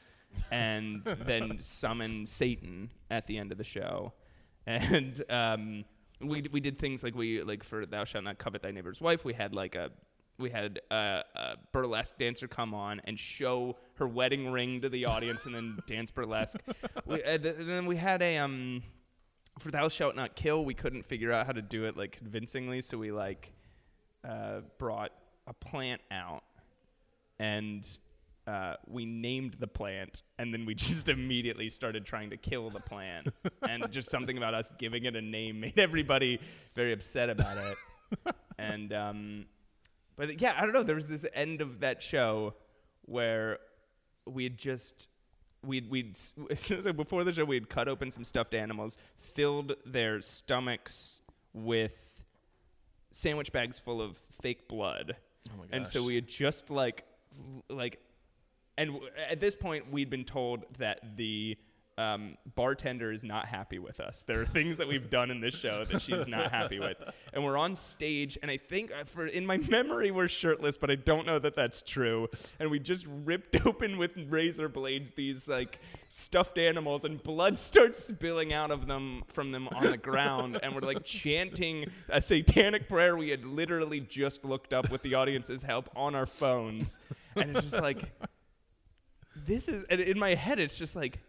and 0.52 1.04
then 1.26 1.58
summon 1.62 2.26
Satan 2.26 2.90
at 3.10 3.28
the 3.28 3.38
end 3.38 3.52
of 3.52 3.58
the 3.58 3.64
show. 3.64 4.14
And 4.66 5.22
um, 5.30 5.86
we 6.22 6.44
we 6.52 6.60
did 6.60 6.80
things 6.80 7.04
like 7.04 7.16
we 7.16 7.42
like 7.44 7.64
for 7.64 7.86
Thou 7.86 8.04
shalt 8.06 8.24
not 8.24 8.38
covet 8.38 8.62
thy 8.62 8.72
neighbor's 8.72 9.02
wife. 9.02 9.26
We 9.26 9.34
had 9.34 9.54
like 9.54 9.76
a 9.76 9.92
we 10.40 10.50
had 10.50 10.82
a, 10.90 11.24
a 11.36 11.56
burlesque 11.72 12.18
dancer 12.18 12.48
come 12.48 12.74
on 12.74 13.02
and 13.06 13.20
show 13.20 13.78
her 13.96 14.08
wedding 14.08 14.52
ring 14.52 14.82
to 14.82 14.90
the 14.90 15.06
audience, 15.06 15.46
and 15.46 15.54
then 15.54 15.78
dance 15.88 16.12
burlesque. 16.12 16.60
we, 17.06 17.24
uh, 17.24 17.38
th- 17.38 17.56
then 17.60 17.86
we 17.86 17.98
had 17.98 18.22
a 18.22 18.38
um 18.38 18.82
for 19.60 19.70
Thou 19.70 19.88
shalt 19.90 20.16
not 20.16 20.36
kill. 20.36 20.66
We 20.66 20.74
couldn't 20.74 21.04
figure 21.06 21.32
out 21.32 21.46
how 21.46 21.52
to 21.52 21.62
do 21.62 21.86
it 21.86 21.96
like 21.96 22.18
convincingly, 22.18 22.82
so 22.82 22.98
we 22.98 23.12
like 23.12 23.54
uh, 24.28 24.62
brought 24.78 25.12
a 25.48 25.54
plant 25.54 26.02
out 26.12 26.44
and 27.40 27.98
uh, 28.48 28.76
we 28.88 29.06
named 29.06 29.56
the 29.56 29.68
plant 29.68 30.22
and 30.38 30.54
then 30.54 30.66
we 30.66 30.76
just 30.76 31.10
immediately 31.10 31.70
started 31.70 32.06
trying 32.06 32.30
to 32.30 32.38
kill 32.38 32.70
the 32.70 32.80
plant. 32.80 33.28
And 33.70 33.90
just 33.92 34.10
something 34.10 34.38
about 34.38 34.54
us 34.54 34.70
giving 34.78 35.06
it 35.06 35.16
a 35.16 35.22
name 35.22 35.62
made 35.62 35.80
everybody 35.80 36.40
very 36.76 36.92
upset 36.92 37.30
about 37.30 37.58
it. 37.58 37.78
And 38.60 38.94
um, 38.94 39.46
but 40.16 40.40
yeah 40.40 40.54
i 40.58 40.62
don't 40.62 40.74
know. 40.74 40.84
There 40.84 40.96
was 40.96 41.08
this 41.08 41.26
end 41.34 41.60
of 41.60 41.80
that 41.80 42.04
show 42.04 42.54
where 43.06 43.58
we 44.28 44.44
had 44.44 44.58
just 44.58 45.08
we'd 45.66 45.90
we'd 45.90 46.16
so 46.54 46.94
before 46.94 47.24
the 47.24 47.34
show 47.34 47.46
we'd 47.46 47.70
cut 47.70 47.88
open 47.88 48.12
some 48.12 48.24
stuffed 48.24 48.54
animals 48.54 48.98
filled 49.18 49.74
their 49.86 50.22
stomachs 50.22 51.22
with 51.54 52.13
sandwich 53.24 53.52
bags 53.52 53.80
full 53.80 54.02
of 54.02 54.18
fake 54.42 54.68
blood. 54.68 55.16
Oh 55.50 55.58
my 55.58 55.66
And 55.72 55.88
so 55.88 56.04
we 56.04 56.16
had 56.16 56.28
just 56.28 56.70
like, 56.70 57.06
like, 57.70 58.00
and 58.78 58.92
w- 58.94 59.12
at 59.30 59.40
this 59.40 59.56
point 59.56 59.90
we'd 59.92 60.10
been 60.10 60.26
told 60.26 60.64
that 60.78 61.16
the 61.18 61.58
um, 61.98 62.38
bartender 62.56 63.12
is 63.12 63.24
not 63.24 63.46
happy 63.46 63.80
with 63.80 64.00
us. 64.00 64.24
There 64.26 64.42
are 64.42 64.46
things 64.46 64.78
that 64.78 64.88
we've 64.88 65.10
done 65.10 65.30
in 65.30 65.40
this 65.40 65.54
show 65.54 65.86
that 65.86 66.02
she's 66.02 66.28
not 66.28 66.52
happy 66.52 66.80
with, 66.80 66.98
and 67.34 67.44
we're 67.44 67.58
on 67.58 67.76
stage, 67.76 68.38
and 68.42 68.50
I 68.50 68.58
think 68.58 68.92
uh, 68.92 69.04
for 69.04 69.28
in 69.28 69.46
my 69.46 69.58
memory 69.58 70.12
we're 70.12 70.28
shirtless, 70.28 70.78
but 70.78 70.90
I 70.90 70.96
don't 70.96 71.26
know 71.26 71.40
that 71.40 71.56
that's 71.56 71.82
true. 71.82 72.30
And 72.60 72.72
we 72.72 72.80
just 72.80 73.06
ripped 73.08 73.56
open 73.66 73.98
with 73.98 74.12
razor 74.28 74.70
blades 74.70 75.12
these 75.12 75.48
like 75.48 75.80
stuffed 76.10 76.58
animals, 76.58 77.06
and 77.06 77.22
blood 77.22 77.58
starts 77.58 78.04
spilling 78.04 78.54
out 78.54 78.72
of 78.72 78.88
them 78.88 79.24
from 79.28 79.52
them 79.52 79.68
on 79.70 79.92
the 79.92 79.98
ground, 79.98 80.60
and 80.64 80.74
we're 80.74 80.82
like 80.82 81.04
chanting 81.04 81.86
a 82.10 82.22
satanic 82.22 82.88
prayer 82.88 83.16
we 83.16 83.30
had 83.30 83.46
literally 83.46 84.00
just 84.00 84.44
looked 84.46 84.74
up 84.74 84.90
with 84.90 85.02
the 85.04 85.14
audience's 85.14 85.62
help 85.62 85.90
on 85.96 86.16
our 86.16 86.26
phones, 86.26 86.98
and 87.36 87.52
it's 87.52 87.70
just 87.70 87.82
like 87.82 88.12
this 89.36 89.68
is 89.68 89.84
in 89.90 90.18
my 90.18 90.36
head 90.36 90.60
it's 90.60 90.78
just 90.78 90.96
like 90.96 91.20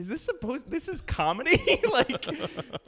is 0.00 0.08
this 0.08 0.22
supposed 0.22 0.70
this 0.70 0.88
is 0.88 1.00
comedy? 1.02 1.60
Like 1.92 2.26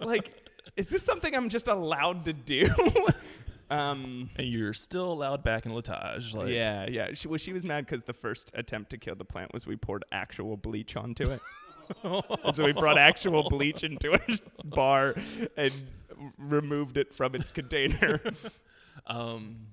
like 0.00 0.32
is 0.76 0.86
this 0.88 1.02
something 1.04 1.34
i'm 1.34 1.48
just 1.48 1.68
allowed 1.68 2.24
to 2.24 2.32
do? 2.32 2.68
Um 3.70 4.28
And 4.36 4.46
you're 4.46 4.74
still 4.74 5.10
allowed 5.12 5.42
back 5.42 5.64
in 5.66 5.74
L'Etage. 5.74 6.34
Like, 6.34 6.48
yeah 6.48 6.86
yeah. 6.90 7.08
She, 7.14 7.26
well, 7.28 7.38
she 7.38 7.52
was 7.54 7.64
mad 7.64 7.86
because 7.86 8.04
the 8.04 8.12
first 8.12 8.50
attempt 8.54 8.90
to 8.90 8.98
kill 8.98 9.14
the 9.14 9.24
plant 9.24 9.52
was 9.54 9.66
we 9.66 9.76
poured 9.76 10.04
actual 10.12 10.56
bleach 10.56 10.96
onto 10.96 11.30
it. 11.30 11.40
So 12.02 12.64
we 12.64 12.72
brought 12.72 12.96
actual 12.96 13.48
bleach 13.50 13.82
into 13.84 14.12
our 14.12 14.20
bar 14.64 15.14
and 15.56 15.72
removed 16.38 16.96
it 16.96 17.12
from 17.12 17.34
its 17.34 17.50
container. 17.50 18.20
Um, 19.06 19.66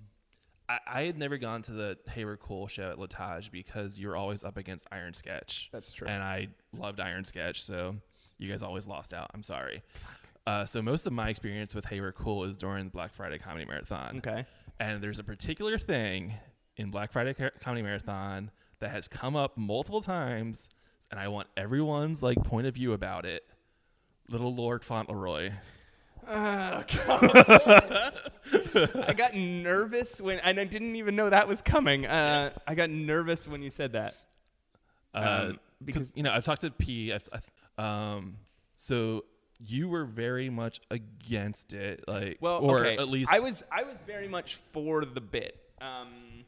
I, 0.70 0.80
I 0.88 1.04
had 1.04 1.18
never 1.18 1.38
gone 1.38 1.62
to 1.64 1.72
the 1.74 1.98
Hey 2.10 2.24
We're 2.24 2.38
Cool 2.38 2.68
show 2.68 2.90
at 2.90 3.00
L'Etage 3.00 3.52
because 3.52 4.00
you're 4.00 4.16
always 4.16 4.44
up 4.44 4.56
against 4.56 4.88
Iron 4.92 5.14
Sketch. 5.14 5.70
That's 5.74 5.92
true. 5.92 6.08
And 6.08 6.22
I 6.24 6.48
loved 6.78 7.00
Iron 7.00 7.26
Sketch, 7.26 7.64
so 7.64 7.96
you 8.38 8.50
guys 8.50 8.62
always 8.64 8.88
lost 8.88 9.14
out. 9.14 9.32
I'm 9.34 9.44
sorry. 9.44 9.82
Uh, 10.48 10.66
so 10.66 10.82
most 10.82 11.06
of 11.06 11.14
my 11.14 11.30
experience 11.30 11.76
with 11.76 11.86
Hey 11.86 12.00
We're 12.00 12.12
Cool 12.12 12.46
is 12.46 12.56
during 12.56 12.90
Black 12.90 13.14
Friday 13.14 13.40
Comedy 13.40 13.66
Marathon. 13.66 14.20
okay 14.20 14.46
And 14.80 15.02
there's 15.02 15.20
a 15.20 15.24
particular 15.24 15.78
thing 15.78 16.34
in 16.78 16.92
Black 16.92 17.12
Friday 17.12 17.34
Co- 17.34 17.50
Comedy 17.62 17.82
Marathon 17.82 18.52
that 18.80 18.92
has 18.92 19.08
come 19.08 19.36
up 19.36 19.58
multiple 19.58 20.02
times, 20.02 20.70
and 21.12 21.20
I 21.20 21.28
want 21.28 21.48
everyone's 21.58 22.24
like 22.24 22.38
point 22.44 22.68
of 22.68 22.76
view 22.76 22.94
about 22.94 23.26
it. 23.26 23.44
Little 24.30 24.54
Lord 24.54 24.86
Fauntleroy. 24.86 25.52
I 29.06 29.14
got 29.16 29.36
nervous 29.36 30.22
when, 30.22 30.40
and 30.40 30.60
I 30.60 30.64
didn't 30.66 30.96
even 30.96 31.16
know 31.16 31.30
that 31.30 31.48
was 31.48 31.62
coming. 31.62 32.06
Uh, 32.06 32.52
I 32.68 32.76
got 32.76 32.90
nervous 32.90 33.48
when 33.48 33.62
you 33.62 33.70
said 33.70 33.94
that. 33.94 34.16
Uh, 35.14 35.18
Um, 35.18 35.60
because 35.84 36.02
because- 36.10 36.12
you 36.16 36.24
know 36.24 36.32
I've 36.32 36.44
talked 36.44 36.62
to 36.62 36.72
P. 36.72 37.14
I've, 37.14 37.28
I've, 37.32 37.84
um, 37.84 38.38
so 38.76 39.26
you 39.66 39.90
were 39.90 40.06
very 40.06 40.50
much 40.50 40.80
against 40.92 41.74
it, 41.74 42.04
like, 42.08 42.38
Well, 42.42 42.60
or 42.60 42.80
okay. 42.86 42.98
at 42.98 43.08
least 43.10 43.32
I 43.34 43.40
was. 43.40 43.64
I 43.72 43.84
was 43.84 43.96
very 44.06 44.28
much 44.28 44.56
for 44.56 45.06
the 45.06 45.22
bit. 45.22 45.58
Um, 45.82 46.44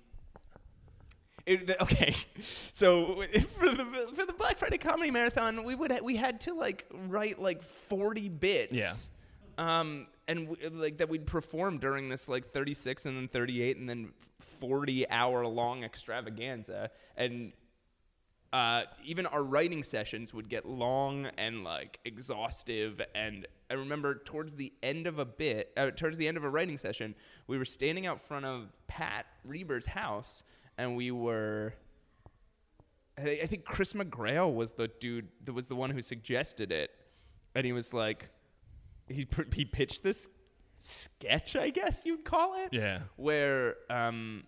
it, 1.45 1.65
the- 1.67 1.81
okay, 1.83 2.13
so 2.73 3.23
for 3.57 3.69
the 3.69 4.09
for 4.13 4.25
the 4.25 4.33
Black 4.33 4.57
Friday 4.59 4.77
Comedy 4.77 5.11
Marathon, 5.11 5.63
we 5.63 5.73
would 5.75 5.91
ha- 5.91 5.99
we 6.03 6.15
had 6.17 6.41
to 6.41 6.53
like 6.53 6.85
write 7.07 7.39
like 7.39 7.63
forty 7.63 8.29
bits. 8.29 8.73
Yeah. 8.73 8.91
Um, 9.61 10.07
and 10.27 10.49
w- 10.49 10.69
like 10.73 10.97
that 10.97 11.07
we'd 11.07 11.27
perform 11.27 11.77
during 11.77 12.09
this 12.09 12.27
like 12.27 12.51
36 12.51 13.05
and 13.05 13.15
then 13.15 13.27
38 13.27 13.77
and 13.77 13.87
then 13.87 14.11
40 14.39 15.07
hour 15.09 15.45
long 15.45 15.83
extravaganza 15.83 16.89
and 17.15 17.53
uh, 18.53 18.83
even 19.05 19.27
our 19.27 19.43
writing 19.43 19.83
sessions 19.83 20.33
would 20.33 20.49
get 20.49 20.65
long 20.65 21.27
and 21.37 21.63
like 21.63 21.99
exhaustive. 22.05 22.99
And 23.13 23.47
I 23.69 23.75
remember 23.75 24.15
towards 24.15 24.55
the 24.55 24.73
end 24.81 25.05
of 25.05 25.19
a 25.19 25.25
bit, 25.25 25.71
uh, 25.77 25.91
towards 25.91 26.17
the 26.17 26.27
end 26.27 26.37
of 26.37 26.43
a 26.43 26.49
writing 26.49 26.79
session, 26.79 27.13
we 27.45 27.57
were 27.59 27.65
standing 27.65 28.07
out 28.07 28.19
front 28.19 28.45
of 28.45 28.73
Pat 28.87 29.25
Reber's 29.45 29.85
house, 29.85 30.43
and 30.77 30.95
we 30.97 31.11
were. 31.11 31.73
I 33.17 33.41
I 33.43 33.45
think 33.45 33.63
Chris 33.63 33.93
McGrail 33.93 34.53
was 34.53 34.73
the 34.73 34.89
dude 34.99 35.29
that 35.45 35.53
was 35.53 35.67
the 35.67 35.75
one 35.75 35.89
who 35.91 36.01
suggested 36.01 36.71
it, 36.71 36.91
and 37.55 37.65
he 37.65 37.71
was 37.71 37.93
like, 37.93 38.29
he 39.11 39.27
he 39.53 39.65
pitched 39.65 40.03
this 40.03 40.27
sketch, 40.77 41.55
I 41.55 41.69
guess 41.69 42.05
you'd 42.05 42.25
call 42.25 42.55
it 42.63 42.73
yeah. 42.73 43.01
where 43.15 43.75
um 43.89 44.43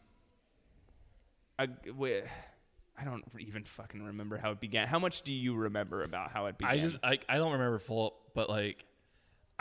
a, 1.59 1.68
where, 1.95 2.30
I 2.97 3.03
don't 3.03 3.24
even 3.39 3.64
fucking 3.64 4.03
remember 4.03 4.38
how 4.38 4.51
it 4.51 4.59
began. 4.59 4.88
How 4.88 4.99
much 4.99 5.22
do 5.22 5.34
you 5.34 5.55
remember 5.55 6.01
about 6.01 6.32
how 6.32 6.47
it 6.47 6.57
began? 6.57 6.74
I 6.74 6.80
just 6.80 6.95
I, 7.03 7.20
I 7.30 7.38
don't 7.38 7.53
remember 7.53 7.80
full, 7.80 8.16
but 8.34 8.49
like 8.49 8.86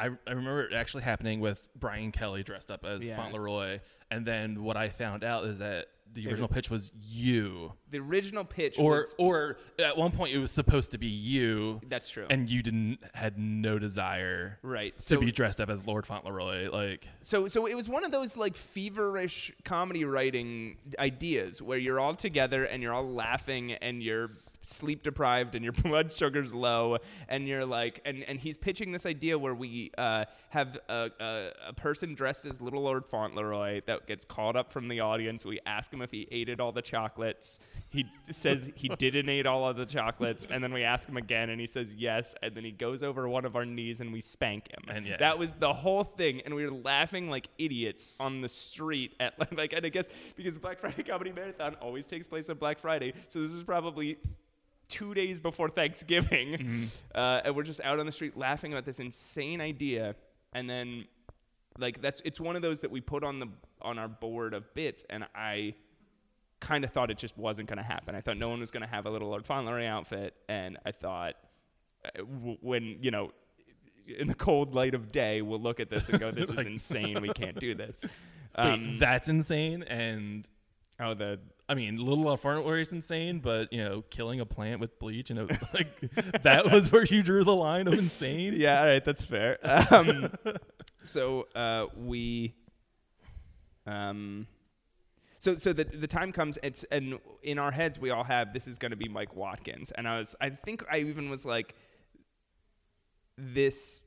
I, 0.03 0.11
I 0.27 0.31
remember 0.33 0.65
it 0.65 0.73
actually 0.73 1.03
happening 1.05 1.41
with 1.41 1.69
Brian 1.79 2.13
Kelly 2.13 2.43
dressed 2.43 2.71
up 2.71 2.85
as 2.85 3.09
Yeah. 3.09 3.17
Fauntleroy, 3.17 3.81
and 4.11 4.27
then 4.27 4.63
what 4.65 4.77
I 4.77 4.89
found 4.89 5.25
out 5.25 5.45
is 5.45 5.59
that 5.59 5.87
the 6.15 6.27
was- 6.27 6.33
original 6.33 6.49
pitch 6.49 6.69
was 6.69 6.93
you, 7.01 7.73
the 7.91 7.99
original 7.99 8.45
pitch 8.45 8.79
or 8.79 8.91
was, 8.91 9.15
or 9.17 9.57
at 9.79 9.97
one 9.97 10.11
point 10.11 10.35
it 10.35 10.39
was 10.39 10.51
supposed 10.51 10.91
to 10.91 10.99
be 10.99 11.07
you, 11.07 11.81
that's 11.89 12.11
true. 12.11 12.27
and 12.29 12.51
you 12.51 12.63
didn't 12.63 12.99
had 13.15 13.39
no 13.39 13.79
desire 13.79 14.59
right. 14.63 14.95
to 14.99 15.03
So 15.03 15.19
be 15.21 15.33
dressed 15.33 15.59
up 15.59 15.71
as 15.71 15.87
Lord 15.87 16.05
Fauntleroy, 16.07 16.69
like. 16.71 17.09
so 17.23 17.49
so 17.49 17.65
it 17.67 17.75
was 17.75 17.89
one 17.89 18.05
of 18.05 18.11
those 18.11 18.37
like 18.37 18.57
feverish 18.57 19.53
comedy 19.65 20.05
writing 20.05 20.77
ideas 20.99 21.63
where 21.63 21.79
you're 21.79 21.99
all 22.01 22.15
together 22.15 22.65
and 22.65 22.83
you're 22.83 22.93
all 22.93 23.09
laughing 23.11 23.73
and 23.73 24.03
you're 24.03 24.33
sleep 24.63 25.03
deprived 25.03 25.55
and 25.55 25.65
your 25.65 25.73
blood 25.85 26.13
sugar's 26.13 26.55
low 26.55 26.99
and 27.29 27.47
you're 27.47 27.67
like 27.67 28.01
and, 28.05 28.23
and 28.25 28.39
he's 28.39 28.57
pitching 28.57 28.93
this 28.93 29.07
idea 29.07 29.39
where 29.39 29.55
we 29.55 29.91
uh, 29.99 30.25
have 30.51 30.79
a, 30.89 31.11
a, 31.21 31.49
a 31.69 31.73
person 31.73 32.15
dressed 32.15 32.47
as 32.47 32.61
little 32.61 32.83
lord 32.83 33.05
fauntleroy 33.07 33.81
that 33.87 34.07
gets 34.07 34.25
called 34.25 34.57
up 34.57 34.73
from 34.73 34.89
the 34.89 35.01
audience. 35.01 35.45
We 35.45 35.61
ask 35.67 35.93
him 35.93 36.03
if 36.03 36.11
he 36.11 36.27
ate 36.31 36.61
all 36.61 36.73
the 36.73 36.83
chocolates. 36.83 37.59
He 37.91 38.07
says 38.31 38.71
he 38.75 38.89
didn't 38.89 39.29
eat 39.29 39.47
all 39.47 39.69
of 39.69 39.77
the 39.77 39.87
chocolates. 39.87 40.47
And 40.51 40.63
then 40.63 40.73
we 40.73 40.85
ask 40.85 41.09
him 41.09 41.17
again 41.17 41.51
and 41.51 41.61
he 41.61 41.67
says 41.67 41.95
yes. 41.95 42.35
And 42.43 42.55
then 42.55 42.65
he 42.65 42.73
goes 42.73 43.03
over 43.03 43.29
one 43.29 43.45
of 43.45 43.57
our 43.57 43.65
knees 43.65 44.01
and 44.01 44.13
we 44.13 44.21
spank 44.21 44.69
him. 44.71 44.95
And 44.95 45.07
yeah. 45.07 45.17
that 45.19 45.39
was 45.39 45.53
the 45.55 45.73
whole 45.73 46.05
thing. 46.05 46.41
And 46.45 46.55
we 46.55 46.65
were 46.65 46.73
laughing 46.73 47.29
like 47.29 47.49
idiots 47.59 48.15
on 48.19 48.41
the 48.41 48.49
street 48.49 49.15
at 49.21 49.35
like 49.57 49.73
and 49.73 49.85
i 49.85 49.89
guess 49.89 50.07
because 50.37 50.57
black 50.59 50.79
friday 50.81 51.03
comedy 51.03 51.33
marathon 51.33 51.75
always 51.81 52.07
takes 52.07 52.27
place 52.27 52.49
on 52.49 52.57
black 52.57 52.79
friday. 52.79 53.13
So 53.29 53.41
this 53.41 53.53
is 53.53 53.63
probably 53.63 54.19
two 54.93 55.15
days 55.15 55.41
before 55.41 55.69
thanksgiving 55.69 56.89
uh, 57.15 57.41
and 57.45 57.57
we're 57.57 57.63
just 57.63 57.81
out 57.81 57.99
on 57.99 58.07
the 58.07 58.13
street 58.13 58.37
laughing 58.37 58.73
about 58.73 58.85
this 58.85 59.01
insane 59.01 59.61
idea. 59.61 60.15
And 60.53 60.69
then 60.69 61.07
like 61.79 62.01
that's 62.03 62.21
it's 62.25 62.39
one 62.39 62.55
of 62.57 62.63
those 62.63 62.81
that 62.81 62.91
we 62.91 63.01
put 63.01 63.25
on 63.25 63.39
the 63.41 63.49
on 63.81 63.99
our 63.99 64.09
board 64.09 64.53
of 64.55 64.63
bits 64.75 65.03
and 65.09 65.25
i 65.35 65.75
kind 66.61 66.85
of 66.85 66.93
thought 66.93 67.11
it 67.11 67.17
just 67.19 67.37
wasn't 67.37 67.67
going 67.69 67.79
to 67.79 67.83
happen. 67.83 68.15
I 68.15 68.21
thought 68.21 68.37
no 68.37 68.49
one 68.51 68.61
was 68.61 68.71
going 68.71 68.83
to 68.83 68.89
have 68.89 69.07
a 69.07 69.11
little 69.11 69.29
lord 69.31 69.45
fauntleroy 69.47 69.87
outfit 69.87 70.35
and 70.49 70.79
i 70.87 70.93
thought 70.93 71.35
uh, 72.05 72.19
w- 72.19 72.59
when 72.61 72.99
you 73.01 73.11
know 73.11 73.33
in 74.07 74.29
the 74.29 74.35
cold 74.35 74.75
light 74.75 74.95
of 74.95 75.11
day 75.11 75.41
we'll 75.43 75.61
look 75.61 75.81
at 75.81 75.89
this 75.89 76.09
and 76.11 76.21
go 76.21 76.31
this 76.31 76.51
is 76.51 76.67
insane. 76.67 77.21
We 77.23 77.31
can't 77.33 77.59
do 77.59 77.75
this. 77.75 78.05
Wait, 78.05 78.65
Um, 78.65 78.97
that's 78.99 79.29
insane, 79.29 79.83
and 79.85 80.47
oh 81.01 81.15
the 81.15 81.39
I 81.73 81.75
mean, 81.75 81.97
Little 81.97 82.37
Fauntleroy 82.37 82.83
is 82.83 82.93
insane, 82.93 83.39
but 83.39 83.73
you 83.73 83.83
know, 83.83 84.03
killing 84.11 84.41
a 84.41 84.45
plant 84.45 84.79
with 84.79 84.99
bleach 84.99 85.31
and 85.31 85.39
it, 85.51 85.59
like 85.73 86.43
that 86.43 86.71
was 86.71 86.93
where 86.93 87.07
you 87.07 87.23
drew 87.23 87.45
the 87.45 87.55
line 87.55 87.89
of 87.89 87.95
insane. 87.95 88.53
yeah 88.59 88.81
all 88.81 88.87
right 88.89 89.03
that's 89.03 89.25
fair 89.25 89.57
um, 89.91 90.31
so 91.03 91.47
uh, 91.55 91.87
we 91.97 92.55
um 93.87 94.47
so 95.39 95.57
so 95.57 95.73
the 95.73 95.85
the 95.85 96.07
time 96.07 96.31
comes 96.31 96.59
it's 96.63 96.85
and 96.91 97.19
in 97.43 97.59
our 97.59 97.71
heads 97.71 97.99
we 97.99 98.11
all 98.11 98.23
have 98.23 98.53
this 98.53 98.69
is 98.69 98.77
going 98.77 98.91
to 98.91 98.97
be 98.97 99.09
Mike 99.09 99.35
Watkins 99.35 99.93
and 99.93 100.07
I 100.07 100.19
was 100.19 100.37
I 100.43 100.51
think 100.51 100.85
I 100.93 100.99
even 100.99 101.31
was 101.31 101.47
like 101.47 101.75
this 103.39 104.05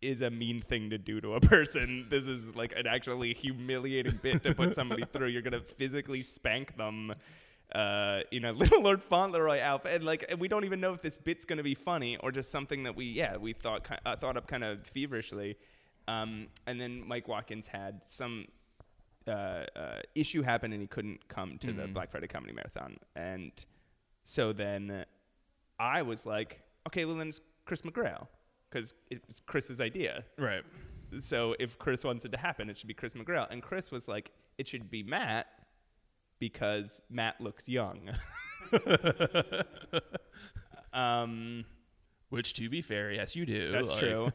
is 0.00 0.22
a 0.22 0.30
mean 0.30 0.62
thing 0.62 0.90
to 0.90 0.98
do 0.98 1.20
to 1.20 1.34
a 1.34 1.40
person. 1.54 2.06
This 2.10 2.28
is 2.28 2.54
like 2.54 2.72
an 2.76 2.86
actually 2.86 3.34
humiliating 3.34 4.18
bit 4.22 4.42
to 4.44 4.54
put 4.54 4.74
somebody 4.74 5.04
through. 5.12 5.28
You're 5.28 5.42
gonna 5.42 5.60
physically 5.60 6.22
spank 6.22 6.76
them 6.76 7.14
uh, 7.74 8.20
in 8.30 8.44
a 8.44 8.52
little 8.60 8.82
Lord 8.82 9.02
Fauntleroy 9.02 9.60
outfit. 9.60 9.96
And 9.96 10.04
like 10.04 10.32
we 10.38 10.48
don't 10.48 10.64
even 10.64 10.80
know 10.80 10.92
if 10.92 11.02
this 11.02 11.18
bit's 11.18 11.44
gonna 11.44 11.62
be 11.62 11.74
funny 11.74 12.16
or 12.18 12.30
just 12.30 12.50
something 12.50 12.82
that 12.84 12.96
we 12.96 13.06
yeah 13.06 13.36
we 13.36 13.52
thought 13.52 13.88
uh, 14.06 14.16
thought 14.16 14.36
up 14.36 14.46
kind 14.46 14.64
of 14.64 14.86
feverishly. 14.86 15.56
Um, 16.06 16.48
and 16.66 16.80
then 16.80 17.06
Mike 17.06 17.28
Watkins 17.28 17.66
had 17.66 18.00
some 18.06 18.46
uh, 19.26 19.64
uh, 19.76 20.00
issue 20.14 20.40
happen 20.40 20.72
and 20.72 20.80
he 20.80 20.86
couldn't 20.86 21.28
come 21.28 21.58
to 21.58 21.70
the 21.70 21.86
Black 21.86 22.10
Friday 22.10 22.28
Comedy 22.28 22.54
Marathon. 22.54 22.96
And 23.14 23.52
so 24.22 24.54
then 24.54 25.04
I 25.78 26.00
was 26.00 26.24
like, 26.24 26.62
okay, 26.86 27.04
well 27.04 27.16
then 27.16 27.28
it's 27.28 27.42
Chris 27.66 27.82
McGrail 27.82 28.26
because 28.70 28.94
it's 29.10 29.40
Chris's 29.40 29.80
idea. 29.80 30.24
Right. 30.38 30.62
So 31.18 31.54
if 31.58 31.78
Chris 31.78 32.04
wants 32.04 32.24
it 32.24 32.32
to 32.32 32.38
happen, 32.38 32.68
it 32.68 32.76
should 32.76 32.88
be 32.88 32.94
Chris 32.94 33.14
McGrail. 33.14 33.46
And 33.50 33.62
Chris 33.62 33.90
was 33.90 34.08
like, 34.08 34.30
it 34.58 34.68
should 34.68 34.90
be 34.90 35.02
Matt 35.02 35.46
because 36.38 37.00
Matt 37.10 37.40
looks 37.40 37.68
young. 37.68 38.10
Um, 40.92 41.64
Which, 42.30 42.54
to 42.54 42.68
be 42.68 42.82
fair, 42.82 43.10
yes, 43.12 43.36
you 43.36 43.46
do. 43.46 43.72
That's 43.72 43.90
Like, 43.90 43.98
true. 44.00 44.32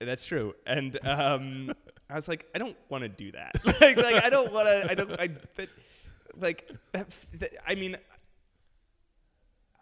That's 0.00 0.24
true. 0.24 0.54
And 0.66 0.98
um, 1.08 1.72
I 2.08 2.14
was 2.14 2.28
like, 2.28 2.46
I 2.54 2.58
don't 2.58 2.76
want 2.88 3.02
to 3.02 3.08
do 3.08 3.32
that. 3.32 3.52
like, 3.80 3.96
like 3.96 4.24
I 4.24 4.30
don't 4.30 4.52
want 4.52 4.68
to. 4.68 4.90
I 4.90 4.94
don't. 4.94 5.12
I 5.20 5.28
that, 5.56 5.68
like 6.38 6.70
that, 6.92 7.14
that, 7.38 7.52
I 7.66 7.74
mean. 7.74 7.96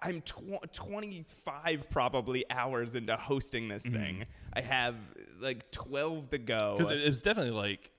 I'm 0.03 0.23
tw- 0.23 0.73
25 0.73 1.89
probably 1.91 2.45
hours 2.51 2.95
into 2.95 3.17
hosting 3.17 3.69
this 3.69 3.83
thing. 3.83 4.25
I 4.53 4.61
have 4.63 4.95
like 5.41 5.71
12 5.73 6.31
to 6.31 6.39
go. 6.39 6.77
Because 6.79 6.91
it, 6.93 7.03
it 7.03 7.09
was 7.09 7.21
definitely 7.23 7.53
like 7.53 7.91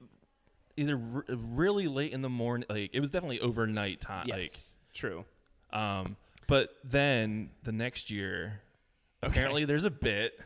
either 0.77 0.99
r- 1.13 1.25
really 1.29 1.87
late 1.87 2.11
in 2.13 2.21
the 2.21 2.29
morning. 2.29 2.65
Like 2.69 2.89
it 2.93 2.99
was 2.99 3.11
definitely 3.11 3.39
overnight 3.39 4.01
time. 4.01 4.25
yes, 4.27 4.77
true. 4.93 5.25
Um, 5.73 6.17
but 6.47 6.75
then 6.83 7.51
the 7.63 7.71
next 7.71 8.09
year, 8.09 8.61
apparently 9.21 9.65
there's 9.65 9.85
a 9.85 9.91
bit 9.91 10.39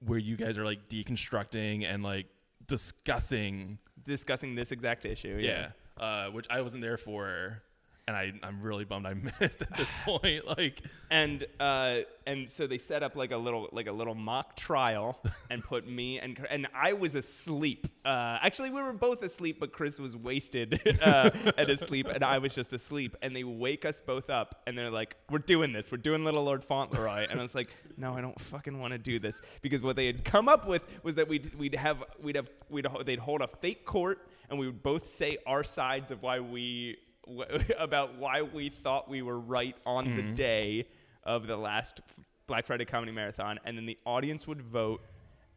where 0.00 0.18
you 0.18 0.36
guys 0.36 0.56
are 0.58 0.64
like 0.64 0.88
deconstructing 0.88 1.84
and 1.84 2.02
like 2.02 2.26
discussing. 2.66 3.78
Discussing 4.04 4.54
this 4.54 4.72
exact 4.72 5.04
issue. 5.04 5.38
Yeah. 5.40 5.68
Uh, 5.98 6.26
which 6.28 6.46
I 6.50 6.60
wasn't 6.60 6.82
there 6.82 6.96
for. 6.98 7.62
And 8.08 8.16
I, 8.16 8.32
I'm 8.42 8.60
really 8.62 8.84
bummed 8.84 9.06
I 9.06 9.14
missed 9.40 9.62
at 9.62 9.76
this 9.76 9.92
point. 10.04 10.46
Like, 10.46 10.82
and 11.10 11.44
uh, 11.58 12.00
and 12.26 12.50
so 12.50 12.66
they 12.66 12.78
set 12.78 13.02
up 13.02 13.16
like 13.16 13.32
a 13.32 13.36
little 13.36 13.68
like 13.72 13.86
a 13.86 13.92
little 13.92 14.14
mock 14.14 14.56
trial 14.56 15.20
and 15.50 15.62
put 15.62 15.88
me 15.88 16.18
and 16.18 16.38
and 16.50 16.66
I 16.74 16.92
was 16.92 17.14
asleep. 17.14 17.88
Uh, 18.04 18.38
actually, 18.40 18.70
we 18.70 18.80
were 18.80 18.92
both 18.92 19.22
asleep, 19.22 19.58
but 19.58 19.72
Chris 19.72 19.98
was 19.98 20.16
wasted 20.16 20.80
uh, 21.02 21.30
and 21.58 21.68
asleep, 21.68 22.06
and 22.08 22.22
I 22.22 22.38
was 22.38 22.54
just 22.54 22.72
asleep. 22.72 23.16
And 23.22 23.34
they 23.34 23.44
wake 23.44 23.84
us 23.84 24.00
both 24.00 24.30
up, 24.30 24.62
and 24.66 24.78
they're 24.78 24.90
like, 24.90 25.16
"We're 25.30 25.38
doing 25.38 25.72
this. 25.72 25.90
We're 25.90 25.98
doing 25.98 26.24
Little 26.24 26.44
Lord 26.44 26.62
Fauntleroy." 26.62 27.26
And 27.28 27.38
I 27.40 27.42
was 27.42 27.54
like, 27.54 27.70
"No, 27.96 28.14
I 28.14 28.20
don't 28.20 28.40
fucking 28.40 28.78
want 28.78 28.92
to 28.92 28.98
do 28.98 29.18
this," 29.18 29.42
because 29.62 29.82
what 29.82 29.96
they 29.96 30.06
had 30.06 30.24
come 30.24 30.48
up 30.48 30.68
with 30.68 30.82
was 31.02 31.16
that 31.16 31.26
we'd 31.28 31.54
we'd 31.56 31.74
have 31.74 32.04
we'd 32.22 32.36
have 32.36 32.48
we'd 32.70 32.86
they'd 33.04 33.18
hold 33.18 33.40
a 33.40 33.48
fake 33.48 33.84
court, 33.84 34.28
and 34.50 34.58
we 34.58 34.66
would 34.66 34.82
both 34.82 35.08
say 35.08 35.38
our 35.46 35.64
sides 35.64 36.10
of 36.10 36.22
why 36.22 36.38
we 36.40 36.96
w- 37.26 37.46
about 37.78 38.16
why 38.18 38.42
we 38.42 38.68
thought 38.68 39.08
we 39.08 39.22
were 39.22 39.38
right 39.38 39.76
on 39.84 40.16
the 40.16 40.22
day 40.34 40.88
of 41.24 41.46
the 41.46 41.56
last 41.56 42.00
Black 42.46 42.66
Friday 42.66 42.84
Comedy 42.84 43.12
Marathon, 43.12 43.58
and 43.64 43.76
then 43.76 43.86
the 43.86 43.98
audience 44.06 44.46
would 44.46 44.62
vote, 44.62 45.00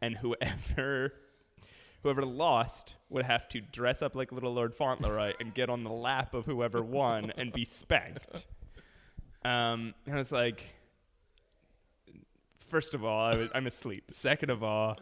and 0.01 0.17
whoever 0.17 1.13
whoever 2.03 2.23
lost 2.25 2.95
would 3.09 3.25
have 3.25 3.47
to 3.49 3.59
dress 3.61 4.01
up 4.01 4.15
like 4.15 4.31
Little 4.31 4.53
Lord 4.53 4.73
Fauntleroy 4.73 5.33
and 5.39 5.53
get 5.53 5.69
on 5.69 5.83
the 5.83 5.91
lap 5.91 6.33
of 6.33 6.45
whoever 6.45 6.81
won 6.81 7.31
and 7.37 7.51
be 7.53 7.65
spanked. 7.65 8.45
Um, 9.45 9.93
and 10.05 10.15
I 10.15 10.17
was 10.17 10.33
like, 10.33 10.63
first 12.69 12.93
of 12.93 13.03
all, 13.03 13.19
I 13.19 13.35
was, 13.35 13.49
I'm 13.53 13.67
asleep. 13.67 14.03
Second 14.11 14.49
of 14.49 14.63
all, 14.63 14.97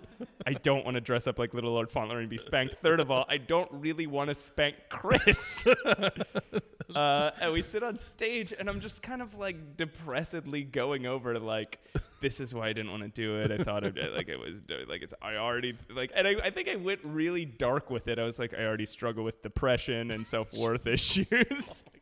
I 0.46 0.54
don't 0.54 0.86
want 0.86 0.96
to 0.96 1.02
dress 1.02 1.28
up 1.28 1.38
like 1.38 1.54
Little 1.54 1.74
Lord 1.74 1.92
Fauntleroy 1.92 2.22
and 2.22 2.30
be 2.30 2.38
spanked. 2.38 2.76
Third 2.82 3.00
of 3.00 3.12
all, 3.12 3.26
I 3.30 3.38
don't 3.38 3.70
really 3.72 4.08
want 4.08 4.30
to 4.30 4.36
spank 4.36 4.76
Chris. 4.90 5.68
uh, 6.96 7.32
and 7.42 7.54
we 7.54 7.62
sit 7.62 7.84
on 7.84 7.98
stage, 7.98 8.54
and 8.58 8.70
I'm 8.70 8.80
just 8.80 9.04
kind 9.04 9.22
of 9.22 9.36
like 9.36 9.78
depressedly 9.78 10.64
going 10.64 11.06
over 11.06 11.38
like, 11.40 11.80
this 12.22 12.40
is 12.40 12.54
why 12.54 12.70
I 12.70 12.74
didn't 12.74 12.92
want 12.92 13.04
to 13.04 13.10
do 13.10 13.40
it. 13.42 13.52
I 13.52 13.64
thought 13.64 13.84
it 13.84 13.96
like 14.16 14.28
it 14.30 14.38
was 14.38 14.56
like 14.88 15.04
it's 15.04 15.14
I 15.22 15.36
already 15.36 15.78
like, 15.90 16.12
and 16.16 16.28
I, 16.28 16.36
I 16.46 16.50
think 16.50 16.68
I 16.68 16.76
went 16.76 17.02
really 17.04 17.46
dark 17.46 17.90
with 17.90 18.08
it. 18.08 18.18
I 18.18 18.24
was 18.24 18.40
like, 18.40 18.54
I 18.54 18.64
already 18.64 18.86
struggle 18.86 19.24
with 19.24 19.44
depression 19.44 20.12
and 20.12 20.26
self 20.26 20.52
worth 20.58 20.88
issues. 20.88 21.84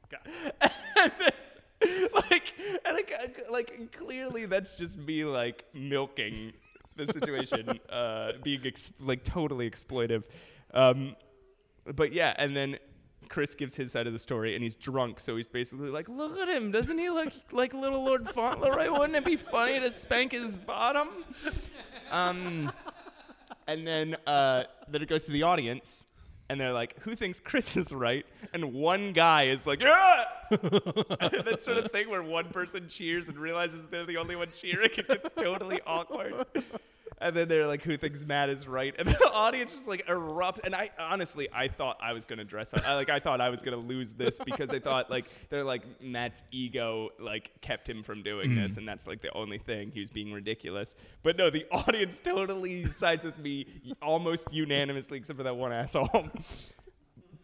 And 0.97 1.11
then- 1.20 1.32
like 2.31 2.53
and 2.86 2.95
like, 2.95 3.45
like 3.49 3.91
clearly 3.91 4.45
that's 4.45 4.75
just 4.75 4.97
me 4.97 5.23
like 5.25 5.65
milking 5.73 6.53
the 6.95 7.11
situation 7.11 7.79
uh 7.89 8.31
being 8.43 8.61
ex- 8.65 8.91
like 8.99 9.23
totally 9.23 9.69
exploitive. 9.69 10.23
Um 10.73 11.15
but 11.95 12.13
yeah 12.13 12.33
and 12.38 12.55
then 12.55 12.77
chris 13.27 13.55
gives 13.55 13.75
his 13.75 13.91
side 13.91 14.05
of 14.05 14.13
the 14.13 14.19
story 14.19 14.53
and 14.53 14.63
he's 14.63 14.75
drunk 14.75 15.19
so 15.19 15.36
he's 15.36 15.47
basically 15.47 15.89
like 15.89 16.07
look 16.09 16.38
at 16.38 16.47
him. 16.49 16.71
Doesn't 16.71 16.97
he 16.97 17.09
look 17.09 17.33
like 17.51 17.73
little 17.73 18.03
lord 18.03 18.27
fauntleroy? 18.29 18.89
Wouldn't 18.91 19.15
it 19.15 19.25
be 19.25 19.36
funny 19.36 19.79
to 19.79 19.91
spank 19.91 20.31
his 20.31 20.53
bottom? 20.53 21.09
Um 22.11 22.71
and 23.67 23.86
then 23.86 24.15
uh 24.27 24.63
then 24.88 25.01
it 25.01 25.09
goes 25.09 25.25
to 25.25 25.31
the 25.31 25.43
audience 25.43 26.05
and 26.49 26.59
they're 26.59 26.73
like, 26.73 26.99
"Who 27.01 27.15
thinks 27.15 27.39
Chris 27.39 27.77
is 27.77 27.91
right?" 27.91 28.25
And 28.53 28.73
one 28.73 29.13
guy 29.13 29.47
is 29.47 29.65
like, 29.65 29.81
"Yeah!" 29.81 30.25
that 30.49 31.57
sort 31.61 31.77
of 31.77 31.91
thing 31.91 32.09
where 32.09 32.23
one 32.23 32.49
person 32.49 32.87
cheers 32.87 33.29
and 33.29 33.37
realizes 33.37 33.87
they're 33.87 34.05
the 34.05 34.17
only 34.17 34.35
one 34.35 34.49
cheering, 34.53 34.91
and 34.97 35.09
it's 35.09 35.33
totally 35.35 35.81
awkward. 35.85 36.45
And 37.20 37.36
then 37.36 37.47
they're 37.47 37.68
like, 37.68 37.82
"Who 37.84 37.97
thinks 37.97 38.26
Matt 38.26 38.49
is 38.49 38.68
right?" 38.68 38.93
And 38.99 39.07
the 39.09 39.32
audience 39.34 39.72
just 39.72 39.88
like 39.88 40.05
erupts. 40.07 40.59
And 40.63 40.76
I 40.76 40.89
honestly, 40.99 41.47
I 41.53 41.68
thought 41.68 41.97
I 42.01 42.13
was 42.13 42.26
gonna 42.26 42.43
dress 42.43 42.74
up. 42.74 42.88
I, 42.88 42.95
like 42.95 43.09
I 43.09 43.20
thought 43.20 43.41
I 43.41 43.49
was 43.49 43.61
gonna 43.61 43.78
lose 43.78 44.13
this 44.13 44.39
because 44.45 44.72
I 44.72 44.80
thought 44.80 45.09
like 45.09 45.26
they're 45.49 45.63
like 45.63 45.84
Matt's 46.01 46.43
ego 46.51 47.09
like 47.20 47.51
kept 47.61 47.89
him 47.89 48.03
from 48.03 48.22
doing 48.22 48.55
this, 48.55 48.74
mm. 48.74 48.78
and 48.80 48.88
that's 48.88 49.07
like 49.07 49.22
the 49.22 49.34
only 49.34 49.57
thing 49.57 49.91
he 49.91 50.01
was 50.01 50.09
being 50.09 50.34
ridiculous. 50.34 50.95
But 51.24 51.38
no, 51.38 51.49
the 51.49 51.66
audience 51.72 52.20
totally 52.20 52.86
sides 52.88 53.24
with 53.24 53.39
me 53.39 53.66
almost 54.01 54.53
unanimously, 54.53 55.18
except 55.18 55.38
for 55.38 55.43
that 55.43 55.55
one 55.55 55.72
asshole. 55.72 56.30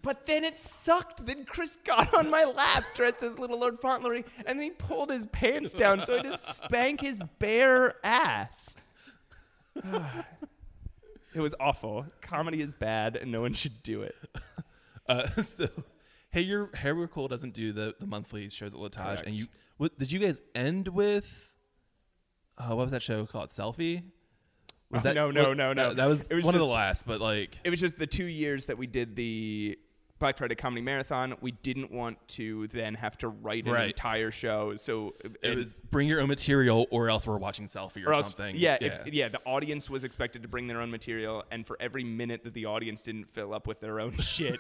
But 0.02 0.26
then 0.26 0.44
it 0.44 0.60
sucked. 0.60 1.26
Then 1.26 1.46
Chris 1.46 1.78
got 1.84 2.14
on 2.14 2.30
my 2.30 2.44
lap 2.44 2.84
dressed 2.96 3.22
as 3.24 3.38
Little 3.38 3.60
Lord 3.60 3.80
Fauntleroy, 3.80 4.24
and 4.46 4.58
then 4.58 4.64
he 4.64 4.72
pulled 4.72 5.12
his 5.12 5.28
pants 5.28 5.74
down 5.74 6.04
so 6.06 6.18
I 6.18 6.22
just 6.24 6.56
spank 6.56 7.02
his 7.02 7.22
bare 7.40 7.96
ass. 8.04 8.76
it 11.34 11.40
was 11.40 11.56
awful. 11.60 12.06
Comedy 12.22 12.62
is 12.62 12.74
bad, 12.74 13.16
and 13.16 13.32
no 13.32 13.42
one 13.42 13.54
should 13.54 13.84
do 13.84 14.02
it. 14.02 14.16
uh, 15.10 15.28
so, 15.46 15.68
hey, 16.32 16.42
your 16.42 16.70
Hey 16.76 16.92
We're 16.92 17.08
Cool 17.08 17.28
doesn't 17.28 17.54
do 17.54 17.72
the, 17.72 17.96
the 18.00 18.08
monthly 18.08 18.50
shows 18.50 18.74
at 18.74 18.80
L'Etage. 18.80 19.04
Correct. 19.04 19.28
And 19.28 19.36
you, 19.40 19.48
what, 19.78 19.98
did 19.98 20.12
you 20.12 20.20
guys 20.20 20.42
end 20.56 20.88
with, 20.88 21.52
uh, 22.58 22.68
what 22.70 22.78
was 22.84 22.92
that 22.92 23.04
show 23.04 23.26
called? 23.26 23.50
Selfie? 23.50 24.04
Was 24.90 25.06
Oh, 25.06 25.14
no, 25.14 25.32
no, 25.32 25.48
what- 25.50 25.58
no, 25.58 25.74
no. 25.74 25.88
That, 25.90 25.96
that 25.98 26.06
was, 26.08 26.28
It 26.28 26.36
was 26.36 26.46
one 26.46 26.56
of 26.56 26.60
the 26.60 26.68
just- 26.68 26.76
last, 26.76 27.06
but 27.08 27.22
like, 27.22 27.58
It 27.64 27.70
was 27.70 27.80
just 27.80 27.98
the 27.98 28.08
two 28.08 28.26
years 28.26 28.66
that 28.66 28.78
we 28.78 28.88
did 28.88 29.16
the 29.16 29.78
Black 30.22 30.38
Friday 30.38 30.56
Comedy 30.56 30.82
Marathon. 30.82 31.36
We 31.42 31.52
didn't 31.52 31.92
want 31.92 32.18
to 32.30 32.68
then 32.70 32.94
have 32.94 33.18
to 33.18 33.28
write 33.28 33.66
an 33.66 33.74
Right. 33.74 33.88
entire 33.88 34.32
show, 34.32 34.78
so 34.78 35.16
it 35.44 35.58
was 35.58 35.82
bring 35.92 36.08
your 36.08 36.22
own 36.22 36.30
material 36.30 36.88
or 36.92 37.10
else 37.10 37.28
we're 37.28 37.38
watching 37.38 37.66
Selfie 37.68 38.06
or, 38.06 38.12
or 38.12 38.14
else- 38.14 38.28
something. 38.28 38.56
Yeah, 38.56 38.78
If, 38.80 39.14
yeah. 39.14 39.28
The 39.28 39.42
audience 39.46 39.90
was 39.90 40.06
expected 40.06 40.44
to 40.44 40.48
bring 40.48 40.68
their 40.68 40.80
own 40.80 40.90
material, 40.92 41.44
and 41.52 41.68
for 41.68 41.76
every 41.82 42.06
minute 42.06 42.46
that 42.46 42.54
the 42.54 42.68
audience 42.68 43.04
didn't 43.04 43.26
fill 43.26 43.54
up 43.54 43.68
with 43.68 43.82
their 43.82 44.00
own 44.00 44.16
shit, 44.20 44.58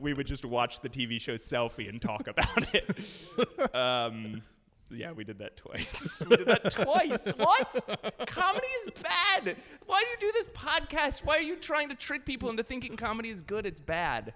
we 0.00 0.12
would 0.14 0.26
just 0.28 0.44
watch 0.44 0.80
the 0.80 0.88
TV 0.88 1.20
show 1.20 1.34
Selfie 1.34 1.88
and 1.88 2.00
talk 2.00 2.28
about 2.28 2.72
it. 2.74 2.88
Um, 3.74 4.42
yeah, 4.90 5.12
we 5.12 5.24
did 5.24 5.38
that 5.38 5.56
twice. 5.56 6.22
we 6.30 6.36
did 6.36 6.46
that 6.46 6.70
twice. 6.70 7.26
What? 7.36 8.26
Comedy 8.26 8.66
is 8.86 8.90
bad. 9.02 9.56
Why 9.86 10.02
do 10.04 10.26
you 10.26 10.30
do 10.30 10.38
this 10.38 10.48
podcast? 10.48 11.24
Why 11.24 11.38
are 11.38 11.42
you 11.42 11.56
trying 11.56 11.88
to 11.88 11.94
trick 11.94 12.24
people 12.24 12.50
into 12.50 12.62
thinking 12.62 12.96
comedy 12.96 13.30
is 13.30 13.42
good? 13.42 13.66
It's 13.66 13.80
bad. 13.80 14.34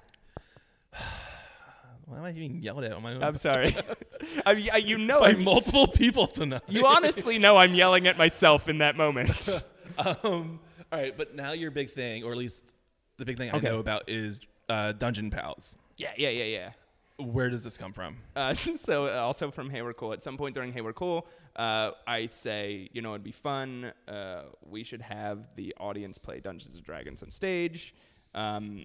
Why 2.07 2.19
am 2.19 2.25
I 2.25 2.33
being 2.33 2.63
yelled 2.63 2.85
at 2.85 2.93
on 2.93 3.03
my 3.03 3.15
own? 3.15 3.23
I'm 3.23 3.37
sorry. 3.49 3.77
I 4.47 4.55
mean, 4.55 4.69
I- 4.73 4.79
you 4.79 4.99
know, 4.99 5.21
by 5.21 5.29
I'm- 5.31 5.45
multiple 5.45 5.87
people 5.87 6.27
tonight. 6.27 6.63
you 6.69 6.87
honestly 6.87 7.39
know 7.39 7.57
I'm 7.57 7.75
yelling 7.75 8.07
at 8.07 8.17
myself 8.17 8.69
in 8.69 8.79
that 8.79 8.97
moment. 8.97 9.63
um, 9.99 10.61
all 10.91 10.99
right, 11.01 11.17
but 11.17 11.35
now 11.35 11.53
your 11.53 11.71
big 11.71 11.91
thing, 11.91 12.25
or 12.25 12.33
at 12.33 12.39
least 12.39 12.73
the 13.19 13.25
big 13.25 13.37
thing 13.37 13.51
Okay. 13.53 13.67
I 13.67 13.71
know 13.71 13.79
about, 13.79 14.05
is 14.09 14.41
uh, 14.69 14.93
Dungeon 14.93 15.31
Pals. 15.31 15.77
yeah, 15.97 16.13
yeah, 16.17 16.31
yeah, 16.31 16.45
yeah. 16.45 16.71
Where 17.19 17.51
does 17.51 17.65
this 17.65 17.77
come 17.77 17.93
from? 17.93 18.17
Uh, 18.37 18.55
so 18.55 19.07
uh, 19.07 19.19
also 19.19 19.51
from 19.51 19.71
Hey 19.71 19.83
We're 19.83 19.93
Cool. 19.93 20.13
At 20.13 20.23
some 20.23 20.37
point 20.39 20.55
during 20.55 20.73
Hey 20.73 20.83
We're 20.83 20.93
Cool, 20.93 21.27
uh, 21.57 21.91
I 22.07 22.29
say, 22.33 22.89
you 22.93 23.03
know, 23.03 23.11
it'd 23.11 23.25
be 23.25 23.33
fun. 23.33 23.93
Uh, 24.07 24.43
we 24.65 24.85
should 24.85 25.03
have 25.03 25.49
the 25.57 25.75
audience 25.81 26.17
play 26.17 26.39
Dungeons 26.39 26.77
and 26.77 26.85
Dragons 26.85 27.21
on 27.25 27.31
stage. 27.33 27.93
Um, 28.37 28.85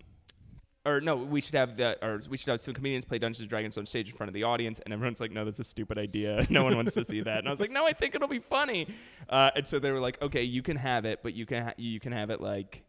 or 0.86 1.00
no, 1.00 1.16
we 1.16 1.40
should 1.42 1.56
have 1.56 1.78
the, 1.78 1.98
or 2.06 2.22
we 2.30 2.38
should 2.38 2.50
have 2.50 2.62
some 2.62 2.74
comedians 2.74 3.06
play 3.06 3.18
Dungeons 3.18 3.42
and 3.42 3.50
Dragons 3.50 3.78
on 3.78 3.86
stage 3.86 4.10
in 4.10 4.16
front 4.16 4.30
of 4.30 4.34
the 4.34 4.44
audience, 4.44 4.80
and 4.80 4.94
everyone's 4.94 5.22
like, 5.22 5.32
"No, 5.32 5.46
that's 5.46 5.60
a 5.60 5.64
stupid 5.64 5.98
idea. 5.98 6.46
No 6.50 6.64
one 6.64 6.76
wants 6.76 6.94
to 6.96 7.06
see 7.06 7.22
that." 7.22 7.40
And 7.40 7.48
I 7.48 7.52
was 7.52 7.60
like, 7.60 7.72
"No, 7.72 7.86
I 7.86 7.94
think 7.94 8.16
it'll 8.16 8.28
be 8.28 8.40
funny." 8.40 8.88
Uh, 9.30 9.52
and 9.56 9.68
so 9.68 9.80
they 9.80 9.92
were 9.92 10.00
like, 10.00 10.22
"Okay, 10.22 10.44
you 10.44 10.62
can 10.62 10.78
have 10.78 11.06
it, 11.06 11.20
but 11.24 11.34
you 11.34 11.46
can 11.46 11.64
ha- 11.66 11.74
you 11.78 12.00
can 12.00 12.12
have 12.12 12.30
it 12.30 12.42
like, 12.42 12.84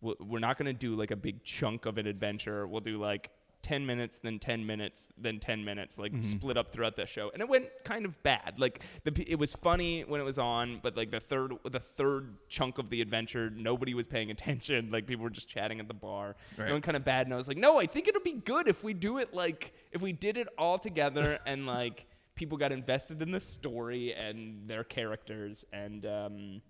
we're 0.00 0.38
not 0.38 0.56
gonna 0.58 0.72
do 0.72 0.94
like 0.94 1.10
a 1.10 1.16
big 1.16 1.42
chunk 1.44 1.86
of 1.86 1.98
an 1.98 2.06
adventure. 2.06 2.66
We'll 2.66 2.80
do 2.80 2.98
like 2.98 3.30
10 3.62 3.84
minutes, 3.84 4.18
then 4.22 4.38
10 4.38 4.64
minutes, 4.64 5.08
then 5.18 5.38
10 5.38 5.64
minutes, 5.64 5.98
like 5.98 6.12
split 6.22 6.56
up 6.56 6.72
throughout 6.72 6.96
the 6.96 7.06
show. 7.06 7.30
And 7.32 7.42
it 7.42 7.48
went 7.48 7.66
kind 7.84 8.04
of 8.04 8.20
bad. 8.22 8.58
Like 8.58 8.82
the 9.04 9.12
it 9.30 9.38
was 9.38 9.52
funny 9.52 10.02
when 10.02 10.20
it 10.20 10.24
was 10.24 10.38
on, 10.38 10.80
but 10.82 10.96
like 10.96 11.10
the 11.10 11.20
third 11.20 11.52
the 11.70 11.80
third 11.80 12.36
chunk 12.48 12.78
of 12.78 12.90
the 12.90 13.00
adventure, 13.00 13.50
nobody 13.50 13.94
was 13.94 14.06
paying 14.06 14.30
attention. 14.30 14.90
Like 15.00 15.06
people 15.06 15.22
were 15.22 15.30
just 15.30 15.48
chatting 15.48 15.78
at 15.78 15.88
the 15.88 15.94
bar. 15.94 16.36
Right. 16.56 16.68
It 16.68 16.72
went 16.72 16.84
kind 16.84 16.96
of 16.96 17.04
bad 17.04 17.26
and 17.26 17.34
I 17.34 17.36
was 17.36 17.48
like, 17.48 17.56
"No, 17.56 17.78
I 17.78 17.86
think 17.86 18.08
it'll 18.08 18.22
be 18.22 18.32
good 18.32 18.66
if 18.66 18.82
we 18.82 18.92
do 18.92 19.18
it 19.18 19.32
like 19.32 19.72
if 19.92 20.02
we 20.02 20.12
did 20.12 20.36
it 20.36 20.48
all 20.58 20.78
together 20.78 21.38
and 21.46 21.66
like 21.66 22.06
people 22.34 22.56
got 22.56 22.72
invested 22.72 23.20
in 23.22 23.30
the 23.30 23.40
story 23.40 24.14
and 24.14 24.68
their 24.68 24.82
characters 24.82 25.64
and 25.72 26.06
um, 26.06 26.62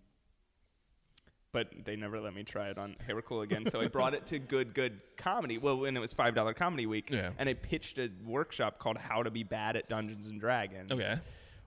but 1.52 1.68
they 1.84 1.96
never 1.96 2.20
let 2.20 2.34
me 2.34 2.42
try 2.44 2.68
it 2.68 2.78
on 2.78 2.96
Hey 3.06 3.14
We're 3.14 3.22
Cool 3.22 3.42
again. 3.42 3.68
So 3.68 3.80
I 3.80 3.88
brought 3.88 4.14
it 4.14 4.26
to 4.26 4.38
Good 4.38 4.74
Good 4.74 5.00
Comedy. 5.16 5.58
Well, 5.58 5.78
when 5.78 5.96
it 5.96 6.00
was 6.00 6.12
five 6.12 6.34
dollar 6.34 6.54
comedy 6.54 6.86
week, 6.86 7.10
Yeah. 7.10 7.30
and 7.38 7.48
I 7.48 7.54
pitched 7.54 7.98
a 7.98 8.10
workshop 8.24 8.78
called 8.78 8.96
How 8.98 9.22
to 9.22 9.30
Be 9.30 9.42
Bad 9.42 9.76
at 9.76 9.88
Dungeons 9.88 10.28
and 10.28 10.40
Dragons. 10.40 10.92
Okay. 10.92 11.14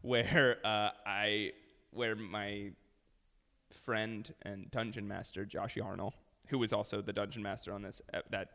Where 0.02 0.58
uh, 0.66 0.90
I 1.06 1.52
where 1.92 2.16
my 2.16 2.72
friend 3.72 4.34
and 4.44 4.70
dungeon 4.72 5.08
master 5.08 5.46
Josh 5.46 5.76
Yarnell, 5.76 6.14
who 6.48 6.58
was 6.60 6.74
also 6.74 7.02
the 7.02 7.14
dungeon 7.14 7.42
master 7.44 7.74
on 7.74 7.82
this 7.82 8.02
uh, 8.14 8.20
that 8.32 8.50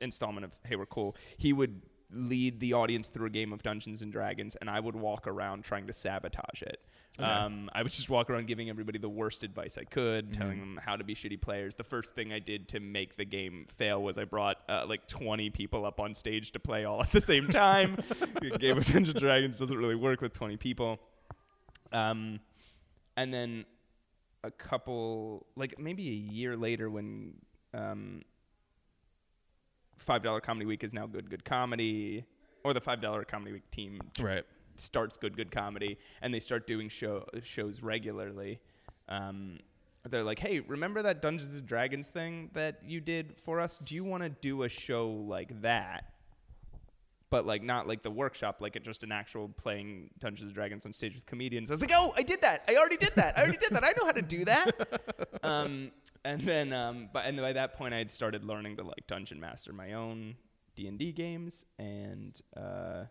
installment 0.00 0.44
of 0.44 0.52
Hey 0.64 0.76
We're 0.76 0.86
Cool, 0.86 1.16
he 1.36 1.52
would 1.52 1.82
lead 2.10 2.60
the 2.60 2.74
audience 2.74 3.08
through 3.08 3.26
a 3.26 3.30
game 3.30 3.52
of 3.54 3.62
Dungeons 3.62 4.02
and 4.02 4.12
Dragons, 4.12 4.54
and 4.60 4.68
I 4.68 4.80
would 4.80 4.94
walk 4.94 5.26
around 5.26 5.64
trying 5.64 5.86
to 5.86 5.92
sabotage 5.94 6.60
it. 6.62 6.80
Um, 7.18 7.70
I 7.74 7.82
would 7.82 7.92
just 7.92 8.08
walk 8.08 8.30
around 8.30 8.46
giving 8.46 8.70
everybody 8.70 8.98
the 8.98 9.08
worst 9.08 9.44
advice 9.44 9.76
I 9.76 9.84
could, 9.84 10.32
telling 10.32 10.58
them 10.58 10.80
how 10.82 10.96
to 10.96 11.04
be 11.04 11.14
shitty 11.14 11.40
players. 11.40 11.74
The 11.74 11.84
first 11.84 12.14
thing 12.14 12.32
I 12.32 12.38
did 12.38 12.68
to 12.70 12.80
make 12.80 13.16
the 13.16 13.26
game 13.26 13.66
fail 13.68 14.02
was 14.02 14.16
I 14.16 14.24
brought 14.24 14.56
uh, 14.68 14.86
like 14.88 15.06
20 15.08 15.50
people 15.50 15.84
up 15.84 16.00
on 16.00 16.14
stage 16.14 16.52
to 16.52 16.58
play 16.58 16.84
all 16.84 17.02
at 17.02 17.12
the 17.12 17.20
same 17.20 17.48
time. 17.48 17.98
game 18.58 18.78
of 18.78 18.86
Dungeons 18.86 19.20
Dragons 19.20 19.58
doesn't 19.58 19.76
really 19.76 19.94
work 19.94 20.22
with 20.22 20.32
20 20.32 20.56
people. 20.56 20.98
Um, 21.92 22.40
and 23.16 23.32
then 23.32 23.66
a 24.42 24.50
couple, 24.50 25.46
like 25.54 25.78
maybe 25.78 26.08
a 26.08 26.32
year 26.32 26.56
later, 26.56 26.88
when 26.88 27.34
um, 27.74 28.22
Five 29.98 30.22
Dollar 30.22 30.40
Comedy 30.40 30.66
Week 30.66 30.82
is 30.82 30.92
now 30.92 31.06
Good 31.06 31.30
Good 31.30 31.44
Comedy, 31.44 32.24
or 32.64 32.72
the 32.72 32.80
Five 32.80 33.00
Dollar 33.00 33.24
Comedy 33.24 33.52
Week 33.52 33.70
team 33.70 34.00
Right. 34.18 34.44
Starts 34.76 35.16
Good 35.16 35.36
Good 35.36 35.50
Comedy, 35.50 35.98
and 36.20 36.32
they 36.32 36.40
start 36.40 36.66
doing 36.66 36.88
show 36.88 37.24
shows 37.42 37.82
regularly. 37.82 38.60
Um, 39.08 39.58
they're 40.08 40.24
like, 40.24 40.38
"Hey, 40.38 40.60
remember 40.60 41.02
that 41.02 41.22
Dungeons 41.22 41.54
and 41.54 41.66
Dragons 41.66 42.08
thing 42.08 42.50
that 42.54 42.80
you 42.84 43.00
did 43.00 43.40
for 43.40 43.60
us? 43.60 43.78
Do 43.78 43.94
you 43.94 44.04
want 44.04 44.22
to 44.22 44.28
do 44.28 44.64
a 44.64 44.68
show 44.68 45.10
like 45.10 45.60
that?" 45.62 46.12
But 47.30 47.46
like 47.46 47.62
not 47.62 47.86
like 47.86 48.02
the 48.02 48.10
workshop, 48.10 48.60
like 48.60 48.76
it 48.76 48.84
just 48.84 49.04
an 49.04 49.12
actual 49.12 49.48
playing 49.48 50.10
Dungeons 50.18 50.48
and 50.48 50.54
Dragons 50.54 50.84
on 50.84 50.92
stage 50.92 51.14
with 51.14 51.24
comedians. 51.24 51.70
I 51.70 51.74
was 51.74 51.80
like, 51.80 51.92
"Oh, 51.94 52.12
I 52.16 52.22
did 52.22 52.40
that! 52.42 52.64
I 52.68 52.76
already 52.76 52.96
did 52.96 53.14
that! 53.14 53.38
I 53.38 53.42
already 53.42 53.58
did 53.58 53.70
that! 53.70 53.84
I 53.84 53.92
know 53.98 54.06
how 54.06 54.12
to 54.12 54.22
do 54.22 54.44
that!" 54.44 55.38
um, 55.42 55.92
and 56.24 56.40
then, 56.40 56.72
um, 56.72 57.08
but 57.12 57.24
and 57.24 57.36
by 57.38 57.52
that 57.52 57.74
point, 57.74 57.94
I 57.94 57.98
had 57.98 58.10
started 58.10 58.44
learning 58.44 58.76
to 58.76 58.82
like 58.82 59.06
dungeon 59.06 59.40
master 59.40 59.72
my 59.72 59.92
own 59.92 60.34
D 60.74 60.86
and 60.88 60.98
D 60.98 61.12
games, 61.12 61.64
and 61.78 62.40
uh, 62.56 63.04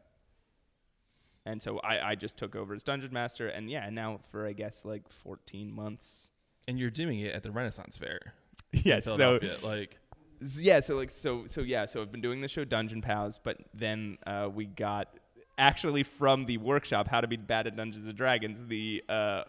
and 1.46 1.62
so 1.62 1.80
I, 1.80 2.12
I 2.12 2.16
just 2.16 2.38
took 2.38 2.56
over 2.56 2.74
as 2.74 2.84
dungeon 2.84 3.14
master, 3.14 3.48
and 3.48 3.70
yeah, 3.70 3.90
now 3.90 4.20
for 4.32 4.48
I 4.48 4.54
guess 4.54 4.86
like 4.86 5.10
14 5.10 5.72
months. 5.72 6.30
And 6.68 6.80
you're 6.80 6.92
doing 6.92 7.20
it 7.20 7.34
at 7.34 7.44
the 7.44 7.52
Renaissance 7.52 7.98
Fair. 7.98 8.34
yeah 8.72 9.00
so 9.02 9.40
like 9.64 9.98
yeah 10.56 10.80
so 10.80 10.96
like 10.96 11.12
so 11.12 11.46
so 11.46 11.62
yeah 11.62 11.86
so 11.86 12.02
i've 12.02 12.12
been 12.12 12.22
doing 12.22 12.42
the 12.42 12.48
show 12.48 12.64
dungeon 12.64 13.02
pals 13.02 13.40
but 13.44 13.58
then 13.74 14.18
uh, 14.26 14.50
we 14.54 14.66
got 14.66 15.20
actually 15.58 16.04
from 16.04 16.46
the 16.46 16.58
workshop 16.58 17.08
how 17.08 17.22
to 17.22 17.28
be 17.28 17.36
bad 17.36 17.68
at 17.68 17.76
dungeons 17.76 18.08
and 18.08 18.18
dragons 18.18 18.58
the 18.68 19.04
uh, 19.10 19.44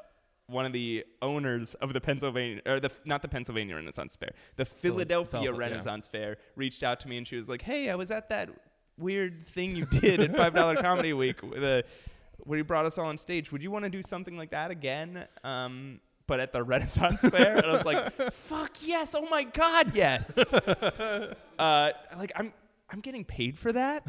one 0.48 0.66
of 0.66 0.72
the 0.72 1.04
owners 1.22 1.74
of 1.74 1.92
the 1.92 2.00
pennsylvania 2.00 2.60
or 2.66 2.80
the 2.80 2.90
not 3.04 3.22
the 3.22 3.28
pennsylvania 3.28 3.76
renaissance 3.76 4.16
fair 4.16 4.30
the 4.56 4.64
philadelphia 4.64 5.40
Philadelphia, 5.40 5.52
yeah. 5.52 5.70
renaissance 5.70 6.08
fair 6.08 6.36
reached 6.56 6.82
out 6.82 6.98
to 7.00 7.08
me 7.08 7.16
and 7.16 7.26
she 7.26 7.36
was 7.36 7.48
like 7.48 7.62
hey 7.62 7.88
i 7.88 7.94
was 7.94 8.10
at 8.10 8.28
that 8.28 8.50
weird 8.98 9.46
thing 9.48 9.74
you 9.74 9.84
did 9.86 10.20
at 10.20 10.36
five 10.36 10.54
dollar 10.54 10.76
comedy 10.76 11.12
week 11.12 11.40
where 11.40 12.58
you 12.58 12.64
brought 12.64 12.86
us 12.86 12.98
all 12.98 13.06
on 13.06 13.18
stage 13.18 13.50
would 13.52 13.62
you 13.62 13.70
want 13.70 13.84
to 13.84 13.90
do 13.90 14.02
something 14.02 14.36
like 14.36 14.50
that 14.50 14.70
again 14.70 15.26
um, 15.44 16.00
but 16.26 16.40
at 16.40 16.52
the 16.52 16.62
Renaissance 16.62 17.20
Fair, 17.20 17.56
and 17.56 17.66
I 17.66 17.72
was 17.72 17.84
like, 17.84 18.32
"Fuck 18.32 18.76
yes! 18.80 19.14
Oh 19.14 19.26
my 19.30 19.44
god, 19.44 19.94
yes!" 19.94 20.38
uh, 21.58 21.90
like 22.16 22.32
I'm 22.36 22.52
I'm 22.90 23.00
getting 23.00 23.24
paid 23.24 23.58
for 23.58 23.72
that, 23.72 24.04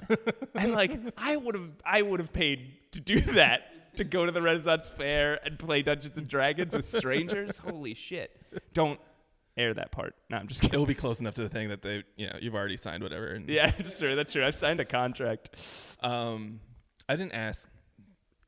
and 0.56 0.74
like 0.74 0.98
I 1.18 1.36
would 1.36 1.56
have 1.56 1.70
I 1.86 2.02
would 2.02 2.20
have 2.20 2.34
paid 2.34 2.72
to 2.92 3.02
do 3.02 3.20
that 3.20 3.96
to 3.98 4.04
go 4.04 4.26
to 4.26 4.32
the 4.32 4.42
Renaissance 4.42 4.88
Fair 4.90 5.40
and 5.46 5.58
play 5.60 5.82
Dungeons 5.82 6.18
and 6.18 6.28
Dragons 6.28 6.76
with 6.76 6.88
strangers. 6.88 7.58
Holy 7.58 7.94
shit! 7.94 8.40
Don't 8.74 9.00
air 9.58 9.74
that 9.74 9.92
part. 9.92 10.16
No, 10.30 10.38
I'm 10.38 10.48
just 10.48 10.62
kidding. 10.62 10.74
It'll 10.74 10.86
be 10.86 10.96
close 10.96 11.20
enough 11.20 11.36
to 11.36 11.44
the 11.44 11.50
thing 11.50 11.70
that 11.70 11.82
they, 11.82 12.04
you 12.16 12.28
know, 12.28 12.38
you've 12.42 12.56
already 12.56 12.78
signed 12.78 13.04
whatever. 13.04 13.28
And, 13.28 13.50
Yeah, 13.50 13.72
that's 13.78 13.98
true. 14.00 14.16
That's 14.16 14.32
true. 14.32 14.46
I've 14.46 14.56
signed 14.56 14.80
a 14.80 14.86
contract. 14.86 15.60
Um, 16.02 16.60
I 17.08 17.16
didn't 17.16 17.34
ask 17.34 17.70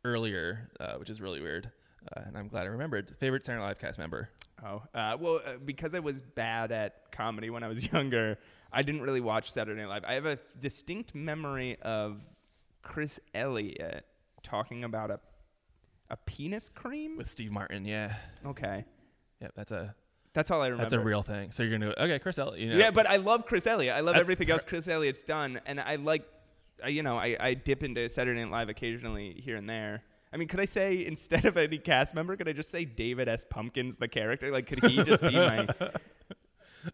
earlier, 0.03 0.69
uh, 0.79 0.93
which 0.93 1.09
is 1.09 1.21
really 1.21 1.41
weird, 1.41 1.71
uh, 2.15 2.21
and 2.25 2.37
I'm 2.37 2.47
glad 2.47 2.63
I 2.63 2.69
remembered. 2.69 3.15
Favorite 3.19 3.45
Saturday 3.45 3.61
Night 3.61 3.69
Live 3.69 3.79
cast 3.79 3.99
member? 3.99 4.29
Oh, 4.65 4.81
uh, 4.93 5.17
well, 5.19 5.41
uh, 5.45 5.53
because 5.63 5.93
I 5.93 5.99
was 5.99 6.21
bad 6.21 6.71
at 6.71 7.11
comedy 7.11 7.49
when 7.49 7.63
I 7.63 7.67
was 7.67 7.91
younger, 7.91 8.37
I 8.71 8.81
didn't 8.81 9.01
really 9.01 9.21
watch 9.21 9.51
Saturday 9.51 9.81
Night 9.81 9.89
Live. 9.89 10.03
I 10.05 10.13
have 10.13 10.25
a 10.25 10.37
distinct 10.59 11.13
memory 11.13 11.77
of 11.81 12.21
Chris 12.81 13.19
Elliott 13.33 14.05
talking 14.43 14.83
about 14.83 15.11
a 15.11 15.19
a 16.11 16.17
penis 16.17 16.69
cream. 16.69 17.17
With 17.17 17.27
Steve 17.27 17.51
Martin, 17.51 17.83
yeah, 17.83 18.13
okay, 18.45 18.85
Yep, 19.41 19.53
that's 19.55 19.71
a 19.71 19.95
that's 20.35 20.51
all 20.51 20.61
I 20.61 20.67
remember. 20.67 20.83
that's 20.83 20.93
a 20.93 20.99
real 20.99 21.23
thing. 21.23 21.49
So 21.51 21.63
you're 21.63 21.71
gonna 21.79 21.93
go, 21.95 22.03
okay, 22.03 22.19
Chris 22.19 22.37
Elliott, 22.37 22.59
you 22.59 22.69
know, 22.69 22.77
Yeah, 22.77 22.91
but 22.91 23.09
I 23.09 23.15
love 23.15 23.45
Chris 23.47 23.65
Elliott. 23.65 23.95
I 23.95 24.01
love 24.01 24.13
That's 24.13 24.23
everything 24.25 24.51
else 24.51 24.63
Chris 24.63 24.87
Elliott's 24.87 25.23
done, 25.23 25.59
and 25.65 25.79
I 25.79 25.95
like, 25.95 26.23
I, 26.83 26.89
you 26.89 27.01
know, 27.01 27.17
I, 27.17 27.35
I 27.39 27.53
dip 27.55 27.81
into 27.83 28.07
Saturday 28.09 28.39
Night 28.43 28.51
Live 28.51 28.69
occasionally 28.69 29.41
here 29.43 29.55
and 29.55 29.67
there. 29.67 30.03
I 30.31 30.37
mean, 30.37 30.47
could 30.47 30.59
I 30.59 30.65
say 30.65 31.03
instead 31.07 31.45
of 31.45 31.57
any 31.57 31.77
cast 31.79 32.13
member, 32.13 32.35
could 32.35 32.47
I 32.47 32.51
just 32.53 32.69
say 32.69 32.85
David 32.85 33.27
S. 33.27 33.45
Pumpkins, 33.49 33.95
the 33.97 34.07
character? 34.07 34.51
Like, 34.51 34.67
could 34.67 34.83
he 34.83 35.01
just 35.03 35.21
be 35.21 35.31
my? 35.31 35.59
uh, 35.59 35.65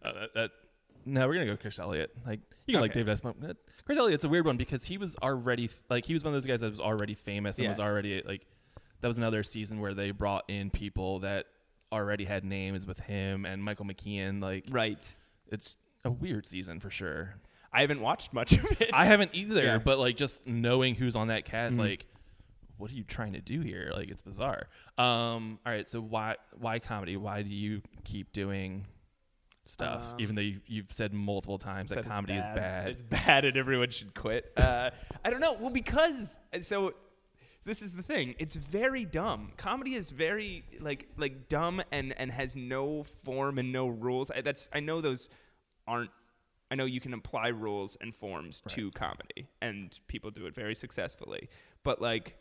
that, 0.02 0.34
that, 0.34 0.50
no, 1.04 1.26
we're 1.26 1.34
gonna 1.34 1.46
go 1.46 1.56
Chris 1.56 1.78
Elliott. 1.78 2.10
Like 2.26 2.40
you 2.66 2.74
can 2.74 2.80
like 2.80 2.92
David 2.92 3.10
S. 3.10 3.20
Pumpkins. 3.20 3.54
Chris 3.84 3.98
Elliott's 3.98 4.24
a 4.24 4.28
weird 4.28 4.46
one 4.46 4.56
because 4.56 4.84
he 4.84 4.98
was 4.98 5.16
already 5.20 5.68
like 5.90 6.04
he 6.06 6.12
was 6.12 6.22
one 6.22 6.32
of 6.32 6.34
those 6.36 6.46
guys 6.46 6.60
that 6.60 6.70
was 6.70 6.80
already 6.80 7.14
famous 7.14 7.58
and 7.58 7.64
Yeah. 7.64 7.70
was 7.70 7.80
already 7.80 8.22
like 8.24 8.46
that 9.00 9.08
was 9.08 9.18
another 9.18 9.42
season 9.42 9.80
where 9.80 9.94
they 9.94 10.12
brought 10.12 10.44
in 10.48 10.70
people 10.70 11.18
that 11.20 11.46
already 11.92 12.24
had 12.24 12.44
names 12.44 12.86
with 12.86 12.98
him 13.00 13.44
and 13.44 13.62
Michael 13.62 13.84
McKean. 13.84 14.42
Like 14.42 14.64
right. 14.70 15.14
it's 15.48 15.76
a 16.04 16.10
weird 16.10 16.46
season 16.46 16.80
for 16.80 16.90
sure. 16.90 17.34
I 17.72 17.80
haven't 17.82 18.00
watched 18.00 18.32
much 18.32 18.52
of 18.52 18.64
it. 18.80 18.90
I 18.92 19.04
haven't 19.06 19.30
either, 19.34 19.62
Yeah. 19.62 19.76
Mm-hmm. 19.76 19.84
but 19.84 19.98
like 19.98 20.16
just 20.16 20.46
knowing 20.46 20.94
who's 20.94 21.16
on 21.16 21.28
that 21.28 21.44
cast, 21.44 21.76
like, 21.76 22.06
what 22.76 22.90
are 22.90 22.94
you 22.94 23.04
trying 23.04 23.34
to 23.34 23.40
do 23.40 23.60
here? 23.60 23.92
Like, 23.94 24.10
it's 24.10 24.22
bizarre. 24.22 24.66
Um, 24.98 25.58
all 25.64 25.72
right, 25.72 25.88
so 25.88 26.00
why 26.00 26.36
why 26.58 26.80
comedy? 26.80 27.16
Why 27.16 27.42
do 27.42 27.50
you 27.50 27.80
keep 28.04 28.32
doing 28.32 28.86
stuff, 29.64 30.10
Um, 30.12 30.16
even 30.20 30.34
though 30.34 30.42
you, 30.42 30.60
you've 30.66 30.92
said 30.92 31.14
multiple 31.14 31.58
times 31.58 31.90
that, 31.90 32.02
That 32.02 32.06
comedy 32.06 32.34
is 32.34 32.46
bad? 32.46 32.88
It's 32.88 33.02
bad, 33.02 33.44
and 33.44 33.56
everyone 33.56 33.90
should 33.90 34.14
quit. 34.14 34.52
Uh, 34.56 34.90
I 35.24 35.30
don't 35.30 35.40
know. 35.40 35.54
Well, 35.54 35.70
because 35.70 36.38
so 36.60 36.94
this 37.64 37.82
is 37.82 37.92
the 37.92 38.02
thing. 38.02 38.34
It's 38.38 38.56
very 38.56 39.04
dumb. 39.04 39.52
Comedy 39.56 39.94
is 39.94 40.10
very 40.10 40.64
like 40.80 41.08
like 41.16 41.48
dumb 41.48 41.82
and 41.92 42.14
and 42.18 42.30
has 42.30 42.56
no 42.56 43.04
form 43.04 43.58
and 43.58 43.72
no 43.72 43.88
rules. 43.88 44.30
I, 44.30 44.40
that's 44.40 44.68
I 44.72 44.80
know 44.80 45.00
those 45.00 45.28
aren't. 45.86 46.10
I 46.70 46.74
know 46.74 46.86
you 46.86 47.00
can 47.00 47.12
apply 47.12 47.48
rules 47.48 47.96
and 48.00 48.14
forms 48.14 48.62
to 48.68 48.90
comedy, 48.92 49.46
and 49.60 49.98
people 50.08 50.30
do 50.30 50.46
it 50.46 50.54
very 50.54 50.74
successfully. 50.74 51.48
But 51.84 52.00
like 52.00 52.36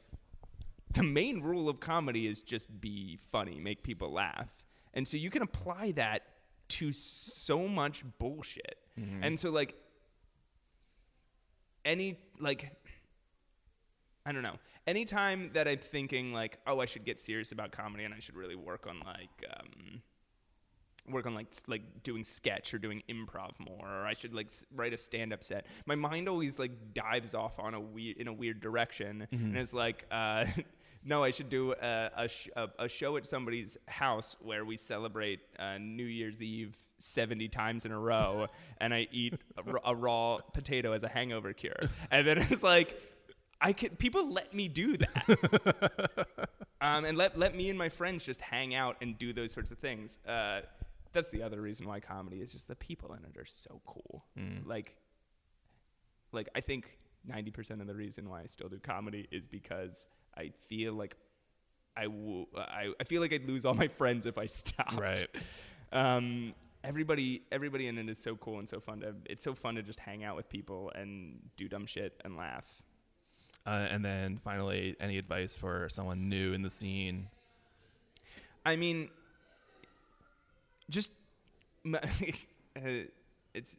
the 0.94 1.04
main 1.04 1.42
rule 1.42 1.70
of 1.70 1.80
comedy 1.80 2.28
is 2.28 2.40
just 2.40 2.82
be 2.82 3.18
funny, 3.18 3.60
make 3.60 3.84
people 3.84 4.12
laugh. 4.12 4.50
And 4.94 5.08
so 5.08 5.18
you 5.18 5.30
can 5.30 5.42
apply 5.42 5.92
that 5.94 6.24
to 6.70 6.92
so 6.92 7.68
much 7.68 8.04
bullshit. 8.20 8.78
Mm-hmm. 9.00 9.24
And 9.24 9.40
so 9.40 9.52
like 9.52 9.76
any 11.86 12.18
like 12.40 12.72
I 14.26 14.32
don't 14.32 14.44
know. 14.44 14.58
Anytime 14.88 15.52
that 15.54 15.68
I'm 15.68 15.78
thinking 15.78 16.34
like, 16.34 16.60
oh, 16.66 16.80
I 16.80 16.86
should 16.86 17.06
get 17.06 17.20
serious 17.20 17.52
about 17.52 17.72
comedy 17.72 18.04
and 18.04 18.14
I 18.14 18.20
should 18.20 18.36
really 18.36 18.56
work 18.56 18.88
on 18.88 19.00
like 19.06 19.46
um 19.58 20.02
work 21.10 21.26
on 21.26 21.34
like 21.34 21.48
like 21.68 21.82
doing 22.04 22.24
sketch 22.24 22.74
or 22.74 22.78
doing 22.80 23.02
improv 23.10 23.52
more 23.60 23.88
or 23.88 24.06
I 24.06 24.14
should 24.14 24.34
like 24.34 24.48
s- 24.48 24.64
write 24.76 24.94
a 24.94 24.98
stand 24.98 25.34
up 25.34 25.44
set. 25.44 25.66
My 25.86 25.96
mind 25.96 26.30
always 26.30 26.60
like 26.60 26.94
dives 26.94 27.34
off 27.36 27.60
on 27.60 27.74
a 27.74 27.80
weird 27.80 28.18
in 28.18 28.28
a 28.28 28.34
weird 28.34 28.60
direction 28.62 29.28
and 29.32 29.58
it's 29.58 29.74
like 29.74 30.06
uh 30.12 30.46
no, 31.04 31.24
I 31.24 31.32
should 31.32 31.50
do 31.50 31.74
a, 31.74 32.12
a, 32.16 32.28
sh- 32.28 32.50
a, 32.56 32.68
a 32.78 32.88
show 32.88 33.18
at 33.18 33.26
somebody's 33.26 33.76
house 33.88 34.36
where 34.40 34.64
we 34.66 34.78
celebrate 34.78 35.40
uh, 35.58 35.80
New 35.80 36.06
Year's 36.06 36.40
Eve 36.40 36.78
70 37.00 37.48
times 37.48 37.88
in 37.88 37.92
a 37.92 37.98
row 38.00 38.46
and 38.80 38.94
I 38.94 39.08
eat 39.12 39.34
a, 39.58 39.64
r- 39.74 39.82
a 39.84 39.96
raw 39.96 40.38
potato 40.54 40.92
as 40.92 41.02
a 41.02 41.08
hangover 41.10 41.54
cure. 41.54 41.90
And 42.12 42.28
then 42.28 42.38
it's 42.38 42.62
like 42.62 43.02
I 43.62 43.74
could 43.74 44.00
people 44.00 44.32
let 44.32 44.54
me 44.54 44.68
do 44.68 44.98
that. 44.98 46.28
um, 46.82 47.06
and 47.06 47.18
let 47.18 47.38
let 47.38 47.56
me 47.56 47.70
and 47.70 47.78
my 47.78 47.90
friends 47.90 48.26
just 48.26 48.42
hang 48.42 48.74
out 48.74 48.98
and 49.02 49.18
do 49.18 49.34
those 49.34 49.52
sorts 49.54 49.72
of 49.72 49.78
things. 49.78 50.20
Uh, 50.28 50.62
that's 51.14 51.30
the 51.30 51.44
other 51.44 51.62
reason 51.62 51.88
why 51.88 52.00
comedy 52.00 52.38
is 52.38 52.52
just 52.52 52.68
the 52.68 52.76
people 52.76 53.14
in 53.14 53.24
it 53.24 53.38
are 53.38 53.46
so 53.46 53.82
cool. 53.86 54.26
Like, 54.66 54.96
like 56.32 56.50
I 56.56 56.62
think 56.62 56.98
ninety 57.26 57.52
percent 57.52 57.82
of 57.82 57.88
the 57.88 57.96
reason 57.96 58.30
why 58.30 58.42
I 58.42 58.48
still 58.48 58.70
do 58.70 58.80
comedy 58.80 59.28
is 59.32 59.48
because 59.48 60.08
I 60.38 60.52
feel 60.68 60.94
like 60.94 61.16
I, 61.96 62.04
w- 62.06 62.48
I, 62.56 62.94
I 63.00 63.04
feel 63.04 63.22
like 63.22 63.34
I'd 63.34 63.48
lose 63.48 63.66
all 63.66 63.74
my 63.74 63.90
friends 63.90 64.26
if 64.26 64.38
I 64.38 64.46
stopped. 64.48 65.00
Right. 65.00 65.28
Um, 65.94 66.54
everybody 66.86 67.42
everybody 67.52 67.88
in 67.88 67.98
it 67.98 68.08
is 68.08 68.18
so 68.18 68.38
cool 68.38 68.60
and 68.60 68.70
so 68.70 68.80
fun 68.80 69.02
to 69.02 69.14
it's 69.26 69.44
so 69.44 69.54
fun 69.54 69.76
to 69.76 69.84
just 69.84 70.00
hang 70.00 70.24
out 70.24 70.38
with 70.38 70.48
people 70.48 70.90
and 70.96 71.38
do 71.58 71.68
dumb 71.68 71.86
shit 71.86 72.20
and 72.24 72.38
laugh. 72.38 72.66
Uh, 73.66 73.88
and 73.92 74.04
then 74.04 74.40
finally, 74.44 74.96
any 75.00 75.18
advice 75.18 75.56
for 75.56 75.88
someone 75.90 76.30
new 76.30 76.54
in 76.54 76.62
the 76.62 76.70
scene? 76.70 77.28
I 78.66 78.76
mean, 78.76 79.10
just 80.90 81.12
uh, 81.94 82.00
it's 83.54 83.76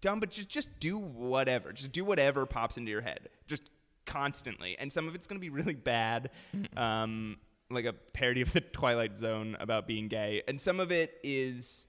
dumb, 0.00 0.20
but 0.20 0.30
just 0.30 0.48
just 0.48 0.68
do 0.80 0.98
whatever. 0.98 1.72
Just 1.72 1.92
do 1.92 2.04
whatever 2.04 2.46
pops 2.46 2.76
into 2.76 2.90
your 2.90 3.00
head, 3.00 3.28
just 3.46 3.70
constantly. 4.04 4.76
And 4.78 4.92
some 4.92 5.08
of 5.08 5.14
it's 5.14 5.26
gonna 5.26 5.40
be 5.40 5.50
really 5.50 5.74
bad, 5.74 6.30
um, 6.76 7.36
like 7.70 7.84
a 7.84 7.92
parody 7.92 8.40
of 8.40 8.52
the 8.52 8.60
Twilight 8.60 9.16
Zone 9.16 9.56
about 9.60 9.86
being 9.86 10.08
gay, 10.08 10.42
and 10.48 10.60
some 10.60 10.80
of 10.80 10.92
it 10.92 11.18
is. 11.22 11.86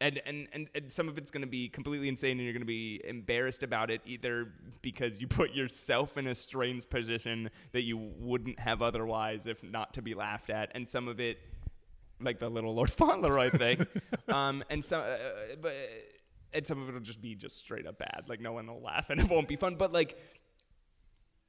And, 0.00 0.20
and, 0.24 0.46
and, 0.52 0.68
and 0.76 0.92
some 0.92 1.08
of 1.08 1.18
it's 1.18 1.32
going 1.32 1.40
to 1.40 1.48
be 1.48 1.68
completely 1.68 2.08
insane 2.08 2.32
and 2.32 2.42
you're 2.42 2.52
going 2.52 2.60
to 2.60 2.66
be 2.66 3.00
embarrassed 3.04 3.64
about 3.64 3.90
it 3.90 4.00
either 4.06 4.52
because 4.80 5.20
you 5.20 5.26
put 5.28 5.52
yourself 5.52 6.16
in 6.16 6.28
a 6.28 6.34
strange 6.34 6.88
position 6.88 7.50
that 7.72 7.82
you 7.82 7.96
wouldn't 7.96 8.60
have 8.60 8.80
otherwise 8.80 9.46
if 9.48 9.62
not 9.64 9.94
to 9.94 10.02
be 10.02 10.14
laughed 10.14 10.50
at 10.50 10.70
and 10.76 10.88
some 10.88 11.08
of 11.08 11.18
it 11.18 11.38
like 12.20 12.38
the 12.38 12.48
little 12.48 12.74
Lord 12.74 12.90
Fauntleroy 12.98 13.50
thing, 13.50 13.86
um, 14.28 14.62
and 14.70 14.84
some, 14.84 15.02
uh, 15.02 15.56
but 15.60 15.74
and 16.52 16.66
some 16.66 16.82
of 16.82 16.88
it 16.88 16.92
will 16.92 17.00
just 17.00 17.20
be 17.20 17.34
just 17.34 17.58
straight 17.58 17.86
up 17.86 17.98
bad. 17.98 18.24
Like 18.26 18.40
no 18.40 18.52
one 18.52 18.66
will 18.66 18.80
laugh 18.80 19.10
and 19.10 19.20
it 19.20 19.28
won't 19.28 19.48
be 19.48 19.56
fun. 19.56 19.76
But 19.76 19.92
like, 19.92 20.18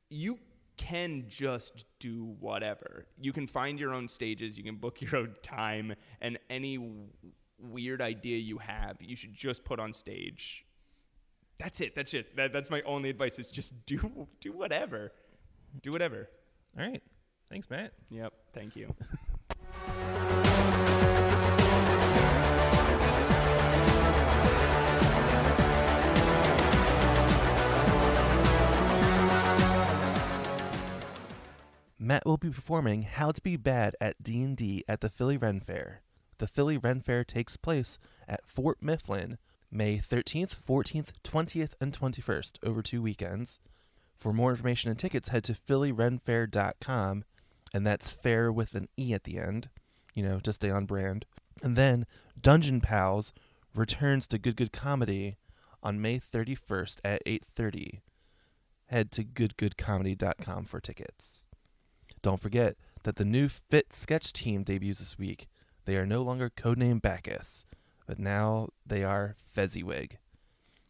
you 0.10 0.38
can 0.78 1.26
just 1.28 1.86
do 2.00 2.36
whatever. 2.40 3.06
You 3.20 3.34
can 3.34 3.48
find 3.48 3.80
your 3.80 3.94
own 3.94 4.08
stages. 4.08 4.58
You 4.58 4.64
can 4.64 4.76
book 4.76 5.02
your 5.02 5.16
own 5.16 5.36
time, 5.42 5.96
and 6.22 6.38
any 6.50 6.78
weird 7.62 8.02
idea 8.02 8.38
you 8.38 8.58
have, 8.60 8.98
you 9.00 9.16
should 9.16 9.34
just 9.34 9.64
put 9.64 9.80
on 9.80 9.94
stage. 9.94 10.66
That's 11.58 11.82
it. 11.82 11.96
That's 11.96 12.12
just 12.12 12.36
that, 12.36 12.54
that's 12.54 12.70
my 12.70 12.82
only 12.84 13.10
advice. 13.10 13.38
Is 13.38 13.50
just 13.50 13.86
do 13.86 14.28
do 14.40 14.52
whatever, 14.54 15.12
do 15.82 15.92
whatever. 15.92 16.30
All 16.78 16.86
right. 16.86 17.04
Thanks, 17.50 17.70
Matt. 17.70 17.94
Yep. 18.10 18.34
Thank 18.54 18.76
you. 18.76 18.96
Matt 32.02 32.26
will 32.26 32.38
be 32.38 32.50
performing 32.50 33.04
How 33.04 33.30
to 33.30 33.42
Be 33.42 33.56
Bad 33.56 33.96
at 34.02 34.24
D&D 34.24 34.84
at 34.88 35.02
the 35.02 35.10
Philly 35.10 35.38
Ren 35.38 35.60
Fair. 35.60 36.02
The 36.40 36.48
Philly 36.48 36.78
Ren 36.78 37.02
Fair 37.02 37.24
takes 37.24 37.58
place 37.58 38.00
at 38.28 38.48
Fort 38.48 38.82
Mifflin 38.82 39.38
May 39.72 39.98
13th, 39.98 40.56
14th, 40.56 41.12
20th, 41.24 41.74
and 41.80 41.98
21st 41.98 42.54
over 42.64 42.82
two 42.82 43.02
weekends. 43.02 43.62
For 44.18 44.34
more 44.34 44.52
information 44.52 44.90
and 44.90 44.98
tickets, 44.98 45.30
head 45.30 45.44
to 45.44 45.54
phillyrenfair.com, 45.54 47.24
and 47.74 47.88
that's 47.88 48.12
fair 48.12 48.52
with 48.52 48.74
an 48.74 48.88
E 48.98 49.14
at 49.14 49.26
the 49.26 49.38
end, 49.38 49.70
you 50.16 50.24
know, 50.24 50.40
to 50.40 50.54
stay 50.54 50.72
on 50.72 50.86
brand. 50.86 51.26
And 51.62 51.76
then 51.76 52.06
Dungeon 52.40 52.82
Pals 52.82 53.32
returns 53.76 54.26
to 54.28 54.40
Good 54.40 54.56
Good 54.56 54.72
Comedy 54.72 55.38
on 55.84 56.02
May 56.02 56.20
31st 56.20 57.00
at 57.06 57.24
8.30. 57.26 58.00
Head 58.88 59.12
to 59.12 59.24
goodgoodcomedy.com 59.24 60.66
for 60.66 60.80
tickets. 60.80 61.46
Don't 62.22 62.42
forget 62.42 62.76
that 63.04 63.18
the 63.18 63.26
new 63.26 63.48
PHIT 63.48 63.94
Sketch 63.94 64.34
team 64.34 64.64
debuts 64.64 65.00
this 65.00 65.18
week. 65.20 65.48
They 65.90 65.98
are 65.98 66.06
no 66.06 66.22
longer 66.22 66.52
codenamed 66.56 67.02
Bacchus, 67.02 67.66
but 68.06 68.20
now 68.20 68.70
they 68.86 69.04
are 69.04 69.36
Fezziwig. 69.40 70.20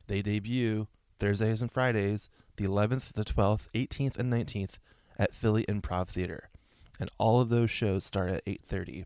They 0.08 0.22
debut 0.22 0.88
Thursdays 1.22 1.62
and 1.62 1.72
Fridays, 1.72 2.30
the 2.58 2.66
11th, 2.66 3.14
the 3.14 3.24
12th, 3.24 3.70
18th, 3.74 4.18
and 4.18 4.30
19th 4.30 4.80
at 5.18 5.34
Philly 5.34 5.64
Improv 5.70 6.10
Theater, 6.10 6.50
and 7.00 7.10
all 7.18 7.40
of 7.40 7.48
those 7.48 7.72
shows 7.72 8.04
start 8.04 8.30
at 8.30 8.44
8:30. 8.46 9.06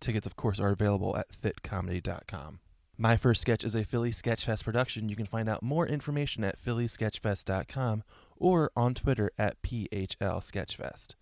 Tickets, 0.00 0.26
of 0.26 0.36
course, 0.36 0.60
are 0.60 0.68
available 0.68 1.16
at 1.16 1.30
phitcomedy.com. 1.30 2.60
My 2.98 3.16
First 3.16 3.40
Sketch 3.40 3.64
is 3.64 3.74
a 3.74 3.84
Philly 3.84 4.10
Sketchfest 4.10 4.64
production. 4.64 5.08
You 5.08 5.16
can 5.16 5.24
find 5.24 5.48
out 5.48 5.62
more 5.62 5.86
information 5.86 6.44
at 6.44 6.62
phillysketchfest.com 6.62 8.02
or 8.36 8.70
on 8.76 8.92
Twitter 8.92 9.30
at 9.38 9.62
PHL 9.62 10.42
Sketchfest. 10.42 11.14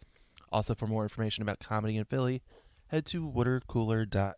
Also, 0.50 0.74
for 0.74 0.88
more 0.88 1.04
information 1.04 1.42
about 1.42 1.60
comedy 1.60 1.96
in 1.96 2.04
Philly, 2.04 2.42
head 2.88 3.06
to 3.06 3.28
watercooler.com. 3.28 4.34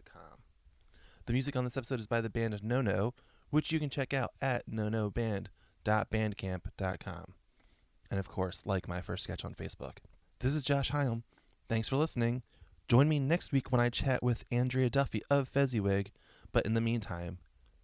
The 1.26 1.32
music 1.32 1.56
on 1.56 1.64
this 1.64 1.76
episode 1.76 2.00
is 2.00 2.06
by 2.06 2.20
the 2.20 2.30
band 2.30 2.62
No 2.62 2.80
No, 2.80 3.14
which 3.50 3.72
you 3.72 3.78
can 3.78 3.90
check 3.90 4.14
out 4.14 4.32
at 4.40 4.68
nonoband.bandcamp.com. 4.70 7.24
And 8.10 8.18
of 8.18 8.28
course, 8.28 8.64
like 8.64 8.88
My 8.88 9.02
First 9.02 9.24
Sketch 9.24 9.44
on 9.44 9.54
Facebook. 9.54 9.98
This 10.40 10.54
is 10.54 10.62
Josh 10.62 10.90
Hyam. 10.90 11.22
Thanks 11.68 11.88
for 11.88 11.96
listening. 11.96 12.42
Join 12.88 13.08
me 13.08 13.18
next 13.18 13.52
week 13.52 13.70
when 13.70 13.80
I 13.80 13.90
chat 13.90 14.22
with 14.22 14.44
Andrea 14.50 14.88
Duffy 14.88 15.20
of 15.30 15.48
Fezziwig. 15.48 16.10
But 16.52 16.64
in 16.64 16.72
the 16.72 16.80
meantime, 16.80 17.38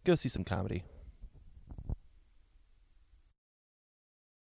go 0.05 0.15
see 0.15 0.31
some 0.31 0.45
comedy. 0.45 0.85